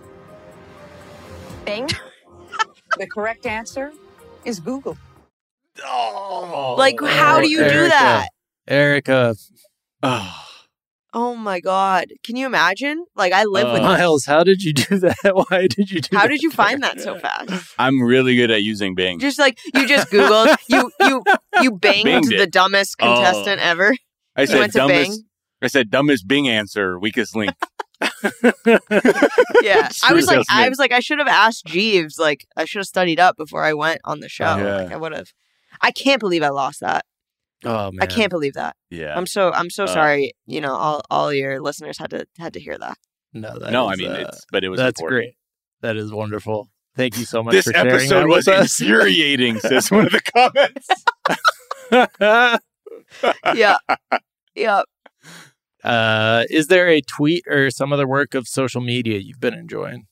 Bing? 1.64 1.88
The 2.96 3.08
correct 3.08 3.44
answer 3.44 3.90
is 4.44 4.60
Google. 4.60 4.96
Oh, 5.84 6.76
Like, 6.78 7.00
how 7.02 7.40
do 7.40 7.46
oh, 7.46 7.48
you 7.48 7.58
do 7.58 7.88
that? 7.88 8.28
Erica, 8.68 9.34
Oh, 10.02 10.44
Oh 11.16 11.36
my 11.36 11.60
god! 11.60 12.06
Can 12.24 12.34
you 12.36 12.44
imagine? 12.44 13.04
Like 13.14 13.32
I 13.32 13.44
live 13.44 13.72
with 13.72 13.82
Uh, 13.82 13.90
this. 13.90 13.98
Miles, 14.00 14.24
how 14.26 14.42
did 14.42 14.62
you 14.62 14.72
do 14.72 14.98
that? 14.98 15.16
Why 15.48 15.68
did 15.68 15.90
you 15.90 16.00
do 16.00 16.16
How 16.16 16.22
that? 16.22 16.28
did 16.28 16.42
you 16.42 16.50
find 16.50 16.82
that 16.82 17.00
so 17.00 17.18
fast? 17.18 17.72
I'm 17.78 18.02
really 18.02 18.34
good 18.36 18.50
at 18.50 18.62
using 18.64 18.94
Bing. 18.96 19.20
Just 19.20 19.38
like 19.38 19.58
you 19.74 19.86
just 19.86 20.10
googled 20.10 20.56
you 20.68 20.90
you 21.00 21.22
you 21.62 21.70
banged 21.72 22.06
Binged 22.08 22.28
the 22.30 22.42
it. 22.42 22.52
dumbest 22.52 22.96
Oh. 23.00 23.06
contestant 23.14 23.60
ever. 23.60 23.94
I 24.36 24.40
You 24.42 24.46
said 24.48 24.58
went 24.58 24.72
to 24.72 24.78
dumbest. 24.78 25.10
Bing. 25.10 25.22
I 25.62 25.66
said 25.68 25.90
dumbest 25.90 26.26
Bing 26.26 26.48
answer, 26.48 26.98
weakest 26.98 27.36
link. 27.36 27.52
Yeah, 29.62 29.88
I 30.04 30.12
was 30.12 30.26
like 30.26 30.44
I 30.50 30.68
was 30.68 30.78
like 30.78 30.92
I 30.92 31.00
should 31.00 31.18
have 31.18 31.28
asked 31.28 31.66
Jeeves. 31.66 32.18
Like 32.18 32.46
I 32.56 32.64
should 32.64 32.80
have 32.80 32.86
studied 32.86 33.20
up 33.20 33.36
before 33.36 33.62
I 33.64 33.72
went 33.74 34.00
on 34.04 34.20
the 34.20 34.28
show. 34.28 34.56
Yeah. 34.56 34.76
Like 34.76 34.92
I 34.92 34.96
would 34.96 35.12
have. 35.12 35.28
I 35.80 35.90
can't 35.90 36.20
believe 36.20 36.42
I 36.42 36.48
lost 36.50 36.80
that. 36.80 37.04
Oh 37.64 37.90
man, 37.92 38.02
I 38.02 38.06
can't 38.06 38.30
believe 38.30 38.54
that. 38.54 38.76
Yeah. 38.90 39.14
I'm 39.16 39.26
so 39.26 39.50
I'm 39.52 39.70
so 39.70 39.84
Uh, 39.84 39.88
sorry. 39.88 40.32
You 40.46 40.60
know, 40.60 40.74
all 40.74 41.02
all 41.10 41.32
your 41.32 41.60
listeners 41.60 41.98
had 41.98 42.10
to 42.10 42.26
had 42.38 42.52
to 42.54 42.60
hear 42.60 42.76
that. 42.78 42.96
No, 43.32 43.58
that 43.58 43.72
no, 43.72 43.88
I 43.88 43.96
mean 43.96 44.10
uh, 44.10 44.26
it's, 44.28 44.44
but 44.52 44.62
it 44.64 44.68
was. 44.68 44.78
that's 44.78 45.00
important. 45.00 45.20
great. 45.20 45.36
That 45.82 45.96
is 45.96 46.12
wonderful. 46.12 46.68
Thank 46.96 47.18
you 47.18 47.24
so 47.24 47.42
much 47.42 47.52
This 47.52 47.64
for 47.66 47.72
sharing 47.72 47.88
episode 47.94 48.28
was 48.28 48.46
with 48.46 48.54
us. 48.56 48.80
infuriating. 48.80 49.58
says 49.58 49.90
one 49.90 50.06
of 50.06 50.12
the 50.12 50.22
comments. 50.32 50.88
Yeah, 53.54 53.76
yeah. 54.54 54.82
uh, 55.82 56.44
is 56.50 56.68
there 56.68 56.88
a 56.88 57.00
tweet 57.00 57.44
or 57.48 57.70
some 57.70 57.92
other 57.92 58.06
work 58.06 58.34
of 58.34 58.46
social 58.48 58.80
media 58.80 59.18
you've 59.18 59.40
been 59.40 59.54
enjoying? 59.54 60.06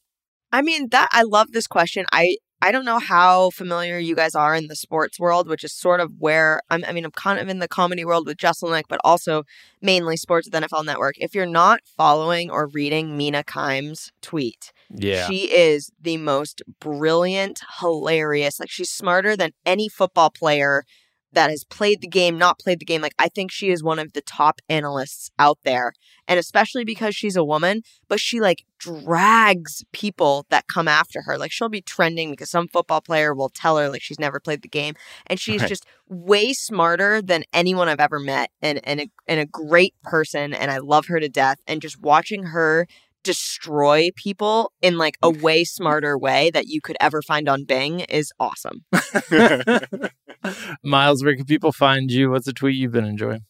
I 0.53 0.63
mean 0.63 0.89
that 0.91 1.09
I 1.13 1.23
love 1.23 1.53
this 1.53 1.67
question. 1.67 2.05
I 2.13 2.37
I 2.63 2.71
don't 2.71 2.85
know 2.85 3.01
how 3.01 3.51
familiar 3.51 3.99
you 3.99 4.15
guys 4.15 4.37
are 4.37 4.55
in 4.55 4.69
the 4.69 4.77
sports 4.77 5.19
world, 5.19 5.49
which 5.49 5.65
is 5.65 5.73
sort 5.75 5.99
of 5.99 6.13
where 6.21 6.61
I'm. 6.71 6.85
I 6.87 6.93
mean, 6.93 7.05
I'm 7.05 7.11
kind 7.11 7.41
of 7.41 7.49
in 7.49 7.59
the 7.59 7.67
comedy 7.67 8.05
world 8.05 8.25
with 8.27 8.37
Jeselnik, 8.37 8.85
but 8.89 9.01
also 9.03 9.43
mainly 9.81 10.17
sports 10.17 10.49
with 10.49 10.63
NFL 10.63 10.85
Network. 10.85 11.17
If 11.19 11.35
you're 11.35 11.45
not 11.45 11.81
following 11.85 12.53
or 12.53 12.69
reading 12.69 13.17
Mina 13.17 13.43
Kimes' 13.43 14.13
tweet, 14.23 14.73
Yeah, 14.95 15.27
she 15.27 15.53
is 15.53 15.91
the 16.01 16.19
most 16.19 16.63
brilliant, 16.81 17.61
hilarious. 17.81 18.61
Like 18.61 18.71
she's 18.71 18.91
smarter 18.91 19.37
than 19.37 19.51
any 19.67 19.89
football 19.89 20.31
player 20.31 20.85
that 21.33 21.51
has 21.51 21.65
played 21.65 22.01
the 22.01 22.09
game, 22.09 22.39
not 22.39 22.59
played 22.59 22.79
the 22.81 22.85
game. 22.85 23.01
Like, 23.03 23.15
I 23.19 23.29
think 23.29 23.51
she 23.51 23.71
is 23.71 23.83
one 23.83 23.99
of 23.99 24.13
the 24.13 24.21
top 24.23 24.61
analysts 24.69 25.31
out 25.39 25.59
there. 25.65 25.93
And 26.29 26.39
especially 26.39 26.85
because 26.85 27.15
she's 27.17 27.37
a 27.37 27.45
woman, 27.45 27.83
but 28.09 28.21
she 28.21 28.41
like 28.41 28.65
drags 28.79 29.85
people 29.93 30.47
that 30.51 30.67
come 30.67 30.89
after 30.89 31.23
her. 31.23 31.37
Like, 31.39 31.53
she'll 31.53 31.69
be 31.69 31.81
trending 31.83 32.31
because 32.31 32.51
some 32.51 32.69
football 32.69 33.01
player 33.01 33.35
will 33.35 33.49
tell 33.49 33.77
her 33.79 33.89
like 33.89 34.03
she's 34.03 34.19
never 34.21 34.41
played 34.41 34.63
the 34.63 34.69
game. 34.69 34.95
And 35.27 35.39
she's 35.41 35.61
Right. 35.63 35.69
just 35.69 35.87
way 36.09 36.53
smarter 36.53 37.23
than 37.23 37.45
anyone 37.53 37.89
I've 37.89 38.01
ever 38.01 38.19
met 38.19 38.51
and, 38.61 38.81
and, 38.87 39.01
a, 39.01 39.11
and 39.27 39.41
a 39.41 39.47
great 39.47 39.95
person. 40.03 40.53
And 40.55 40.71
I 40.71 40.79
love 40.79 41.07
her 41.07 41.21
to 41.21 41.29
death. 41.29 41.59
And 41.67 41.81
just 41.83 42.01
watching 42.01 42.45
her 42.45 42.87
destroy 43.23 44.11
people 44.17 44.73
in 44.81 44.99
like 44.99 45.17
a 45.23 45.31
way 45.31 45.65
smarter 45.65 46.19
way 46.19 46.51
that 46.51 46.67
you 46.67 46.81
could 46.81 46.97
ever 47.01 47.23
find 47.23 47.49
on 47.49 47.65
Bing 47.65 48.01
is 48.01 48.33
awesome. 48.39 48.85
Miles, 50.83 51.23
where 51.23 51.37
can 51.37 51.45
people 51.45 51.73
find 51.73 52.11
you? 52.11 52.31
What's 52.31 52.49
a 52.49 52.53
tweet 52.53 52.77
you've 52.77 52.93
been 52.93 53.05
enjoying? 53.05 53.45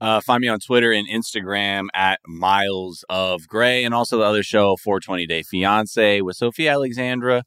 Uh, 0.00 0.20
find 0.20 0.42
me 0.42 0.48
on 0.48 0.60
Twitter 0.60 0.92
and 0.92 1.08
Instagram 1.08 1.86
at 1.94 2.20
Miles 2.26 3.04
of 3.08 3.48
Gray, 3.48 3.82
and 3.82 3.94
also 3.94 4.18
the 4.18 4.24
other 4.24 4.42
show, 4.42 4.76
420 4.76 5.26
Day 5.26 5.42
Fiance, 5.42 6.20
with 6.20 6.36
Sophia 6.36 6.72
Alexandra, 6.72 7.44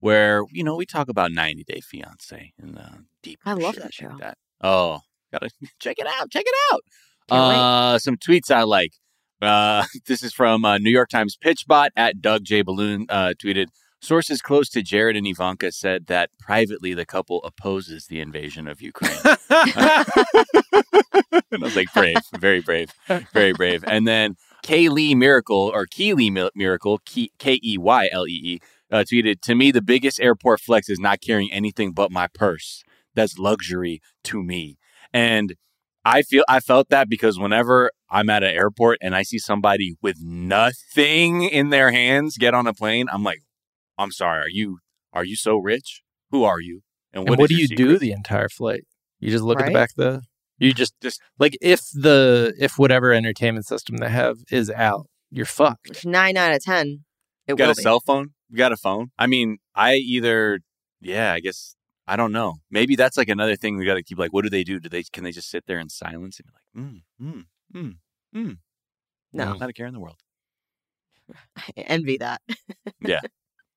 where 0.00 0.42
you 0.50 0.64
know 0.64 0.74
we 0.74 0.84
talk 0.84 1.08
about 1.08 1.30
90 1.30 1.62
Day 1.64 1.80
Fiance 1.80 2.52
and 2.58 2.76
uh, 2.76 2.96
deep. 3.22 3.38
I 3.44 3.52
love 3.52 3.76
that 3.76 3.94
show. 3.94 4.08
Like 4.08 4.18
that. 4.18 4.38
Oh, 4.60 5.00
gotta 5.30 5.50
check 5.78 5.96
it 5.98 6.06
out! 6.18 6.28
Check 6.30 6.44
it 6.44 6.54
out. 6.72 6.80
Can't 7.28 7.48
wait. 7.48 7.56
Uh, 7.56 7.98
some 8.00 8.16
tweets 8.16 8.50
I 8.50 8.64
like. 8.64 8.94
Uh, 9.42 9.84
this 10.06 10.22
is 10.22 10.32
from 10.32 10.64
uh, 10.64 10.78
New 10.78 10.90
York 10.90 11.10
Times 11.10 11.36
PitchBot 11.36 11.88
at 11.96 12.22
Doug 12.22 12.44
J 12.44 12.62
Balloon 12.62 13.06
uh, 13.08 13.34
tweeted. 13.42 13.66
Sources 14.00 14.40
close 14.42 14.68
to 14.70 14.82
Jared 14.82 15.16
and 15.16 15.26
Ivanka 15.28 15.70
said 15.70 16.08
that 16.08 16.30
privately 16.40 16.92
the 16.92 17.06
couple 17.06 17.40
opposes 17.44 18.06
the 18.06 18.18
invasion 18.18 18.66
of 18.66 18.80
Ukraine. 18.80 19.16
and 19.24 19.38
I 19.52 20.02
was 21.60 21.76
like, 21.76 21.86
brave, 21.94 22.16
very 22.36 22.60
brave, 22.60 22.90
very 23.32 23.52
brave. 23.52 23.84
And 23.86 24.08
then 24.08 24.34
Kaylee 24.64 25.14
Miracle 25.14 25.70
or 25.72 25.86
Keely 25.86 26.30
Miracle, 26.30 26.98
K 27.04 27.60
E 27.62 27.78
Y 27.78 28.08
L 28.10 28.26
E 28.26 28.32
E, 28.32 28.58
uh, 28.90 29.04
tweeted, 29.04 29.40
To 29.42 29.54
me, 29.54 29.70
the 29.70 29.80
biggest 29.80 30.20
airport 30.20 30.60
flex 30.60 30.88
is 30.88 30.98
not 30.98 31.20
carrying 31.20 31.52
anything 31.52 31.92
but 31.92 32.10
my 32.10 32.26
purse. 32.26 32.82
That's 33.14 33.38
luxury 33.38 34.02
to 34.24 34.42
me. 34.42 34.78
And 35.12 35.54
I 36.04 36.22
feel 36.22 36.44
I 36.48 36.60
felt 36.60 36.88
that 36.90 37.08
because 37.08 37.38
whenever 37.38 37.90
I'm 38.10 38.28
at 38.30 38.42
an 38.42 38.52
airport 38.54 38.98
and 39.00 39.14
I 39.14 39.22
see 39.22 39.38
somebody 39.38 39.96
with 40.02 40.16
nothing 40.20 41.42
in 41.44 41.70
their 41.70 41.90
hands 41.92 42.36
get 42.38 42.54
on 42.54 42.66
a 42.66 42.74
plane, 42.74 43.06
I'm 43.12 43.22
like, 43.22 43.42
I'm 43.98 44.10
sorry, 44.10 44.40
are 44.40 44.48
you 44.48 44.78
are 45.12 45.24
you 45.24 45.36
so 45.36 45.56
rich? 45.56 46.02
Who 46.30 46.44
are 46.44 46.60
you? 46.60 46.80
and 47.12 47.28
what 47.28 47.38
what 47.38 47.48
do 47.50 47.54
your 47.54 47.66
you 47.68 47.76
do 47.76 47.98
the 47.98 48.12
entire 48.12 48.48
flight? 48.48 48.84
You 49.20 49.30
just 49.30 49.44
look 49.44 49.60
at 49.60 49.66
the 49.66 49.72
back 49.72 49.90
of 49.90 49.96
the. 49.96 50.22
You 50.58 50.72
just 50.72 50.94
Just- 51.02 51.20
like 51.38 51.56
if 51.60 51.80
the 51.92 52.54
if 52.58 52.78
whatever 52.78 53.12
entertainment 53.12 53.66
system 53.66 53.96
they 53.98 54.08
have 54.08 54.38
is 54.50 54.70
out, 54.70 55.06
you're 55.30 55.46
fucked. 55.46 56.04
Nine 56.06 56.36
out 56.36 56.52
of 56.54 56.62
ten, 56.62 57.04
it 57.46 57.52
You 57.52 57.56
got 57.56 57.64
will 57.66 57.72
a 57.72 57.74
be. 57.76 57.82
cell 57.82 58.00
phone? 58.00 58.30
You 58.48 58.56
got 58.56 58.72
a 58.72 58.76
phone? 58.76 59.10
I 59.18 59.26
mean, 59.26 59.58
I 59.74 59.94
either, 59.94 60.60
yeah, 61.00 61.32
I 61.32 61.40
guess 61.40 61.74
I 62.06 62.16
don't 62.16 62.32
know. 62.32 62.56
Maybe 62.70 62.96
that's 62.96 63.16
like 63.16 63.28
another 63.28 63.56
thing 63.56 63.76
we 63.76 63.84
got 63.86 63.94
to 63.94 64.02
keep. 64.02 64.18
Like, 64.18 64.32
what 64.32 64.42
do 64.42 64.50
they 64.50 64.64
do? 64.64 64.80
Do 64.80 64.88
they 64.88 65.02
can 65.04 65.24
they 65.24 65.30
just 65.32 65.50
sit 65.50 65.66
there 65.66 65.78
in 65.78 65.88
silence 65.88 66.40
and 66.40 66.46
be 66.46 66.52
like, 66.52 66.86
mm, 66.86 67.02
mm, 67.20 67.44
mm, 67.74 67.96
mm? 68.34 68.58
No. 69.32 69.54
not 69.54 69.70
a 69.70 69.72
care 69.72 69.86
in 69.86 69.94
the 69.94 70.00
world. 70.00 70.18
I 71.56 71.70
envy 71.76 72.18
that. 72.18 72.40
Yeah. 73.04 73.20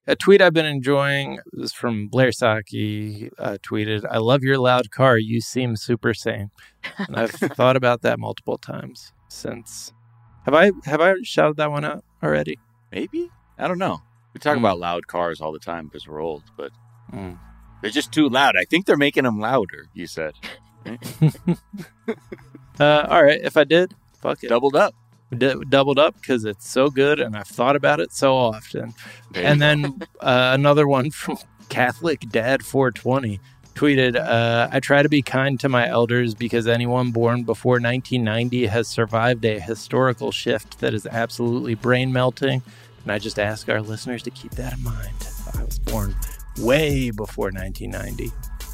A 0.07 0.15
tweet 0.15 0.39
I've 0.39 0.53
been 0.53 0.67
enjoying 0.67 1.39
is 1.53 1.73
from 1.73 2.09
Blair 2.09 2.29
Socci. 2.29 3.31
Uh, 3.39 3.57
tweeted, 3.67 4.05
"I 4.07 4.19
love 4.19 4.43
your 4.43 4.59
loud 4.59 4.91
car. 4.91 5.17
You 5.17 5.41
seem 5.41 5.75
super 5.75 6.13
sane." 6.13 6.51
And 6.99 7.15
I've 7.15 7.31
thought 7.57 7.75
about 7.75 8.03
that 8.03 8.19
multiple 8.19 8.59
times 8.59 9.13
since. 9.29 9.93
Have 10.43 10.53
I 10.53 10.71
have 10.85 11.01
I 11.01 11.15
shouted 11.23 11.57
that 11.57 11.71
one 11.71 11.83
out 11.83 12.03
already? 12.21 12.59
Maybe 12.91 13.29
I 13.57 13.67
don't 13.67 13.79
know. 13.79 14.01
We 14.35 14.39
talk 14.39 14.57
Mm. 14.57 14.59
about 14.59 14.77
loud 14.77 15.07
cars 15.07 15.41
all 15.41 15.51
the 15.51 15.57
time 15.57 15.85
because 15.85 16.07
we're 16.07 16.21
old, 16.21 16.43
but 16.55 16.71
Mm. 17.11 17.39
They're 17.81 17.91
just 17.91 18.11
too 18.11 18.27
loud. 18.29 18.55
I 18.57 18.63
think 18.65 18.85
they're 18.85 18.97
making 18.97 19.23
them 19.23 19.39
louder. 19.39 19.85
You 19.93 20.07
said 20.07 20.33
Uh, 22.79 23.07
all 23.09 23.23
right, 23.23 23.39
if 23.41 23.55
I 23.55 23.63
did, 23.63 23.93
fuck 24.21 24.43
it. 24.43 24.49
doubled 24.49 24.75
up. 24.75 24.93
D- 25.35 25.55
doubled 25.69 25.97
up 25.97 26.15
because 26.19 26.45
it's 26.45 26.69
so 26.69 26.89
good 26.89 27.19
and 27.19 27.35
I've 27.35 27.47
thought 27.47 27.75
about 27.75 27.99
it 27.99 28.11
so 28.13 28.35
often. 28.35 28.93
There 29.31 29.43
and 29.43 29.61
then 29.61 30.01
uh, 30.19 30.51
another 30.53 30.87
one 30.87 31.09
from 31.11 31.37
Catholic 31.69 32.21
Dad 32.29 32.63
420 32.63 33.39
tweeted, 33.75 34.15
uh, 34.17 34.69
I 34.71 34.79
try 34.79 35.01
to 35.03 35.09
be 35.09 35.21
kind 35.21 35.59
to 35.61 35.69
my 35.69 35.87
elders 35.87 36.33
because 36.35 36.67
anyone 36.67 37.11
born 37.11 37.43
before 37.43 37.73
1990 37.73 38.67
has 38.67 38.87
survived 38.87 39.43
a 39.45 39.59
historical 39.59 40.31
shift 40.31 40.79
that 40.79 40.93
is 40.93 41.05
absolutely 41.07 41.75
brain 41.75 42.13
melting. 42.13 42.61
And 43.03 43.11
I 43.11 43.19
just 43.19 43.39
ask 43.39 43.67
our 43.69 43.81
listeners 43.81 44.21
to 44.23 44.31
keep 44.31 44.51
that 44.51 44.73
in 44.77 44.83
mind. 44.83 45.27
I 45.57 45.63
was 45.63 45.79
born 45.79 46.15
way 46.59 47.11
before 47.11 47.51
1990. 47.51 48.31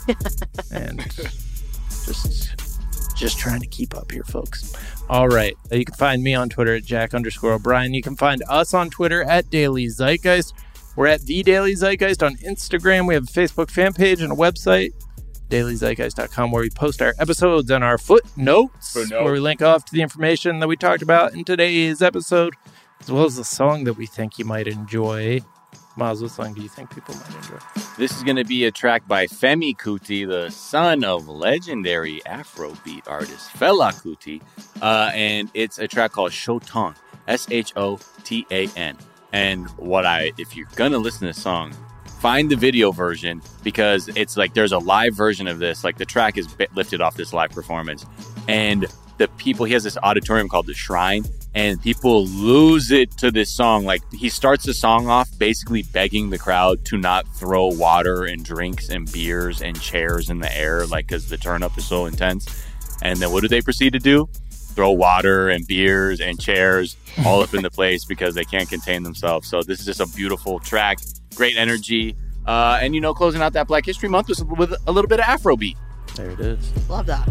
and 0.72 1.00
just 2.06 2.56
just 3.16 3.38
trying 3.38 3.60
to 3.62 3.68
keep 3.68 3.96
up 3.96 4.12
here, 4.12 4.24
folks. 4.24 4.74
All 5.08 5.28
right. 5.28 5.56
Uh, 5.72 5.76
you 5.76 5.86
can 5.86 5.94
find 5.96 6.24
me 6.24 6.34
on 6.34 6.50
Twitter 6.50 6.76
at 6.76 6.84
Jack 6.84 7.14
underscore 7.14 7.54
O'Brien. 7.54 7.94
You 7.94 8.02
can 8.02 8.16
find 8.16 8.42
us 8.50 8.74
on 8.74 8.90
Twitter 8.90 9.24
at 9.24 9.50
Daily 9.52 9.86
Zeitgeist. 9.88 10.54
We're 10.96 11.08
at 11.08 11.22
The 11.22 11.44
Daily 11.44 11.74
Zeitgeist 11.76 12.26
on 12.26 12.36
Instagram. 12.38 13.08
We 13.08 13.14
have 13.14 13.24
a 13.24 13.28
Facebook 13.28 13.70
fan 13.70 13.94
page 13.94 14.22
and 14.22 14.32
a 14.32 14.36
website, 14.36 14.92
dailyzeitgeist.com, 15.50 16.52
where 16.52 16.64
we 16.64 16.70
post 16.72 17.02
our 17.02 17.14
episodes 17.20 17.70
and 17.70 17.84
our 17.84 17.98
footnotes, 17.98 18.94
Footnotes. 18.94 19.24
where 19.24 19.34
we 19.34 19.40
link 19.40 19.62
off 19.62 19.86
to 19.86 19.94
the 19.94 20.02
information 20.02 20.60
that 20.60 20.68
we 20.68 20.76
talked 20.76 21.04
about 21.04 21.34
in 21.34 21.44
today's 21.44 22.02
episode, 22.02 22.56
as 23.00 23.12
well 23.12 23.26
as 23.26 23.36
the 23.36 23.44
song 23.44 23.84
that 23.84 23.94
we 23.94 24.06
think 24.08 24.40
you 24.40 24.46
might 24.46 24.68
enjoy. 24.68 25.40
Miles, 25.98 26.22
what 26.22 26.32
song 26.32 26.54
do 26.54 26.62
you 26.62 26.70
think 26.70 26.94
people 26.94 27.14
might 27.16 27.36
enjoy? 27.36 27.58
This 27.98 28.16
is 28.16 28.24
going 28.24 28.38
to 28.38 28.46
be 28.46 28.64
a 28.66 28.72
track 28.72 29.06
by 29.08 29.28
Femi 29.28 29.76
Kuti, 29.76 30.26
the 30.26 30.50
son 30.50 31.04
of 31.04 31.28
legendary 31.28 32.22
Afrobeat 32.26 33.08
artist 33.08 33.50
Fela 33.52 33.92
Kuti, 33.92 34.42
uh, 34.82 35.12
and 35.14 35.52
it's 35.54 35.80
a 35.80 35.88
track 35.88 36.14
called 36.14 36.32
Shotan, 36.32 36.96
S 37.28 37.48
H 37.52 37.74
O 37.76 38.00
T 38.24 38.48
A 38.52 38.68
N. 38.78 38.98
And 39.34 39.68
what 39.72 40.06
I, 40.06 40.32
if 40.38 40.56
you're 40.56 40.70
gonna 40.76 40.98
listen 40.98 41.22
to 41.22 41.26
this 41.28 41.42
song, 41.42 41.74
find 42.20 42.50
the 42.50 42.56
video 42.56 42.92
version 42.92 43.42
because 43.62 44.08
it's 44.16 44.38
like 44.38 44.54
there's 44.54 44.72
a 44.72 44.80
live 44.80 45.14
version 45.14 45.48
of 45.48 45.60
this. 45.60 45.84
Like 45.84 45.98
the 45.98 46.06
track 46.06 46.38
is 46.38 46.48
lifted 46.74 47.02
off 47.02 47.16
this 47.18 47.34
live 47.34 47.52
performance, 47.52 48.06
and 48.48 48.88
the 49.18 49.28
people 49.28 49.66
he 49.66 49.74
has 49.74 49.84
this 49.84 49.98
auditorium 50.02 50.48
called 50.48 50.68
the 50.68 50.74
Shrine, 50.74 51.26
and 51.54 51.82
people 51.82 52.26
lose 52.28 52.92
it 52.92 53.12
to 53.18 53.32
this 53.32 53.54
song. 53.54 53.86
Like 53.86 54.02
he 54.14 54.30
starts 54.30 54.66
the 54.66 54.74
song 54.74 55.08
off 55.08 55.30
basically 55.38 55.84
begging 55.84 56.30
the 56.30 56.38
crowd 56.38 56.86
to 56.86 56.98
not 56.98 57.28
throw 57.36 57.68
water 57.68 58.24
and 58.24 58.44
drinks 58.44 58.90
and 58.90 59.12
beers 59.12 59.62
and 59.62 59.80
chairs 59.80 60.30
in 60.30 60.40
the 60.40 60.56
air, 60.56 60.86
like 60.88 61.08
because 61.08 61.30
the 61.30 61.38
turn 61.38 61.64
up 61.64 61.78
is 61.78 61.86
so 61.86 62.06
intense. 62.06 62.66
And 63.02 63.20
then 63.20 63.32
what 63.32 63.42
do 63.42 63.48
they 63.48 63.62
proceed 63.62 63.94
to 63.94 64.00
do? 64.00 64.30
Throw 64.52 64.92
water 64.92 65.50
and 65.50 65.68
beers 65.68 66.22
and 66.22 66.40
chairs 66.40 66.96
all 67.26 67.42
up 67.42 67.54
in 67.54 67.62
the 67.62 67.72
place 67.72 68.06
because 68.06 68.36
they 68.36 68.46
can't 68.46 68.70
contain 68.70 69.04
themselves. 69.04 69.50
So 69.50 69.62
this 69.62 69.80
is 69.80 69.86
just 69.86 70.00
a 70.00 70.08
beautiful 70.16 70.60
track, 70.60 71.00
great 71.36 71.58
energy, 71.58 72.16
uh, 72.46 72.80
and 72.82 72.96
you 72.96 73.02
know, 73.02 73.14
closing 73.14 73.42
out 73.42 73.54
that 73.54 73.68
Black 73.68 73.86
History 73.86 74.08
Month 74.08 74.30
with, 74.30 74.44
with 74.58 74.74
a 74.88 74.92
little 74.92 75.10
bit 75.10 75.20
of 75.20 75.26
Afrobeat. 75.26 75.76
There 76.16 76.30
it 76.30 76.40
is. 76.40 76.90
Love 76.90 77.06
that. 77.08 77.30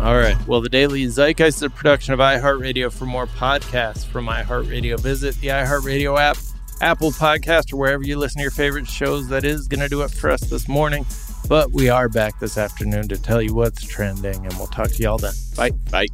All 0.00 0.16
right. 0.16 0.34
Well, 0.46 0.62
the 0.62 0.70
Daily 0.70 1.04
Zeitgeist 1.04 1.56
is 1.56 1.62
a 1.62 1.68
production 1.68 2.14
of 2.14 2.20
iHeartRadio. 2.20 2.90
For 2.90 3.04
more 3.04 3.26
podcasts 3.26 4.06
from 4.06 4.28
iHeartRadio, 4.28 4.98
visit 4.98 5.34
the 5.42 5.48
iHeartRadio 5.48 6.18
app, 6.18 6.38
Apple 6.80 7.10
Podcast, 7.10 7.70
or 7.74 7.76
wherever 7.76 8.02
you 8.02 8.16
listen 8.16 8.38
to 8.38 8.42
your 8.42 8.50
favorite 8.50 8.86
shows. 8.86 9.28
That 9.28 9.44
is 9.44 9.68
going 9.68 9.80
to 9.80 9.90
do 9.90 10.00
it 10.00 10.10
for 10.10 10.30
us 10.30 10.40
this 10.40 10.68
morning. 10.68 11.04
But 11.50 11.72
we 11.72 11.90
are 11.90 12.08
back 12.08 12.38
this 12.40 12.56
afternoon 12.56 13.08
to 13.08 13.20
tell 13.20 13.42
you 13.42 13.54
what's 13.54 13.86
trending, 13.86 14.36
and 14.46 14.54
we'll 14.54 14.68
talk 14.68 14.88
to 14.88 15.02
y'all 15.02 15.18
then. 15.18 15.34
Bye. 15.54 15.72
Bye. 15.90 16.06